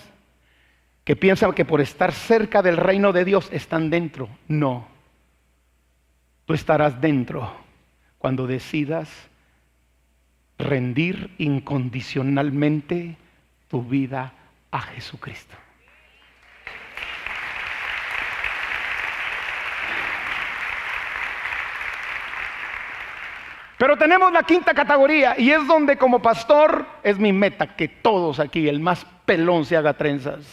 que 1.03 1.15
piensan 1.15 1.53
que 1.53 1.65
por 1.65 1.81
estar 1.81 2.11
cerca 2.11 2.61
del 2.61 2.77
reino 2.77 3.13
de 3.13 3.25
Dios 3.25 3.49
están 3.51 3.89
dentro. 3.89 4.29
No, 4.47 4.87
tú 6.45 6.53
estarás 6.53 6.99
dentro 6.99 7.53
cuando 8.17 8.47
decidas 8.47 9.09
rendir 10.57 11.31
incondicionalmente 11.37 13.17
tu 13.67 13.83
vida 13.83 14.33
a 14.71 14.81
Jesucristo. 14.81 15.55
Pero 23.77 23.97
tenemos 23.97 24.31
la 24.31 24.43
quinta 24.43 24.73
categoría 24.73 25.35
y 25.37 25.51
es 25.51 25.67
donde 25.67 25.97
como 25.97 26.21
pastor 26.21 26.85
es 27.03 27.19
mi 27.19 27.33
meta 27.33 27.75
que 27.75 27.87
todos 27.87 28.39
aquí, 28.39 28.69
el 28.69 28.79
más 28.79 29.05
pelón, 29.25 29.65
se 29.65 29.75
haga 29.75 29.93
trenzas. 29.93 30.45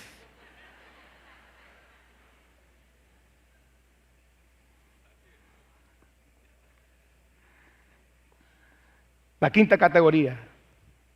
La 9.38 9.50
quinta 9.50 9.76
categoría, 9.76 10.38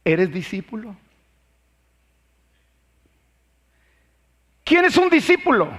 ¿eres 0.04 0.32
discípulo? 0.32 0.96
¿Quién 4.64 4.84
es 4.84 4.96
un 4.96 5.08
discípulo? 5.08 5.70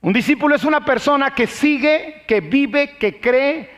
Un 0.00 0.12
discípulo 0.12 0.54
es 0.54 0.62
una 0.62 0.84
persona 0.84 1.34
que 1.34 1.48
sigue, 1.48 2.22
que 2.28 2.40
vive, 2.40 2.96
que 2.98 3.20
cree, 3.20 3.77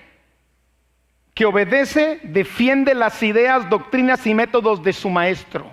que 1.41 1.47
obedece, 1.47 2.21
defiende 2.23 2.95
las 2.95 3.23
ideas, 3.23 3.71
doctrinas 3.71 4.27
y 4.27 4.35
métodos 4.35 4.83
de 4.83 4.93
su 4.93 5.09
maestro. 5.09 5.71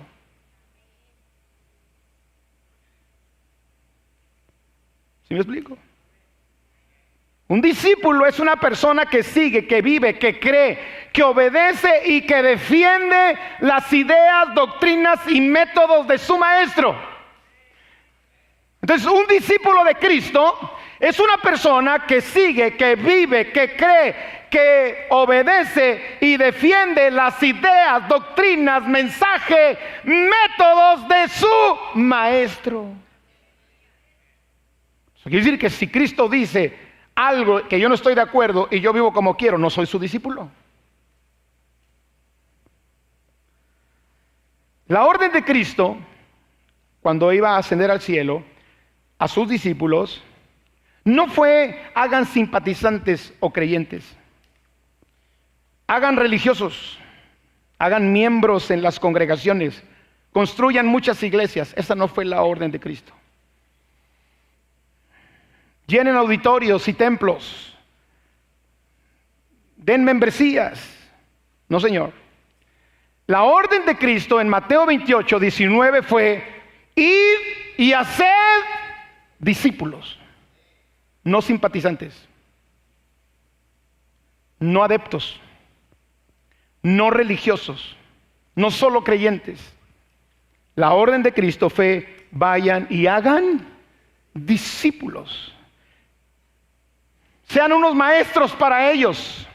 ¿Sí 5.24 5.34
me 5.34 5.40
explico? 5.40 5.76
Un 7.48 7.60
discípulo 7.60 8.24
es 8.24 8.40
una 8.40 8.56
persona 8.56 9.04
que 9.04 9.22
sigue, 9.22 9.66
que 9.66 9.82
vive, 9.82 10.18
que 10.18 10.40
cree, 10.40 10.78
que 11.12 11.22
obedece 11.22 12.00
y 12.06 12.22
que 12.22 12.42
defiende 12.42 13.38
las 13.60 13.92
ideas, 13.92 14.54
doctrinas 14.54 15.20
y 15.28 15.38
métodos 15.42 16.08
de 16.08 16.16
su 16.16 16.38
maestro. 16.38 16.98
Entonces, 18.80 19.06
un 19.06 19.26
discípulo 19.26 19.84
de 19.84 19.96
Cristo 19.96 20.78
es 21.00 21.20
una 21.20 21.36
persona 21.38 22.06
que 22.06 22.20
sigue, 22.20 22.76
que 22.76 22.96
vive, 22.96 23.52
que 23.52 23.76
cree, 23.76 24.14
que 24.50 25.06
obedece 25.10 26.18
y 26.20 26.36
defiende 26.36 27.10
las 27.10 27.40
ideas, 27.42 28.08
doctrinas, 28.08 28.86
mensajes, 28.86 29.78
métodos 30.04 31.08
de 31.08 31.28
su 31.28 31.78
maestro. 31.94 32.86
Eso 35.16 35.30
quiere 35.30 35.44
decir 35.44 35.58
que 35.58 35.70
si 35.70 35.86
Cristo 35.88 36.28
dice 36.28 36.76
algo 37.14 37.66
que 37.68 37.78
yo 37.78 37.88
no 37.88 37.94
estoy 37.94 38.14
de 38.14 38.20
acuerdo 38.20 38.68
y 38.70 38.80
yo 38.80 38.92
vivo 38.92 39.12
como 39.12 39.36
quiero, 39.36 39.56
no 39.56 39.70
soy 39.70 39.86
su 39.86 39.98
discípulo. 39.98 40.50
La 44.88 45.04
orden 45.04 45.30
de 45.30 45.44
Cristo, 45.44 45.96
cuando 47.02 47.32
iba 47.32 47.54
a 47.54 47.58
ascender 47.58 47.90
al 47.90 48.00
cielo, 48.00 48.42
a 49.18 49.28
sus 49.28 49.48
discípulos, 49.48 50.22
no 51.14 51.28
fue 51.28 51.90
hagan 51.94 52.26
simpatizantes 52.26 53.32
o 53.40 53.52
creyentes 53.52 54.18
hagan 55.88 56.16
religiosos, 56.16 56.98
hagan 57.78 58.12
miembros 58.12 58.70
en 58.70 58.82
las 58.82 59.00
congregaciones, 59.00 59.82
construyan 60.32 60.86
muchas 60.86 61.20
iglesias. 61.22 61.74
Esa 61.76 61.96
no 61.96 62.06
fue 62.06 62.24
la 62.24 62.42
orden 62.42 62.70
de 62.70 62.78
Cristo. 62.78 63.12
Llenen 65.86 66.14
auditorios 66.14 66.86
y 66.86 66.92
templos. 66.92 67.74
Den 69.76 70.04
membresías. 70.04 70.94
No, 71.68 71.80
Señor. 71.80 72.12
La 73.26 73.42
orden 73.42 73.86
de 73.86 73.96
Cristo 73.96 74.40
en 74.40 74.48
Mateo 74.48 74.84
28, 74.84 75.40
19 75.40 76.02
fue 76.02 76.44
ir 76.94 77.38
y 77.78 77.92
hacer 77.92 78.26
discípulos, 79.38 80.17
no 81.28 81.42
simpatizantes, 81.42 82.14
no 84.58 84.82
adeptos 84.82 85.40
no 86.82 87.10
religiosos, 87.10 87.96
no 88.54 88.70
solo 88.70 89.04
creyentes. 89.04 89.60
La 90.74 90.92
orden 90.92 91.22
de 91.22 91.32
Cristo 91.32 91.70
fue, 91.70 92.26
vayan 92.30 92.86
y 92.90 93.06
hagan 93.06 93.66
discípulos. 94.34 95.54
Sean 97.48 97.72
unos 97.72 97.94
maestros 97.94 98.52
para 98.52 98.90
ellos. 98.90 99.46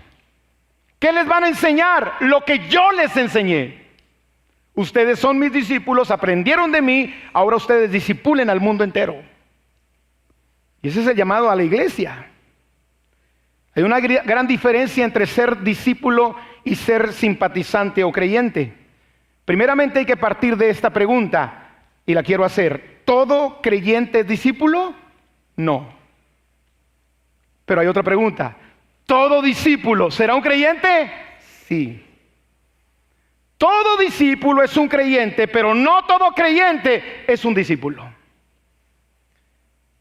¿Qué 0.99 1.11
les 1.11 1.27
van 1.27 1.43
a 1.43 1.47
enseñar? 1.47 2.15
Lo 2.21 2.43
que 2.43 2.67
yo 2.69 2.91
les 2.91 3.15
enseñé. 3.15 3.83
Ustedes 4.75 5.19
son 5.19 5.37
mis 5.37 5.53
discípulos, 5.53 6.09
aprendieron 6.09 6.71
de 6.71 6.81
mí, 6.81 7.15
ahora 7.31 7.57
ustedes 7.57 7.91
disipulen 7.91 8.49
al 8.49 8.59
mundo 8.59 8.83
entero. 8.83 9.21
Y 10.83 10.89
ese 10.89 11.01
es 11.01 11.07
el 11.07 11.15
llamado 11.15 11.49
a 11.49 11.55
la 11.55 11.63
iglesia. 11.63 12.27
Hay 13.73 13.81
una 13.83 13.99
gran 13.99 14.45
diferencia 14.45 15.03
entre 15.03 15.25
ser 15.25 15.63
discípulo 15.63 16.35
y 16.63 16.75
ser 16.75 17.13
simpatizante 17.13 18.03
o 18.03 18.11
creyente. 18.11 18.73
Primeramente 19.45 19.99
hay 19.99 20.05
que 20.05 20.17
partir 20.17 20.55
de 20.57 20.69
esta 20.69 20.91
pregunta 20.91 21.71
y 22.05 22.13
la 22.13 22.21
quiero 22.21 22.43
hacer. 22.43 23.01
¿Todo 23.05 23.61
creyente 23.61 24.19
es 24.19 24.27
discípulo? 24.27 24.93
No. 25.55 25.89
Pero 27.65 27.81
hay 27.81 27.87
otra 27.87 28.03
pregunta. 28.03 28.55
¿Todo 29.05 29.41
discípulo 29.41 30.11
será 30.11 30.35
un 30.35 30.41
creyente? 30.41 31.11
Sí. 31.65 32.03
Todo 33.57 33.97
discípulo 33.97 34.61
es 34.61 34.75
un 34.75 34.89
creyente, 34.89 35.47
pero 35.47 35.73
no 35.73 36.03
todo 36.05 36.31
creyente 36.31 37.23
es 37.25 37.45
un 37.45 37.53
discípulo. 37.53 38.12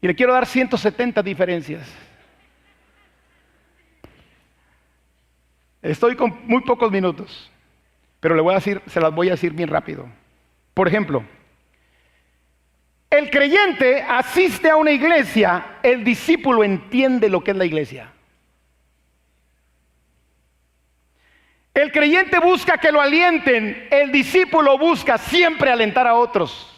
Y 0.03 0.07
le 0.07 0.15
quiero 0.15 0.33
dar 0.33 0.45
170 0.45 1.23
diferencias. 1.23 1.87
Estoy 5.81 6.17
con 6.17 6.45
muy 6.45 6.61
pocos 6.61 6.91
minutos, 6.91 7.49
pero 8.19 8.35
le 8.35 8.41
voy 8.41 8.51
a 8.51 8.55
decir, 8.55 8.81
se 8.85 8.99
las 8.99 9.15
voy 9.15 9.29
a 9.29 9.31
decir 9.31 9.53
bien 9.53 9.69
rápido. 9.69 10.05
Por 10.73 10.89
ejemplo, 10.89 11.23
el 13.09 13.29
creyente 13.29 14.01
asiste 14.01 14.69
a 14.69 14.75
una 14.75 14.91
iglesia, 14.91 15.77
el 15.81 16.03
discípulo 16.03 16.65
entiende 16.65 17.29
lo 17.29 17.41
que 17.41 17.51
es 17.51 17.57
la 17.57 17.65
iglesia. 17.65 18.11
El 21.73 21.93
creyente 21.93 22.39
busca 22.39 22.77
que 22.77 22.91
lo 22.91 22.99
alienten, 22.99 23.87
el 23.89 24.11
discípulo 24.11 24.77
busca 24.77 25.17
siempre 25.17 25.71
alentar 25.71 26.07
a 26.07 26.15
otros. 26.15 26.72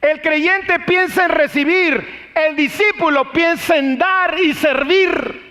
El 0.00 0.22
creyente 0.22 0.80
piensa 0.80 1.24
en 1.24 1.30
recibir, 1.30 2.32
el 2.34 2.56
discípulo 2.56 3.30
piensa 3.32 3.76
en 3.76 3.98
dar 3.98 4.38
y 4.38 4.54
servir. 4.54 5.50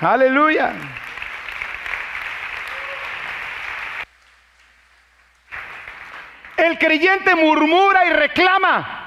Aleluya. 0.00 0.74
El 6.56 6.78
creyente 6.78 7.34
murmura 7.34 8.04
y 8.06 8.10
reclama. 8.10 9.00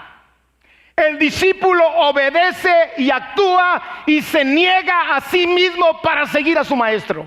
El 0.96 1.20
discípulo 1.20 1.86
obedece 1.88 2.93
y 2.98 3.12
actúa 3.12 4.04
y 4.08 4.24
se 4.24 4.43
niega 4.43 5.15
a 5.15 5.22
sí 5.22 5.46
mismo 5.46 6.02
para 6.02 6.26
seguir 6.26 6.58
a 6.58 6.63
su 6.63 6.76
maestro. 6.76 7.26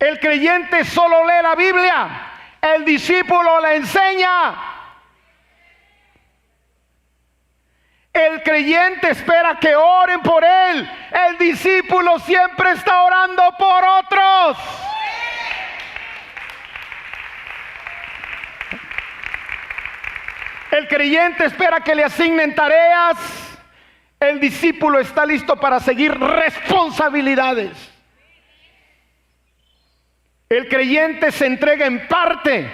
El 0.00 0.18
creyente 0.18 0.82
solo 0.86 1.26
lee 1.26 1.42
la 1.42 1.54
Biblia, 1.54 2.08
el 2.62 2.86
discípulo 2.86 3.60
la 3.60 3.74
enseña. 3.74 4.54
El 8.10 8.42
creyente 8.42 9.10
espera 9.10 9.58
que 9.60 9.76
oren 9.76 10.22
por 10.22 10.42
él, 10.42 10.90
el 11.28 11.36
discípulo 11.36 12.18
siempre 12.18 12.72
está 12.72 13.02
orando 13.02 13.54
por 13.58 13.84
otros. 13.84 14.56
El 20.70 20.88
creyente 20.88 21.44
espera 21.44 21.80
que 21.80 21.94
le 21.94 22.04
asignen 22.04 22.54
tareas. 22.54 23.18
El 24.18 24.40
discípulo 24.40 24.98
está 24.98 25.26
listo 25.26 25.56
para 25.56 25.78
seguir 25.78 26.18
responsabilidades. 26.18 27.99
El 30.50 30.68
creyente 30.68 31.30
se 31.30 31.46
entrega 31.46 31.86
en 31.86 32.08
parte. 32.08 32.68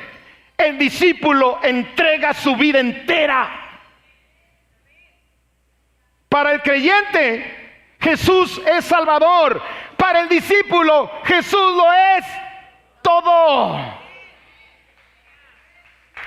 El 0.56 0.78
discípulo 0.78 1.60
entrega 1.62 2.32
su 2.32 2.56
vida 2.56 2.80
entera. 2.80 3.50
Para 6.30 6.52
el 6.52 6.62
creyente, 6.62 7.94
Jesús 8.00 8.62
es 8.66 8.82
Salvador. 8.86 9.62
Para 9.98 10.20
el 10.20 10.28
discípulo, 10.30 11.20
Jesús 11.24 11.76
lo 11.76 11.92
es 11.92 12.24
todo. 13.02 13.78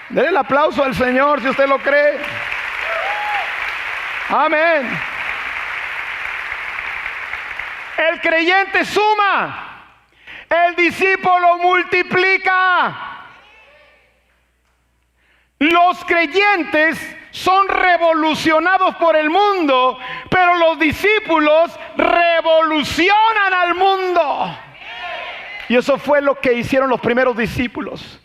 Denle 0.09 0.29
el 0.29 0.37
aplauso 0.37 0.83
al 0.83 0.93
Señor 0.93 1.41
si 1.41 1.49
usted 1.49 1.67
lo 1.67 1.79
cree. 1.79 2.19
Amén. 4.29 4.87
El 7.97 8.21
creyente 8.21 8.85
suma, 8.85 9.68
el 10.49 10.75
discípulo 10.75 11.57
multiplica. 11.59 13.09
Los 15.59 16.03
creyentes 16.05 17.17
son 17.31 17.67
revolucionados 17.67 18.95
por 18.95 19.15
el 19.15 19.29
mundo, 19.29 19.99
pero 20.29 20.55
los 20.55 20.79
discípulos 20.79 21.77
revolucionan 21.97 23.53
al 23.53 23.75
mundo. 23.75 24.57
Y 25.67 25.75
eso 25.75 25.97
fue 25.97 26.21
lo 26.21 26.35
que 26.35 26.53
hicieron 26.53 26.89
los 26.89 26.99
primeros 26.99 27.37
discípulos. 27.37 28.19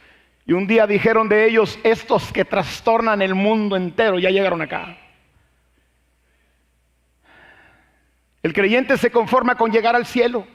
Y 0.47 0.53
un 0.53 0.67
día 0.67 0.87
dijeron 0.87 1.29
de 1.29 1.47
ellos, 1.47 1.79
estos 1.83 2.33
que 2.33 2.45
trastornan 2.45 3.21
el 3.21 3.35
mundo 3.35 3.77
entero, 3.77 4.19
ya 4.19 4.31
llegaron 4.31 4.63
acá. 4.63 4.97
El 8.43 8.53
creyente 8.53 8.97
se 8.99 9.11
conforma 9.11 9.57
con 9.57 9.73
llegar 9.73 9.97
al 9.97 10.05
cielo, 10.05 10.47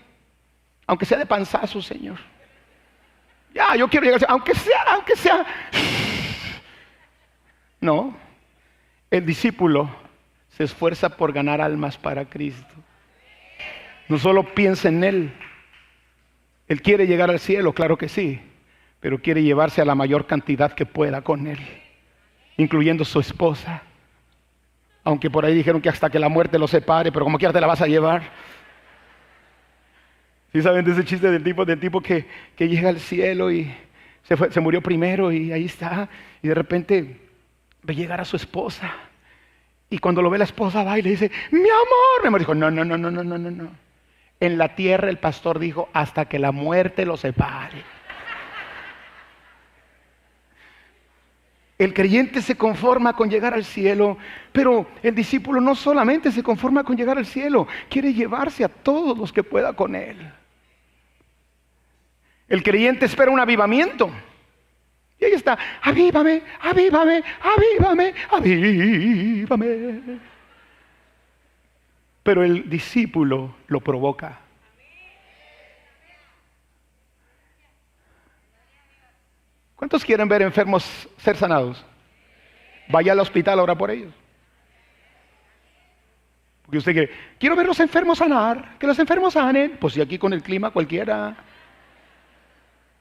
aunque 0.90 1.06
sea 1.06 1.20
de 1.20 1.26
panzazo, 1.28 1.84
Señor. 1.84 2.18
Ya, 3.54 3.76
yo 3.76 3.88
quiero 3.88 4.08
llegar 4.08 4.26
aunque 4.28 4.56
sea, 4.56 4.82
aunque 4.88 5.16
sea. 5.16 5.46
No, 7.82 8.14
el 9.10 9.26
discípulo 9.26 9.90
se 10.50 10.66
esfuerza 10.66 11.16
por 11.16 11.32
ganar 11.32 11.62
almas 11.62 11.96
para 11.96 12.26
Cristo. 12.26 12.74
No 14.10 14.18
solo 14.18 14.54
piensa 14.54 14.90
en 14.90 15.04
Él, 15.04 15.34
Él 16.68 16.82
quiere 16.82 17.08
llegar 17.08 17.30
al 17.30 17.40
cielo, 17.40 17.72
claro 17.72 17.98
que 17.98 18.10
sí, 18.10 18.42
pero 19.00 19.22
quiere 19.22 19.44
llevarse 19.44 19.82
a 19.82 19.86
la 19.86 19.96
mayor 19.96 20.26
cantidad 20.26 20.74
que 20.74 20.86
pueda 20.86 21.22
con 21.22 21.48
él, 21.48 21.60
incluyendo 22.58 23.06
su 23.06 23.22
esposa. 23.22 23.84
Aunque 25.06 25.30
por 25.30 25.46
ahí 25.46 25.54
dijeron 25.54 25.82
que 25.82 25.90
hasta 25.90 26.10
que 26.10 26.20
la 26.20 26.28
muerte 26.28 26.60
lo 26.60 26.68
separe, 26.68 27.14
pero 27.14 27.24
como 27.24 27.38
quiera 27.38 27.54
te 27.54 27.62
la 27.62 27.68
vas 27.68 27.82
a 27.82 27.88
llevar. 27.88 28.24
¿Sí 30.52 30.62
saben 30.62 30.84
de 30.84 30.92
ese 30.92 31.06
chiste 31.06 31.30
del 31.30 31.44
tipo, 31.44 31.64
del 31.64 31.80
tipo 31.80 32.02
que, 32.02 32.26
llega 32.58 32.90
al 32.90 33.00
cielo 33.00 33.52
y 33.52 33.72
se, 34.24 34.52
se 34.52 34.60
murió 34.60 34.82
primero 34.82 35.32
y 35.32 35.52
ahí 35.52 35.66
está, 35.66 36.10
y 36.42 36.48
de 36.48 36.56
repente 36.56 37.20
ve 37.84 37.96
llegar 37.96 38.20
a 38.20 38.26
su 38.26 38.36
esposa. 38.36 38.92
Y 39.90 39.98
cuando 40.00 40.22
lo 40.22 40.30
ve 40.30 40.38
la 40.38 40.44
esposa 40.44 40.84
va 40.84 41.00
y 41.00 41.02
le 41.02 41.12
dice, 41.12 41.32
mi 41.52 41.60
amor, 41.60 42.22
mi 42.22 42.28
amor 42.28 42.40
dijo, 42.40 42.56
no, 42.56 42.70
no, 42.70 42.86
no, 42.86 42.98
no, 42.98 43.10
no, 43.10 43.24
no, 43.24 43.38
no. 43.38 43.70
En 44.40 44.58
la 44.58 44.76
tierra 44.76 45.10
el 45.10 45.18
pastor 45.18 45.60
dijo, 45.60 45.90
hasta 45.94 46.26
que 46.26 46.40
la 46.40 46.52
muerte 46.52 47.06
lo 47.06 47.18
separe. 47.18 47.84
El 51.78 51.94
creyente 51.94 52.42
se 52.42 52.58
conforma 52.58 53.14
con 53.14 53.30
llegar 53.30 53.54
al 53.54 53.64
cielo, 53.64 54.18
pero 54.52 54.88
el 55.02 55.16
discípulo 55.16 55.62
no 55.62 55.76
solamente 55.76 56.32
se 56.32 56.44
conforma 56.44 56.84
con 56.84 56.98
llegar 56.98 57.18
al 57.18 57.26
cielo, 57.26 57.68
quiere 57.90 58.14
llevarse 58.14 58.66
a 58.66 58.70
todos 58.70 59.18
los 59.18 59.32
que 59.32 59.44
pueda 59.44 59.74
con 59.74 59.96
él. 59.96 60.18
El 62.50 62.64
creyente 62.64 63.06
espera 63.06 63.32
un 63.32 63.40
avivamiento. 63.40 64.12
Y 65.20 65.26
ahí 65.26 65.34
está, 65.34 65.58
avívame, 65.82 66.42
avívame, 66.62 67.24
avívame, 67.42 68.14
avívame. 68.32 70.20
Pero 72.24 72.44
el 72.44 72.70
discípulo 72.70 73.56
lo 73.68 73.80
provoca. 73.82 74.40
¿Cuántos 79.76 80.04
quieren 80.04 80.28
ver 80.28 80.42
enfermos 80.42 81.08
ser 81.18 81.38
sanados? 81.38 81.86
Vaya 82.90 83.12
al 83.12 83.20
hospital 83.20 83.60
ahora 83.60 83.78
por 83.78 83.92
ellos. 83.92 84.14
Porque 86.64 86.78
usted 86.80 86.94
quiere, 86.94 87.12
quiero 87.40 87.56
ver 87.56 87.66
los 87.66 87.80
enfermos 87.80 88.18
sanar, 88.18 88.78
que 88.78 88.88
los 88.88 89.00
enfermos 89.00 89.34
sanen. 89.34 89.78
Pues 89.80 89.94
si 89.94 90.02
aquí 90.02 90.18
con 90.18 90.34
el 90.34 90.44
clima 90.44 90.72
cualquiera. 90.72 91.36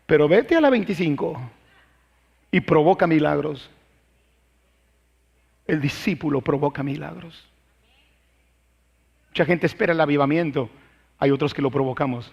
Pero 0.08 0.26
vete 0.26 0.56
a 0.56 0.60
la 0.62 0.70
25 0.70 1.38
y 2.50 2.60
provoca 2.62 3.06
milagros. 3.06 3.68
El 5.66 5.82
discípulo 5.82 6.40
provoca 6.40 6.82
milagros. 6.82 7.46
Mucha 9.28 9.44
gente 9.44 9.66
espera 9.66 9.92
el 9.92 10.00
avivamiento, 10.00 10.70
hay 11.18 11.30
otros 11.30 11.52
que 11.52 11.60
lo 11.60 11.70
provocamos. 11.70 12.32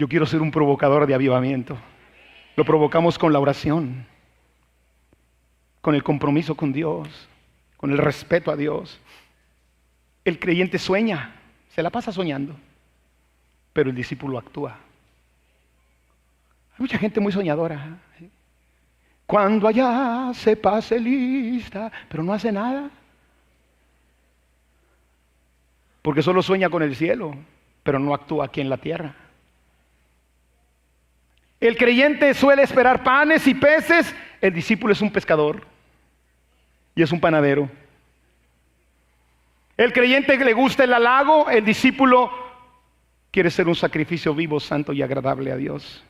Yo 0.00 0.08
quiero 0.08 0.26
ser 0.26 0.42
un 0.42 0.50
provocador 0.50 1.06
de 1.06 1.14
avivamiento. 1.14 1.78
Lo 2.56 2.64
provocamos 2.64 3.20
con 3.20 3.32
la 3.32 3.38
oración, 3.38 4.04
con 5.80 5.94
el 5.94 6.02
compromiso 6.02 6.56
con 6.56 6.72
Dios, 6.72 7.08
con 7.76 7.92
el 7.92 7.98
respeto 7.98 8.50
a 8.50 8.56
Dios. 8.56 9.00
El 10.24 10.40
creyente 10.40 10.80
sueña, 10.80 11.36
se 11.68 11.84
la 11.84 11.90
pasa 11.90 12.10
soñando, 12.10 12.56
pero 13.72 13.90
el 13.90 13.94
discípulo 13.94 14.38
actúa. 14.38 14.80
Hay 16.76 16.82
mucha 16.82 16.98
gente 16.98 17.20
muy 17.20 17.32
soñadora. 17.32 17.98
¿eh? 18.20 18.28
Cuando 19.26 19.66
allá 19.66 20.30
se 20.34 20.56
pase 20.56 21.00
lista, 21.00 21.90
pero 22.06 22.22
no 22.22 22.34
hace 22.34 22.52
nada. 22.52 22.90
Porque 26.02 26.22
solo 26.22 26.42
sueña 26.42 26.68
con 26.68 26.82
el 26.82 26.94
cielo, 26.94 27.34
pero 27.82 27.98
no 27.98 28.12
actúa 28.12 28.44
aquí 28.44 28.60
en 28.60 28.68
la 28.68 28.76
tierra. 28.76 29.14
El 31.58 31.78
creyente 31.78 32.34
suele 32.34 32.62
esperar 32.62 33.02
panes 33.02 33.46
y 33.46 33.54
peces, 33.54 34.14
el 34.42 34.52
discípulo 34.52 34.92
es 34.92 35.00
un 35.00 35.10
pescador 35.10 35.66
y 36.94 37.02
es 37.02 37.10
un 37.10 37.20
panadero. 37.20 37.70
El 39.78 39.94
creyente 39.94 40.36
le 40.36 40.52
gusta 40.52 40.84
el 40.84 40.92
halago, 40.92 41.48
el 41.48 41.64
discípulo 41.64 42.30
quiere 43.30 43.50
ser 43.50 43.66
un 43.66 43.74
sacrificio 43.74 44.34
vivo, 44.34 44.60
santo 44.60 44.92
y 44.92 45.00
agradable 45.00 45.50
a 45.50 45.56
Dios. 45.56 46.04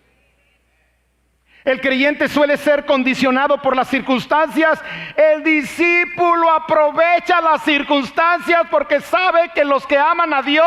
El 1.67 1.81
creyente 1.81 2.29
suele 2.29 2.57
ser 2.57 2.87
condicionado 2.87 3.61
por 3.61 3.75
las 3.75 3.89
circunstancias. 3.89 4.81
El 5.17 5.43
discípulo 5.43 6.49
aprovecha 6.49 7.41
las 7.41 7.65
circunstancias 7.65 8.63
porque 8.71 9.01
sabe 9.01 9.51
que 9.53 9.65
los 9.65 9.85
que 9.85 9.99
aman 9.99 10.33
a 10.33 10.43
Dios, 10.43 10.65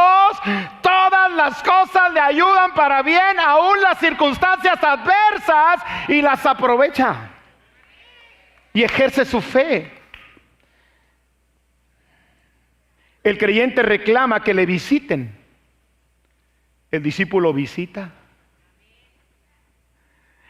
todas 0.82 1.32
las 1.32 1.64
cosas 1.64 2.12
le 2.12 2.20
ayudan 2.20 2.74
para 2.74 3.02
bien, 3.02 3.40
aún 3.40 3.82
las 3.82 3.98
circunstancias 3.98 4.78
adversas, 4.84 5.82
y 6.10 6.22
las 6.22 6.46
aprovecha. 6.46 7.30
Y 8.74 8.84
ejerce 8.84 9.24
su 9.24 9.40
fe. 9.40 9.90
El 13.24 13.38
creyente 13.38 13.84
reclama 13.84 14.44
que 14.44 14.54
le 14.54 14.66
visiten. 14.66 15.34
El 16.92 17.02
discípulo 17.02 17.54
visita. 17.54 18.19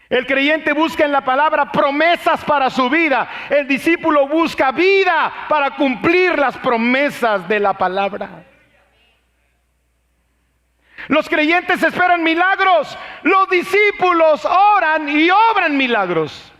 El 0.09 0.25
creyente 0.25 0.73
busca 0.73 1.05
en 1.05 1.11
la 1.11 1.21
palabra 1.21 1.71
promesas 1.71 2.43
para 2.43 2.71
su 2.71 2.89
vida. 2.89 3.29
El 3.49 3.67
discípulo 3.67 4.27
busca 4.27 4.71
vida 4.71 5.31
para 5.47 5.75
cumplir 5.75 6.37
las 6.37 6.57
promesas 6.57 7.47
de 7.47 7.59
la 7.59 7.73
palabra. 7.73 8.43
Los 11.07 11.29
creyentes 11.29 11.83
esperan 11.83 12.23
milagros. 12.23 12.97
Los 13.21 13.49
discípulos 13.49 14.45
oran 14.45 15.07
y 15.09 15.29
obran 15.29 15.77
milagros. 15.77 16.51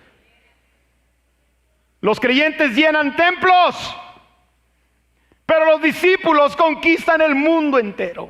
Los 2.01 2.19
creyentes 2.19 2.75
llenan 2.75 3.15
templos. 3.15 3.95
Pero 5.47 5.65
los 5.65 5.81
discípulos 5.81 6.55
conquistan 6.55 7.21
el 7.21 7.33
mundo 7.33 7.79
entero. 7.79 8.29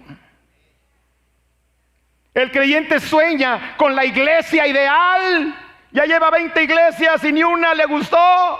El 2.40 2.52
creyente 2.52 3.02
sueña 3.02 3.76
con 3.76 3.94
la 3.94 4.06
iglesia 4.06 4.66
ideal. 4.66 5.54
Ya 5.92 6.06
lleva 6.06 6.30
20 6.30 6.64
iglesias 6.64 7.22
y 7.26 7.34
ni 7.34 7.44
una 7.44 7.74
le 7.74 7.86
gustó. 7.86 8.60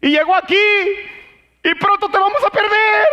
Y 0.00 0.08
llegó 0.08 0.34
aquí 0.34 0.56
y 1.62 1.74
pronto 1.76 2.08
te 2.08 2.18
vamos 2.18 2.42
a 2.44 2.50
perder. 2.50 3.06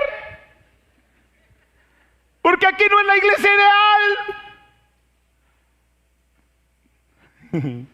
Porque 2.42 2.66
aquí 2.66 2.86
no 2.90 3.00
es 3.00 3.06
la 3.06 3.18
iglesia 3.18 3.50
ideal. 7.52 7.88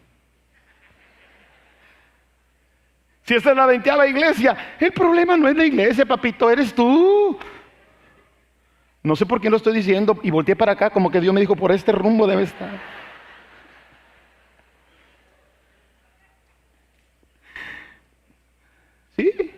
Si 3.22 3.34
esta 3.36 3.50
es 3.50 3.56
la 3.56 3.66
veinteava 3.66 4.08
iglesia, 4.08 4.56
el 4.80 4.90
problema 4.90 5.36
no 5.36 5.46
es 5.46 5.54
la 5.54 5.64
iglesia, 5.64 6.04
papito, 6.04 6.50
eres 6.50 6.74
tú. 6.74 7.38
No 9.02 9.16
sé 9.16 9.24
por 9.26 9.40
qué 9.40 9.48
lo 9.48 9.56
estoy 9.56 9.74
diciendo 9.74 10.18
y 10.22 10.30
volteé 10.30 10.56
para 10.56 10.72
acá 10.72 10.90
como 10.90 11.10
que 11.10 11.20
Dios 11.20 11.32
me 11.32 11.40
dijo, 11.40 11.56
por 11.56 11.72
este 11.72 11.92
rumbo 11.92 12.26
debe 12.26 12.42
estar. 12.42 12.78
Sí. 19.16 19.52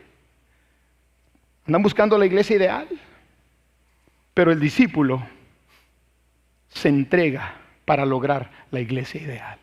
Andan 1.66 1.82
buscando 1.82 2.16
la 2.16 2.26
iglesia 2.26 2.56
ideal. 2.56 2.88
Pero 4.34 4.50
el 4.50 4.60
discípulo 4.60 5.22
se 6.68 6.88
entrega 6.88 7.54
para 7.84 8.06
lograr 8.06 8.50
la 8.70 8.80
iglesia 8.80 9.20
ideal. 9.20 9.58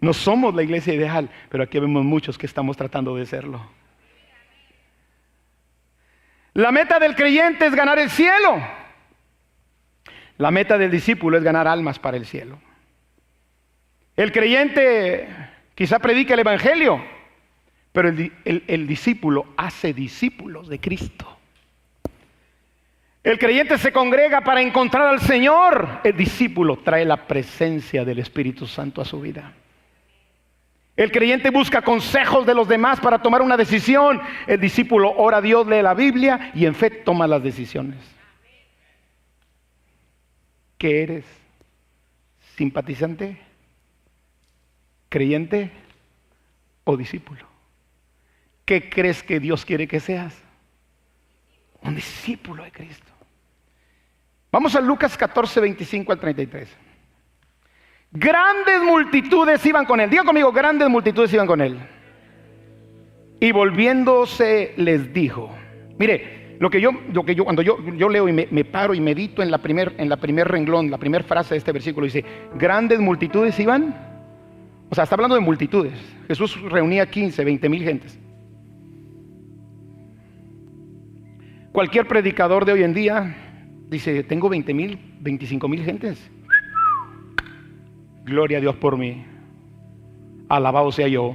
No 0.00 0.12
somos 0.12 0.54
la 0.54 0.62
iglesia 0.62 0.94
ideal, 0.94 1.30
pero 1.48 1.64
aquí 1.64 1.78
vemos 1.78 2.04
muchos 2.04 2.38
que 2.38 2.46
estamos 2.46 2.76
tratando 2.76 3.16
de 3.16 3.26
serlo. 3.26 3.60
La 6.58 6.72
meta 6.72 6.98
del 6.98 7.14
creyente 7.14 7.66
es 7.66 7.72
ganar 7.72 8.00
el 8.00 8.10
cielo. 8.10 8.60
La 10.38 10.50
meta 10.50 10.76
del 10.76 10.90
discípulo 10.90 11.38
es 11.38 11.44
ganar 11.44 11.68
almas 11.68 12.00
para 12.00 12.16
el 12.16 12.26
cielo. 12.26 12.58
El 14.16 14.32
creyente 14.32 15.28
quizá 15.76 16.00
predica 16.00 16.34
el 16.34 16.40
Evangelio, 16.40 17.00
pero 17.92 18.08
el, 18.08 18.32
el, 18.44 18.86
discípulo 18.88 19.46
hace 19.56 19.92
discípulos 19.92 20.66
de 20.66 20.80
Cristo. 20.80 21.38
El 23.22 23.38
creyente 23.38 23.78
se 23.78 23.92
congrega 23.92 24.40
para 24.40 24.60
encontrar 24.60 25.06
al 25.06 25.20
Señor. 25.20 26.00
El 26.02 26.16
discípulo 26.16 26.78
trae 26.78 27.04
la 27.04 27.28
presencia 27.28 28.04
del 28.04 28.18
Espíritu 28.18 28.66
Santo 28.66 29.00
a 29.00 29.04
su 29.04 29.20
vida. 29.20 29.52
El 30.98 31.12
creyente 31.12 31.50
busca 31.50 31.80
consejos 31.80 32.44
de 32.44 32.56
los 32.56 32.66
demás 32.66 32.98
para 32.98 33.22
tomar 33.22 33.40
una 33.40 33.56
decisión. 33.56 34.20
El 34.48 34.60
discípulo 34.60 35.14
ora 35.16 35.36
a 35.36 35.40
Dios, 35.40 35.64
lee 35.64 35.80
la 35.80 35.94
Biblia 35.94 36.50
y 36.56 36.66
en 36.66 36.74
fe 36.74 36.90
toma 36.90 37.28
las 37.28 37.40
decisiones. 37.40 37.98
¿Qué 40.76 41.04
eres? 41.04 41.24
¿Simpatizante? 42.56 43.38
¿Creyente 45.08 45.70
o 46.82 46.96
discípulo? 46.96 47.46
¿Qué 48.64 48.90
crees 48.90 49.22
que 49.22 49.38
Dios 49.38 49.64
quiere 49.64 49.86
que 49.86 50.00
seas? 50.00 50.36
Un 51.80 51.94
discípulo 51.94 52.64
de 52.64 52.72
Cristo. 52.72 53.12
Vamos 54.50 54.74
a 54.74 54.80
Lucas 54.80 55.16
14, 55.16 55.60
25 55.60 56.10
al 56.10 56.18
33. 56.18 56.87
Grandes 58.12 58.82
multitudes 58.82 59.64
iban 59.66 59.84
con 59.84 60.00
él. 60.00 60.08
Diga 60.08 60.24
conmigo, 60.24 60.50
grandes 60.52 60.88
multitudes 60.88 61.32
iban 61.32 61.46
con 61.46 61.60
él. 61.60 61.78
Y 63.40 63.52
volviéndose 63.52 64.72
les 64.76 65.12
dijo, 65.12 65.54
mire, 65.98 66.56
lo 66.58 66.70
que 66.70 66.80
yo, 66.80 66.90
lo 67.12 67.24
que 67.24 67.34
yo 67.34 67.44
cuando 67.44 67.62
yo, 67.62 67.78
yo 67.96 68.08
leo 68.08 68.28
y 68.28 68.32
me, 68.32 68.64
paro 68.64 68.94
y 68.94 69.00
medito 69.00 69.42
en 69.42 69.50
la 69.50 69.58
primer, 69.58 69.94
en 69.98 70.08
la 70.08 70.16
primer 70.16 70.48
renglón, 70.48 70.90
la 70.90 70.98
primera 70.98 71.22
frase 71.22 71.54
de 71.54 71.58
este 71.58 71.70
versículo 71.70 72.04
dice, 72.06 72.24
grandes 72.56 72.98
multitudes 72.98 73.58
iban. 73.60 73.94
O 74.90 74.94
sea, 74.94 75.04
está 75.04 75.14
hablando 75.14 75.36
de 75.36 75.42
multitudes. 75.42 75.92
Jesús 76.26 76.60
reunía 76.62 77.08
15, 77.08 77.44
20 77.44 77.68
mil 77.68 77.84
gentes. 77.84 78.18
Cualquier 81.70 82.08
predicador 82.08 82.64
de 82.64 82.72
hoy 82.72 82.82
en 82.82 82.94
día 82.94 83.36
dice, 83.88 84.24
tengo 84.24 84.48
20 84.48 84.74
mil, 84.74 84.98
25 85.20 85.68
mil 85.68 85.84
gentes. 85.84 86.30
Gloria 88.28 88.58
a 88.58 88.60
Dios 88.60 88.76
por 88.76 88.98
mí. 88.98 89.24
Alabado 90.50 90.92
sea 90.92 91.08
yo. 91.08 91.34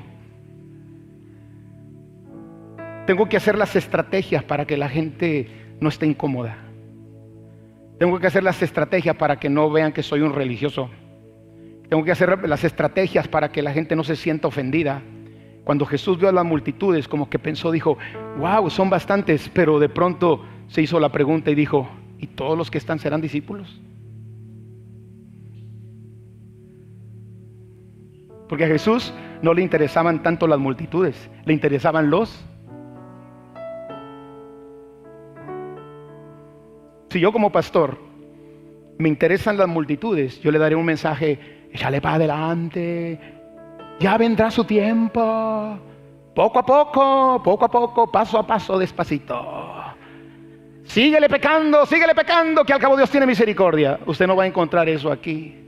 Tengo 3.08 3.28
que 3.28 3.38
hacer 3.38 3.58
las 3.58 3.76
estrategias 3.76 4.44
para 4.44 4.66
que 4.66 4.78
la 4.78 4.88
gente 4.88 5.50
no 5.80 5.90
esté 5.90 6.06
incómoda. 6.06 6.56
Tengo 7.98 8.20
que 8.20 8.28
hacer 8.28 8.44
las 8.44 8.62
estrategias 8.62 9.16
para 9.16 9.40
que 9.40 9.50
no 9.50 9.72
vean 9.72 9.92
que 9.92 10.04
soy 10.04 10.22
un 10.22 10.34
religioso. 10.34 10.90
Tengo 11.90 12.04
que 12.04 12.12
hacer 12.12 12.48
las 12.48 12.64
estrategias 12.64 13.28
para 13.28 13.52
que 13.52 13.64
la 13.64 13.74
gente 13.74 13.96
no 13.96 14.04
se 14.04 14.16
sienta 14.16 14.48
ofendida. 14.48 15.02
Cuando 15.64 15.86
Jesús 15.86 16.20
vio 16.20 16.30
a 16.30 16.32
las 16.32 16.46
multitudes, 16.46 17.08
como 17.08 17.28
que 17.30 17.40
pensó, 17.40 17.72
dijo, 17.72 17.98
wow, 18.38 18.70
son 18.70 18.90
bastantes, 18.90 19.50
pero 19.50 19.80
de 19.80 19.90
pronto 19.90 20.46
se 20.68 20.82
hizo 20.84 21.00
la 21.00 21.12
pregunta 21.12 21.50
y 21.50 21.56
dijo, 21.56 21.90
¿y 22.20 22.28
todos 22.28 22.58
los 22.58 22.70
que 22.70 22.78
están 22.78 23.00
serán 23.00 23.22
discípulos? 23.22 23.82
Porque 28.54 28.66
a 28.66 28.68
Jesús 28.68 29.12
no 29.42 29.52
le 29.56 29.64
interesaban 29.64 30.22
tanto 30.22 30.46
las 30.46 30.60
multitudes, 30.60 31.28
le 31.44 31.54
interesaban 31.54 32.12
los. 32.12 32.46
Si 37.10 37.20
yo 37.20 37.32
como 37.32 37.52
pastor 37.52 37.98
me 39.00 39.10
interesan 39.10 39.58
las 39.58 39.68
multitudes, 39.68 40.40
yo 40.40 40.52
le 40.52 40.60
daré 40.60 40.76
un 40.76 40.86
mensaje, 40.86 41.68
échale 41.74 42.00
para 42.00 42.14
adelante, 42.14 43.20
ya 44.00 44.20
vendrá 44.20 44.52
su 44.52 44.66
tiempo, 44.66 45.80
poco 46.36 46.60
a 46.60 46.64
poco, 46.64 47.42
poco 47.44 47.66
a 47.66 47.72
poco, 47.72 48.12
paso 48.12 48.38
a 48.38 48.46
paso, 48.46 48.78
despacito. 48.78 49.74
Síguele 50.84 51.28
pecando, 51.28 51.88
síguele 51.88 52.14
pecando, 52.14 52.64
que 52.64 52.74
al 52.74 52.80
cabo 52.80 52.96
Dios 52.98 53.10
tiene 53.10 53.26
misericordia. 53.26 54.00
Usted 54.06 54.28
no 54.28 54.36
va 54.36 54.44
a 54.44 54.46
encontrar 54.46 54.88
eso 54.88 55.12
aquí 55.12 55.63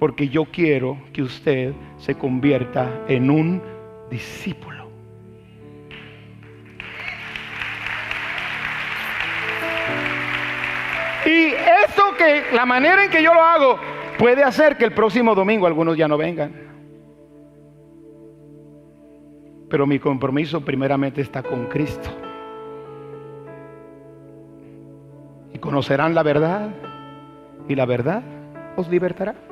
porque 0.00 0.30
yo 0.30 0.46
quiero 0.46 0.96
que 1.12 1.22
usted 1.22 1.74
se 1.98 2.14
convierta 2.14 3.04
en 3.06 3.30
un 3.30 3.62
discípulo. 4.10 4.88
Y 11.26 11.48
eso 11.84 12.02
que 12.16 12.44
la 12.56 12.64
manera 12.64 13.04
en 13.04 13.10
que 13.10 13.22
yo 13.22 13.34
lo 13.34 13.42
hago 13.42 13.78
puede 14.18 14.42
hacer 14.42 14.78
que 14.78 14.86
el 14.86 14.94
próximo 14.94 15.34
domingo 15.34 15.66
algunos 15.66 15.98
ya 15.98 16.08
no 16.08 16.16
vengan. 16.16 16.50
Pero 19.68 19.86
mi 19.86 19.98
compromiso 19.98 20.64
primeramente 20.64 21.20
está 21.20 21.42
con 21.42 21.66
Cristo. 21.66 22.08
Y 25.52 25.58
conocerán 25.58 26.14
la 26.14 26.22
verdad 26.22 26.70
y 27.68 27.74
la 27.74 27.84
verdad 27.84 28.22
os 28.76 28.88
libertará. 28.88 29.49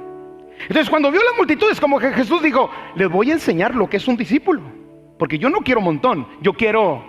Entonces 0.63 0.91
cuando 0.91 1.11
vio 1.11 1.23
las 1.23 1.37
multitudes, 1.37 1.81
como 1.81 1.99
que 1.99 2.11
Jesús 2.13 2.43
dijo, 2.43 2.71
les 2.97 3.09
voy 3.09 3.31
a 3.31 3.35
enseñar 3.35 3.75
lo 3.75 3.89
que 3.89 3.99
es 3.99 4.09
un 4.09 4.17
discípulo. 4.17 4.63
Porque 5.19 5.39
yo 5.39 5.51
no 5.51 5.59
quiero 5.61 5.81
montón, 5.81 6.27
yo 6.41 6.53
quiero 6.53 7.05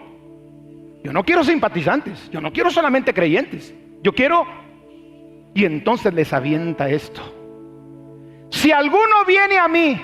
Yo 1.03 1.13
no 1.13 1.23
quiero 1.23 1.43
simpatizantes, 1.43 2.29
yo 2.29 2.41
no 2.41 2.51
quiero 2.51 2.69
solamente 2.69 3.13
creyentes, 3.13 3.73
yo 4.03 4.11
quiero... 4.11 4.45
Y 5.53 5.65
entonces 5.65 6.13
les 6.13 6.31
avienta 6.33 6.89
esto. 6.89 7.21
Si 8.49 8.71
alguno 8.71 9.25
viene 9.25 9.57
a 9.57 9.67
mí 9.67 9.99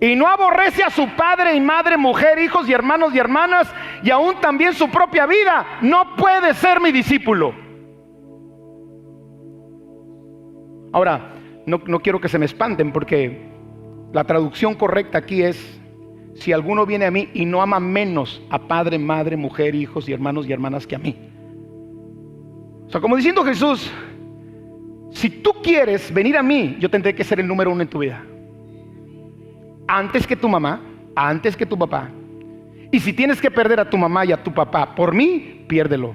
y 0.00 0.16
no 0.16 0.26
aborrece 0.26 0.82
a 0.82 0.90
su 0.90 1.08
padre 1.10 1.54
y 1.54 1.60
madre, 1.60 1.96
mujer, 1.96 2.38
hijos 2.38 2.68
y 2.68 2.72
hermanos 2.72 3.14
y 3.14 3.18
hermanas, 3.18 3.72
y 4.02 4.10
aún 4.10 4.40
también 4.40 4.74
su 4.74 4.88
propia 4.88 5.26
vida, 5.26 5.78
no 5.82 6.16
puede 6.16 6.54
ser 6.54 6.80
mi 6.80 6.90
discípulo. 6.92 7.54
Ahora, 10.92 11.34
no, 11.70 12.00
quiero 12.00 12.20
que 12.20 12.28
se 12.28 12.38
me 12.38 12.46
espanten 12.46 12.92
porque 12.92 13.48
la 14.12 14.24
traducción 14.24 14.74
correcta 14.74 15.18
aquí 15.18 15.42
es, 15.42 15.80
si 16.34 16.52
alguno 16.52 16.86
viene 16.86 17.06
a 17.06 17.10
mí 17.10 17.28
y 17.34 17.44
no 17.44 17.62
ama 17.62 17.80
menos 17.80 18.42
a 18.50 18.58
padre, 18.58 18.98
madre, 18.98 19.36
mujer, 19.36 19.74
hijos 19.74 20.08
y 20.08 20.12
hermanos 20.12 20.46
y 20.46 20.52
hermanas 20.52 20.86
que 20.86 20.96
a 20.96 20.98
mí. 20.98 21.16
O 22.86 22.90
sea, 22.90 23.00
como 23.00 23.16
diciendo 23.16 23.44
Jesús, 23.44 23.90
si 25.12 25.30
tú 25.30 25.52
quieres 25.62 26.12
venir 26.12 26.36
a 26.36 26.42
mí, 26.42 26.76
yo 26.80 26.90
tendré 26.90 27.14
que 27.14 27.24
ser 27.24 27.40
el 27.40 27.46
número 27.46 27.70
uno 27.70 27.82
en 27.82 27.88
tu 27.88 27.98
vida 27.98 28.24
antes 29.90 30.26
que 30.26 30.36
tu 30.36 30.48
mamá, 30.48 30.80
antes 31.16 31.56
que 31.56 31.66
tu 31.66 31.76
papá. 31.76 32.08
Y 32.92 33.00
si 33.00 33.12
tienes 33.12 33.40
que 33.40 33.50
perder 33.50 33.80
a 33.80 33.90
tu 33.90 33.98
mamá 33.98 34.24
y 34.24 34.32
a 34.32 34.42
tu 34.42 34.52
papá 34.52 34.94
por 34.94 35.12
mí, 35.12 35.64
piérdelo. 35.68 36.14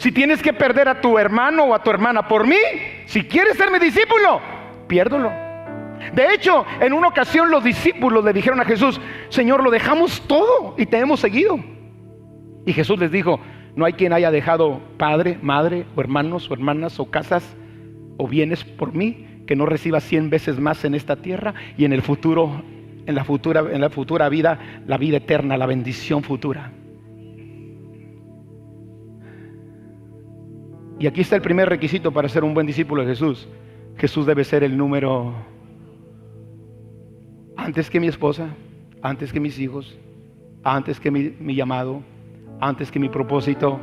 Si 0.00 0.12
tienes 0.12 0.42
que 0.42 0.54
perder 0.54 0.88
a 0.88 0.98
tu 1.02 1.18
hermano 1.18 1.64
o 1.64 1.74
a 1.74 1.82
tu 1.82 1.90
hermana 1.90 2.26
por 2.26 2.46
mí, 2.46 2.56
si 3.04 3.22
quieres 3.24 3.58
ser 3.58 3.70
mi 3.70 3.78
discípulo, 3.78 4.40
piérdelo. 4.88 5.30
De 6.14 6.32
hecho, 6.32 6.64
en 6.80 6.94
una 6.94 7.08
ocasión 7.08 7.50
los 7.50 7.62
discípulos 7.62 8.24
le 8.24 8.32
dijeron 8.32 8.58
a 8.60 8.64
Jesús, 8.64 8.98
Señor, 9.28 9.62
lo 9.62 9.70
dejamos 9.70 10.22
todo 10.26 10.74
y 10.78 10.86
te 10.86 10.96
hemos 10.96 11.20
seguido. 11.20 11.60
Y 12.64 12.72
Jesús 12.72 12.98
les 12.98 13.12
dijo, 13.12 13.40
no 13.76 13.84
hay 13.84 13.92
quien 13.92 14.14
haya 14.14 14.30
dejado 14.30 14.80
padre, 14.96 15.38
madre, 15.42 15.84
o 15.94 16.00
hermanos, 16.00 16.50
o 16.50 16.54
hermanas, 16.54 16.98
o 16.98 17.10
casas, 17.10 17.54
o 18.16 18.26
bienes 18.26 18.64
por 18.64 18.94
mí, 18.94 19.42
que 19.46 19.54
no 19.54 19.66
reciba 19.66 20.00
cien 20.00 20.30
veces 20.30 20.58
más 20.58 20.82
en 20.86 20.94
esta 20.94 21.16
tierra 21.16 21.52
y 21.76 21.84
en 21.84 21.92
el 21.92 22.00
futuro, 22.00 22.62
en 23.04 23.14
la 23.14 23.24
futura, 23.24 23.64
en 23.70 23.82
la 23.82 23.90
futura 23.90 24.30
vida, 24.30 24.82
la 24.86 24.96
vida 24.96 25.18
eterna, 25.18 25.58
la 25.58 25.66
bendición 25.66 26.22
futura. 26.22 26.72
Y 31.00 31.06
aquí 31.06 31.22
está 31.22 31.34
el 31.34 31.40
primer 31.40 31.66
requisito 31.66 32.12
para 32.12 32.28
ser 32.28 32.44
un 32.44 32.52
buen 32.52 32.66
discípulo 32.66 33.00
de 33.00 33.08
Jesús. 33.08 33.48
Jesús 33.96 34.26
debe 34.26 34.44
ser 34.44 34.62
el 34.62 34.76
número 34.76 35.32
antes 37.56 37.88
que 37.88 37.98
mi 37.98 38.06
esposa, 38.06 38.48
antes 39.00 39.32
que 39.32 39.40
mis 39.40 39.58
hijos, 39.58 39.98
antes 40.62 41.00
que 41.00 41.10
mi, 41.10 41.54
llamado, 41.54 42.02
antes 42.60 42.90
que 42.90 42.98
mi 42.98 43.08
propósito. 43.08 43.80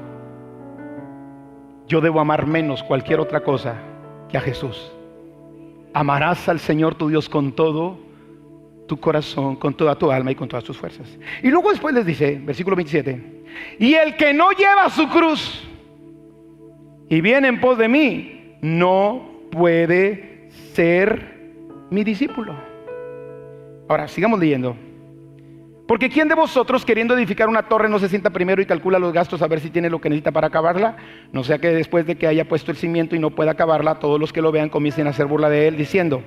Yo 1.87 2.01
debo 2.01 2.19
amar 2.19 2.45
menos 2.45 2.83
cualquier 2.83 3.19
otra 3.19 3.41
cosa 3.41 3.77
que 4.29 4.37
a 4.37 4.41
Jesús. 4.41 4.91
Amarás 5.95 6.47
al 6.47 6.59
Señor 6.59 6.93
tu 6.93 7.09
Dios 7.09 7.27
con 7.29 7.51
todo 7.51 7.97
tu 8.85 8.99
corazón, 8.99 9.55
con 9.55 9.73
toda 9.73 9.95
tu 9.95 10.11
alma 10.11 10.33
y 10.33 10.35
con 10.35 10.47
todas 10.47 10.63
tus 10.63 10.77
fuerzas. 10.77 11.17
Y 11.41 11.47
luego 11.47 11.71
después 11.71 11.95
les 11.95 12.05
dice, 12.05 12.39
versículo 12.45 12.75
27, 12.75 13.43
y 13.79 13.95
el 13.95 14.15
que 14.15 14.35
no 14.35 14.51
lleva 14.51 14.87
su 14.91 15.09
cruz 15.09 15.66
y 17.09 17.21
viene 17.21 17.47
en 17.47 17.61
pos 17.61 17.77
de 17.77 17.87
mí, 17.87 18.57
no 18.61 19.29
puede 19.51 20.49
ser 20.73 21.37
mi 21.89 22.03
discípulo. 22.03 22.53
Ahora, 23.87 24.07
sigamos 24.07 24.39
leyendo. 24.39 24.75
Porque 25.87 26.09
¿quién 26.09 26.27
de 26.27 26.35
vosotros 26.35 26.83
queriendo 26.83 27.15
edificar 27.15 27.47
una 27.47 27.69
torre 27.69 27.87
no 27.87 27.97
se 27.97 28.09
sienta 28.09 28.29
primero 28.29 28.61
y 28.61 28.65
calcula 28.65 28.99
los 28.99 29.13
gastos 29.13 29.41
a 29.41 29.47
ver 29.47 29.61
si 29.61 29.69
tiene 29.69 29.89
lo 29.89 30.01
que 30.01 30.09
necesita 30.09 30.33
para 30.33 30.47
acabarla? 30.47 30.97
No 31.31 31.45
sea 31.45 31.59
que 31.59 31.69
después 31.69 32.05
de 32.05 32.17
que 32.17 32.27
haya 32.27 32.45
puesto 32.45 32.71
el 32.71 32.77
cimiento 32.77 33.15
y 33.15 33.19
no 33.19 33.29
pueda 33.29 33.51
acabarla, 33.51 33.95
todos 33.95 34.19
los 34.19 34.33
que 34.33 34.41
lo 34.41 34.51
vean 34.51 34.67
comiencen 34.67 35.07
a 35.07 35.11
hacer 35.11 35.27
burla 35.27 35.49
de 35.49 35.69
él 35.69 35.77
diciendo, 35.77 36.21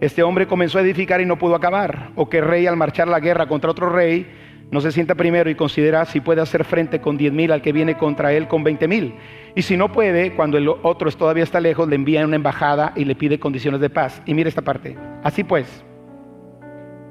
este 0.00 0.22
hombre 0.22 0.46
comenzó 0.46 0.78
a 0.78 0.80
edificar 0.80 1.20
y 1.20 1.26
no 1.26 1.38
pudo 1.38 1.54
acabar. 1.54 2.12
O 2.14 2.30
que 2.30 2.40
rey 2.40 2.66
al 2.66 2.78
marchar 2.78 3.06
la 3.08 3.20
guerra 3.20 3.46
contra 3.46 3.70
otro 3.70 3.90
rey 3.90 4.26
no 4.70 4.80
se 4.80 4.92
sienta 4.92 5.14
primero 5.14 5.48
y 5.50 5.54
considera 5.54 6.04
si 6.04 6.20
puede 6.20 6.40
hacer 6.40 6.64
frente 6.64 7.00
con 7.00 7.16
diez 7.16 7.32
mil 7.32 7.52
al 7.52 7.62
que 7.62 7.72
viene 7.72 7.96
contra 7.96 8.32
él 8.32 8.48
con 8.48 8.64
veinte 8.64 8.88
mil. 8.88 9.14
Y 9.54 9.62
si 9.62 9.76
no 9.76 9.92
puede, 9.92 10.34
cuando 10.34 10.58
el 10.58 10.68
otro 10.68 11.10
todavía 11.12 11.44
está 11.44 11.60
lejos, 11.60 11.88
le 11.88 11.94
envía 11.94 12.24
una 12.24 12.36
embajada 12.36 12.92
y 12.96 13.04
le 13.04 13.14
pide 13.14 13.38
condiciones 13.38 13.80
de 13.80 13.90
paz. 13.90 14.20
Y 14.26 14.34
mire 14.34 14.48
esta 14.48 14.62
parte. 14.62 14.96
Así 15.22 15.44
pues, 15.44 15.84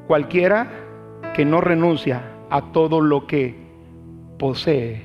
cualquiera 0.08 0.70
que 1.34 1.46
no 1.46 1.62
renuncia 1.62 2.22
a 2.50 2.74
todo 2.74 3.00
lo 3.00 3.28
que 3.28 3.56
posee, 4.38 5.04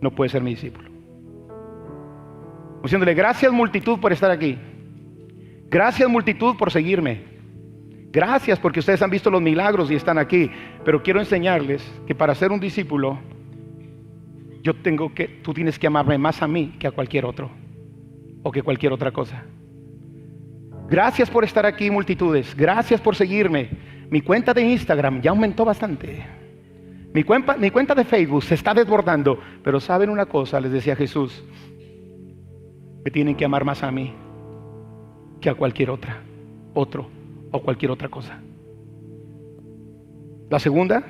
no 0.00 0.10
puede 0.10 0.28
ser 0.28 0.42
mi 0.42 0.50
discípulo. 0.50 0.88
Diciéndole, 2.82 3.14
gracias 3.14 3.50
multitud 3.52 3.98
por 3.98 4.12
estar 4.12 4.30
aquí. 4.30 4.58
Gracias 5.70 6.08
multitud 6.08 6.56
por 6.56 6.70
seguirme. 6.70 7.37
Gracias 8.10 8.58
porque 8.58 8.80
ustedes 8.80 9.02
han 9.02 9.10
visto 9.10 9.30
los 9.30 9.42
milagros 9.42 9.90
y 9.90 9.94
están 9.94 10.18
aquí. 10.18 10.50
Pero 10.84 11.02
quiero 11.02 11.20
enseñarles 11.20 11.82
que 12.06 12.14
para 12.14 12.34
ser 12.34 12.52
un 12.52 12.60
discípulo, 12.60 13.18
yo 14.62 14.74
tengo 14.74 15.14
que, 15.14 15.28
tú 15.28 15.52
tienes 15.52 15.78
que 15.78 15.86
amarme 15.86 16.16
más 16.16 16.42
a 16.42 16.48
mí 16.48 16.74
que 16.78 16.86
a 16.86 16.90
cualquier 16.90 17.26
otro 17.26 17.50
o 18.42 18.50
que 18.50 18.62
cualquier 18.62 18.92
otra 18.92 19.12
cosa. 19.12 19.44
Gracias 20.88 21.28
por 21.28 21.44
estar 21.44 21.66
aquí, 21.66 21.90
multitudes. 21.90 22.54
Gracias 22.56 23.00
por 23.00 23.14
seguirme. 23.14 23.68
Mi 24.10 24.22
cuenta 24.22 24.54
de 24.54 24.62
Instagram 24.62 25.20
ya 25.20 25.30
aumentó 25.30 25.66
bastante. 25.66 26.24
Mi 27.12 27.24
cuenta, 27.24 27.56
mi 27.58 27.70
cuenta 27.70 27.94
de 27.94 28.04
Facebook 28.04 28.42
se 28.42 28.54
está 28.54 28.72
desbordando. 28.72 29.38
Pero 29.62 29.80
saben 29.80 30.08
una 30.08 30.24
cosa, 30.24 30.58
les 30.60 30.72
decía 30.72 30.96
Jesús, 30.96 31.44
que 33.04 33.10
tienen 33.10 33.36
que 33.36 33.44
amar 33.44 33.66
más 33.66 33.82
a 33.82 33.90
mí 33.90 34.14
que 35.42 35.50
a 35.50 35.54
cualquier 35.54 35.90
otra, 35.90 36.22
otro 36.74 37.17
o 37.50 37.60
cualquier 37.62 37.90
otra 37.90 38.08
cosa. 38.08 38.40
La 40.50 40.58
segunda, 40.58 41.04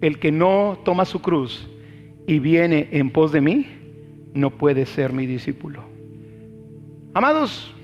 el 0.00 0.18
que 0.18 0.32
no 0.32 0.78
toma 0.84 1.04
su 1.04 1.20
cruz 1.20 1.68
y 2.26 2.38
viene 2.38 2.88
en 2.92 3.10
pos 3.10 3.32
de 3.32 3.40
mí, 3.40 3.66
no 4.34 4.50
puede 4.50 4.86
ser 4.86 5.12
mi 5.12 5.26
discípulo. 5.26 5.84
Amados, 7.14 7.74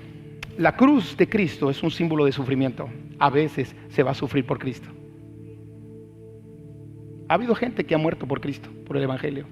la 0.57 0.75
cruz 0.75 1.15
de 1.15 1.29
Cristo 1.29 1.69
es 1.69 1.83
un 1.83 1.91
símbolo 1.91 2.25
de 2.25 2.31
sufrimiento. 2.31 2.89
A 3.19 3.29
veces 3.29 3.75
se 3.89 4.03
va 4.03 4.11
a 4.11 4.15
sufrir 4.15 4.45
por 4.45 4.57
Cristo. 4.57 4.89
Ha 7.27 7.35
habido 7.35 7.53
gente 7.53 7.85
que 7.85 7.93
ha 7.93 7.99
muerto 7.99 8.25
por 8.25 8.41
Cristo, 8.41 8.69
por 8.85 8.97
el 8.97 9.03
Evangelio. 9.03 9.45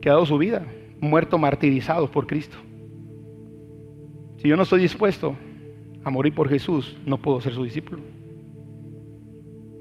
Que 0.00 0.08
ha 0.08 0.14
dado 0.14 0.24
su 0.24 0.38
vida, 0.38 0.64
muerto 0.98 1.36
martirizados 1.36 2.08
por 2.08 2.26
Cristo. 2.26 2.56
Si 4.38 4.48
yo 4.48 4.56
no 4.56 4.62
estoy 4.62 4.80
dispuesto 4.80 5.36
a 6.04 6.10
morir 6.10 6.34
por 6.34 6.48
Jesús, 6.48 6.96
no 7.04 7.18
puedo 7.18 7.40
ser 7.40 7.52
su 7.52 7.64
discípulo. 7.64 8.00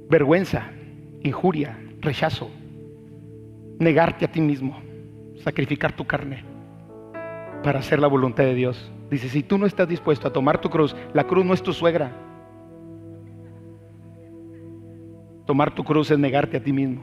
Vergüenza, 0.09 0.71
injuria, 1.23 1.79
rechazo, 2.01 2.49
negarte 3.79 4.25
a 4.25 4.31
ti 4.31 4.41
mismo, 4.41 4.79
sacrificar 5.43 5.95
tu 5.95 6.05
carne 6.05 6.43
para 7.63 7.79
hacer 7.79 7.99
la 7.99 8.07
voluntad 8.07 8.43
de 8.43 8.55
Dios. 8.55 8.91
Dice, 9.09 9.29
si 9.29 9.43
tú 9.43 9.57
no 9.57 9.65
estás 9.65 9.87
dispuesto 9.87 10.27
a 10.27 10.33
tomar 10.33 10.61
tu 10.61 10.69
cruz, 10.69 10.95
la 11.13 11.25
cruz 11.25 11.45
no 11.45 11.53
es 11.53 11.63
tu 11.63 11.73
suegra. 11.73 12.11
Tomar 15.45 15.73
tu 15.73 15.83
cruz 15.83 16.11
es 16.11 16.19
negarte 16.19 16.57
a 16.57 16.63
ti 16.63 16.71
mismo. 16.71 17.01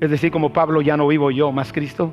Es 0.00 0.10
decir, 0.10 0.30
como 0.30 0.52
Pablo, 0.52 0.82
ya 0.82 0.96
no 0.96 1.06
vivo 1.06 1.30
yo, 1.30 1.52
más 1.52 1.72
Cristo 1.72 2.12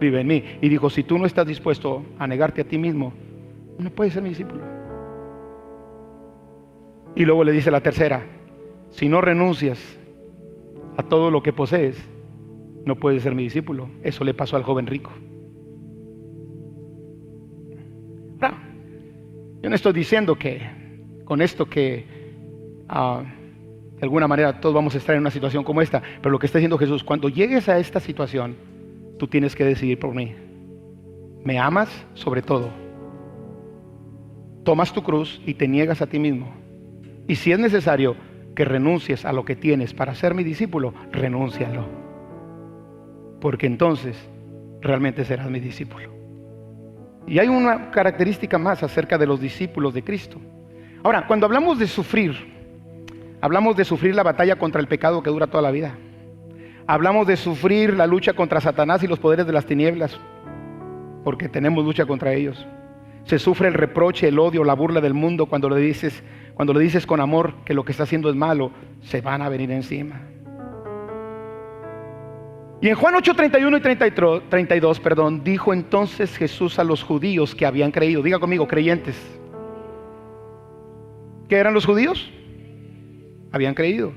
vive 0.00 0.20
en 0.20 0.26
mí. 0.26 0.44
Y 0.60 0.68
dijo, 0.68 0.90
si 0.90 1.02
tú 1.02 1.18
no 1.18 1.26
estás 1.26 1.46
dispuesto 1.46 2.04
a 2.18 2.26
negarte 2.26 2.60
a 2.60 2.64
ti 2.64 2.76
mismo, 2.76 3.12
no 3.78 3.90
puedes 3.90 4.12
ser 4.12 4.22
mi 4.22 4.28
discípulo. 4.28 4.73
Y 7.16 7.24
luego 7.24 7.44
le 7.44 7.52
dice 7.52 7.70
la 7.70 7.80
tercera, 7.80 8.26
si 8.90 9.08
no 9.08 9.20
renuncias 9.20 9.78
a 10.96 11.02
todo 11.02 11.30
lo 11.30 11.42
que 11.42 11.52
posees, 11.52 11.96
no 12.84 12.96
puedes 12.96 13.22
ser 13.22 13.34
mi 13.34 13.44
discípulo. 13.44 13.88
Eso 14.02 14.24
le 14.24 14.34
pasó 14.34 14.56
al 14.56 14.62
joven 14.62 14.86
rico. 14.86 15.10
Yo 19.62 19.70
no 19.70 19.76
estoy 19.76 19.94
diciendo 19.94 20.36
que 20.36 20.60
con 21.24 21.40
esto 21.40 21.64
que 21.64 22.04
ah, 22.86 23.22
de 23.96 24.02
alguna 24.02 24.28
manera 24.28 24.60
todos 24.60 24.74
vamos 24.74 24.94
a 24.94 24.98
estar 24.98 25.14
en 25.14 25.22
una 25.22 25.30
situación 25.30 25.64
como 25.64 25.80
esta, 25.80 26.02
pero 26.20 26.32
lo 26.32 26.38
que 26.38 26.44
está 26.44 26.58
diciendo 26.58 26.76
Jesús, 26.76 27.02
cuando 27.02 27.30
llegues 27.30 27.66
a 27.70 27.78
esta 27.78 27.98
situación, 27.98 28.56
tú 29.18 29.26
tienes 29.26 29.56
que 29.56 29.64
decidir 29.64 29.98
por 29.98 30.14
mí. 30.14 30.34
¿Me 31.44 31.58
amas 31.58 31.88
sobre 32.12 32.42
todo? 32.42 32.68
Tomas 34.64 34.92
tu 34.92 35.02
cruz 35.02 35.40
y 35.46 35.54
te 35.54 35.66
niegas 35.66 36.02
a 36.02 36.06
ti 36.08 36.18
mismo. 36.18 36.63
Y 37.26 37.36
si 37.36 37.52
es 37.52 37.58
necesario 37.58 38.16
que 38.54 38.64
renuncies 38.64 39.24
a 39.24 39.32
lo 39.32 39.44
que 39.44 39.56
tienes 39.56 39.94
para 39.94 40.14
ser 40.14 40.34
mi 40.34 40.44
discípulo, 40.44 40.94
renúncialo. 41.10 41.86
Porque 43.40 43.66
entonces 43.66 44.16
realmente 44.80 45.24
serás 45.24 45.50
mi 45.50 45.60
discípulo. 45.60 46.12
Y 47.26 47.38
hay 47.38 47.48
una 47.48 47.90
característica 47.90 48.58
más 48.58 48.82
acerca 48.82 49.18
de 49.18 49.26
los 49.26 49.40
discípulos 49.40 49.94
de 49.94 50.04
Cristo. 50.04 50.38
Ahora, 51.02 51.26
cuando 51.26 51.46
hablamos 51.46 51.78
de 51.78 51.86
sufrir, 51.86 52.54
Hablamos 53.44 53.76
de 53.76 53.84
sufrir 53.84 54.14
la 54.14 54.22
batalla 54.22 54.56
contra 54.56 54.80
el 54.80 54.86
pecado 54.86 55.22
que 55.22 55.28
dura 55.28 55.46
toda 55.46 55.62
la 55.62 55.70
vida. 55.70 55.92
Hablamos 56.86 57.26
de 57.26 57.36
sufrir 57.36 57.92
la 57.92 58.06
lucha 58.06 58.32
contra 58.32 58.58
Satanás 58.58 59.02
y 59.02 59.06
los 59.06 59.18
poderes 59.18 59.46
de 59.46 59.52
las 59.52 59.66
tinieblas, 59.66 60.18
porque 61.24 61.50
tenemos 61.50 61.84
lucha 61.84 62.06
contra 62.06 62.32
ellos. 62.32 62.66
Se 63.24 63.38
sufre 63.38 63.68
el 63.68 63.74
reproche, 63.74 64.28
el 64.28 64.38
odio, 64.38 64.64
la 64.64 64.72
burla 64.72 65.02
del 65.02 65.12
mundo 65.12 65.44
cuando 65.44 65.68
le 65.68 65.76
dices, 65.76 66.24
cuando 66.54 66.72
le 66.72 66.80
dices 66.80 67.06
con 67.06 67.20
amor 67.20 67.54
que 67.64 67.74
lo 67.74 67.84
que 67.84 67.92
está 67.92 68.04
haciendo 68.04 68.30
es 68.30 68.36
malo, 68.36 68.70
se 69.02 69.20
van 69.20 69.42
a 69.42 69.48
venir 69.48 69.70
encima. 69.70 70.20
Y 72.80 72.88
en 72.88 72.96
Juan 72.96 73.14
8, 73.14 73.34
31 73.34 73.76
y 73.78 73.80
32, 73.80 75.00
perdón, 75.00 75.42
dijo 75.42 75.72
entonces 75.72 76.36
Jesús 76.36 76.78
a 76.78 76.84
los 76.84 77.02
judíos 77.02 77.54
que 77.54 77.66
habían 77.66 77.90
creído, 77.90 78.22
diga 78.22 78.38
conmigo, 78.38 78.68
creyentes. 78.68 79.16
¿Qué 81.48 81.56
eran 81.56 81.74
los 81.74 81.86
judíos? 81.86 82.30
Habían 83.52 83.74
creído. 83.74 84.12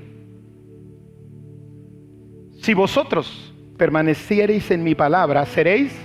Si 2.60 2.74
vosotros 2.74 3.54
permaneciereis 3.78 4.70
en 4.70 4.84
mi 4.84 4.94
palabra, 4.94 5.46
seréis, 5.46 5.96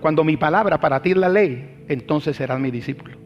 cuando 0.00 0.24
mi 0.24 0.36
palabra 0.36 0.78
para 0.78 1.00
ti 1.00 1.12
es 1.12 1.16
la 1.16 1.28
ley, 1.28 1.84
entonces 1.88 2.36
serás 2.36 2.60
mi 2.60 2.70
discípulo. 2.70 3.25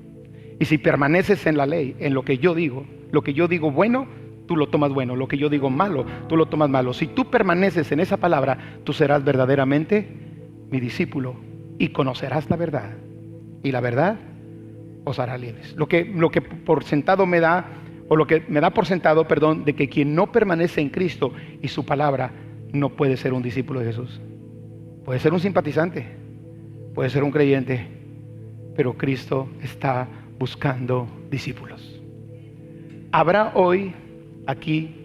Y 0.60 0.66
si 0.66 0.78
permaneces 0.78 1.46
en 1.46 1.56
la 1.56 1.66
ley, 1.66 1.96
en 1.98 2.14
lo 2.14 2.22
que 2.22 2.38
yo 2.38 2.54
digo, 2.54 2.86
lo 3.10 3.22
que 3.22 3.32
yo 3.32 3.48
digo 3.48 3.72
bueno, 3.72 4.06
tú 4.46 4.56
lo 4.56 4.68
tomas 4.68 4.92
bueno. 4.92 5.16
Lo 5.16 5.26
que 5.26 5.38
yo 5.38 5.48
digo 5.48 5.70
malo, 5.70 6.04
tú 6.28 6.36
lo 6.36 6.46
tomas 6.46 6.68
malo. 6.68 6.92
Si 6.92 7.06
tú 7.06 7.30
permaneces 7.30 7.90
en 7.92 8.00
esa 8.00 8.18
palabra, 8.18 8.58
tú 8.84 8.92
serás 8.92 9.24
verdaderamente 9.24 10.06
mi 10.70 10.78
discípulo 10.78 11.34
y 11.78 11.88
conocerás 11.88 12.50
la 12.50 12.56
verdad. 12.56 12.90
Y 13.62 13.72
la 13.72 13.80
verdad 13.80 14.18
os 15.04 15.18
hará 15.18 15.38
libres. 15.38 15.74
Lo 15.76 15.88
que, 15.88 16.04
lo 16.04 16.30
que 16.30 16.42
por 16.42 16.84
sentado 16.84 17.24
me 17.24 17.40
da, 17.40 17.66
o 18.08 18.16
lo 18.16 18.26
que 18.26 18.44
me 18.48 18.60
da 18.60 18.68
por 18.68 18.84
sentado, 18.84 19.26
perdón, 19.26 19.64
de 19.64 19.74
que 19.74 19.88
quien 19.88 20.14
no 20.14 20.30
permanece 20.30 20.82
en 20.82 20.90
Cristo 20.90 21.32
y 21.62 21.68
su 21.68 21.86
palabra 21.86 22.32
no 22.70 22.90
puede 22.90 23.16
ser 23.16 23.32
un 23.32 23.42
discípulo 23.42 23.80
de 23.80 23.86
Jesús. 23.86 24.20
Puede 25.06 25.20
ser 25.20 25.32
un 25.32 25.40
simpatizante, 25.40 26.06
puede 26.94 27.08
ser 27.08 27.24
un 27.24 27.30
creyente, 27.30 27.86
pero 28.76 28.92
Cristo 28.92 29.48
está 29.62 30.06
buscando 30.40 31.06
discípulos. 31.30 32.00
Habrá 33.12 33.52
hoy 33.54 33.92
aquí 34.46 34.96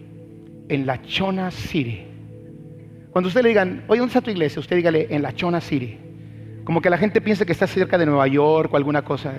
en 0.70 0.86
la 0.86 1.02
Chona 1.02 1.50
City. 1.50 2.06
Cuando 3.10 3.28
usted 3.28 3.42
le 3.42 3.50
digan, 3.50 3.84
oye, 3.86 4.00
¿dónde 4.00 4.12
está 4.12 4.22
tu 4.22 4.30
iglesia? 4.30 4.60
Usted 4.60 4.76
dígale, 4.76 5.08
en 5.10 5.20
la 5.20 5.34
Chona 5.34 5.60
City. 5.60 5.98
Como 6.64 6.80
que 6.80 6.88
la 6.88 6.96
gente 6.96 7.20
piensa 7.20 7.44
que 7.44 7.52
está 7.52 7.66
cerca 7.66 7.98
de 7.98 8.06
Nueva 8.06 8.26
York 8.26 8.72
o 8.72 8.76
alguna 8.78 9.02
cosa. 9.02 9.34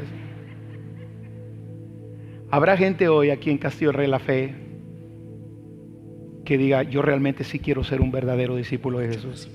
Habrá 2.51 2.77
gente 2.77 3.09
hoy 3.09 3.31
aquí 3.31 3.49
en 3.49 3.57
Castillo 3.57 3.91
Rey 3.91 4.07
La 4.07 4.19
Fe 4.19 4.53
que 6.45 6.59
diga, 6.59 6.83
yo 6.83 7.01
realmente 7.01 7.43
sí 7.43 7.57
quiero 7.57 7.83
ser 7.83 8.01
un 8.01 8.11
verdadero 8.11 8.55
discípulo 8.55 8.99
de 8.99 9.07
Jesús. 9.07 9.49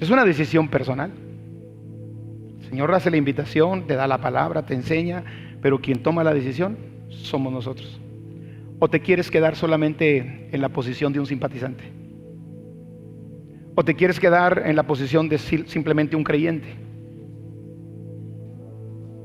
Es 0.00 0.10
una 0.10 0.24
decisión 0.24 0.68
personal. 0.68 1.12
Señor 2.70 2.94
hace 2.94 3.10
la 3.10 3.16
invitación, 3.16 3.88
te 3.88 3.96
da 3.96 4.06
la 4.06 4.18
palabra, 4.18 4.64
te 4.64 4.74
enseña, 4.74 5.24
pero 5.60 5.80
quien 5.80 6.04
toma 6.04 6.22
la 6.22 6.32
decisión 6.32 6.78
somos 7.08 7.52
nosotros. 7.52 8.00
¿O 8.78 8.88
te 8.88 9.00
quieres 9.00 9.28
quedar 9.28 9.56
solamente 9.56 10.48
en 10.52 10.60
la 10.60 10.68
posición 10.68 11.12
de 11.12 11.18
un 11.18 11.26
simpatizante? 11.26 11.82
¿O 13.74 13.84
te 13.84 13.96
quieres 13.96 14.20
quedar 14.20 14.62
en 14.66 14.76
la 14.76 14.84
posición 14.84 15.28
de 15.28 15.38
simplemente 15.38 16.14
un 16.14 16.22
creyente? 16.22 16.68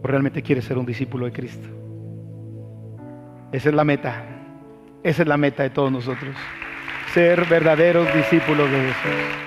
¿O 0.01 0.07
realmente 0.07 0.41
quieres 0.41 0.65
ser 0.65 0.79
un 0.79 0.85
discípulo 0.87 1.27
de 1.27 1.31
Cristo? 1.31 1.67
Esa 3.51 3.69
es 3.69 3.75
la 3.75 3.83
meta. 3.83 4.25
Esa 5.03 5.21
es 5.21 5.27
la 5.27 5.37
meta 5.37 5.61
de 5.61 5.69
todos 5.69 5.91
nosotros. 5.91 6.35
Ser 7.13 7.45
verdaderos 7.45 8.11
discípulos 8.15 8.71
de 8.71 8.77
Jesús. 8.79 9.44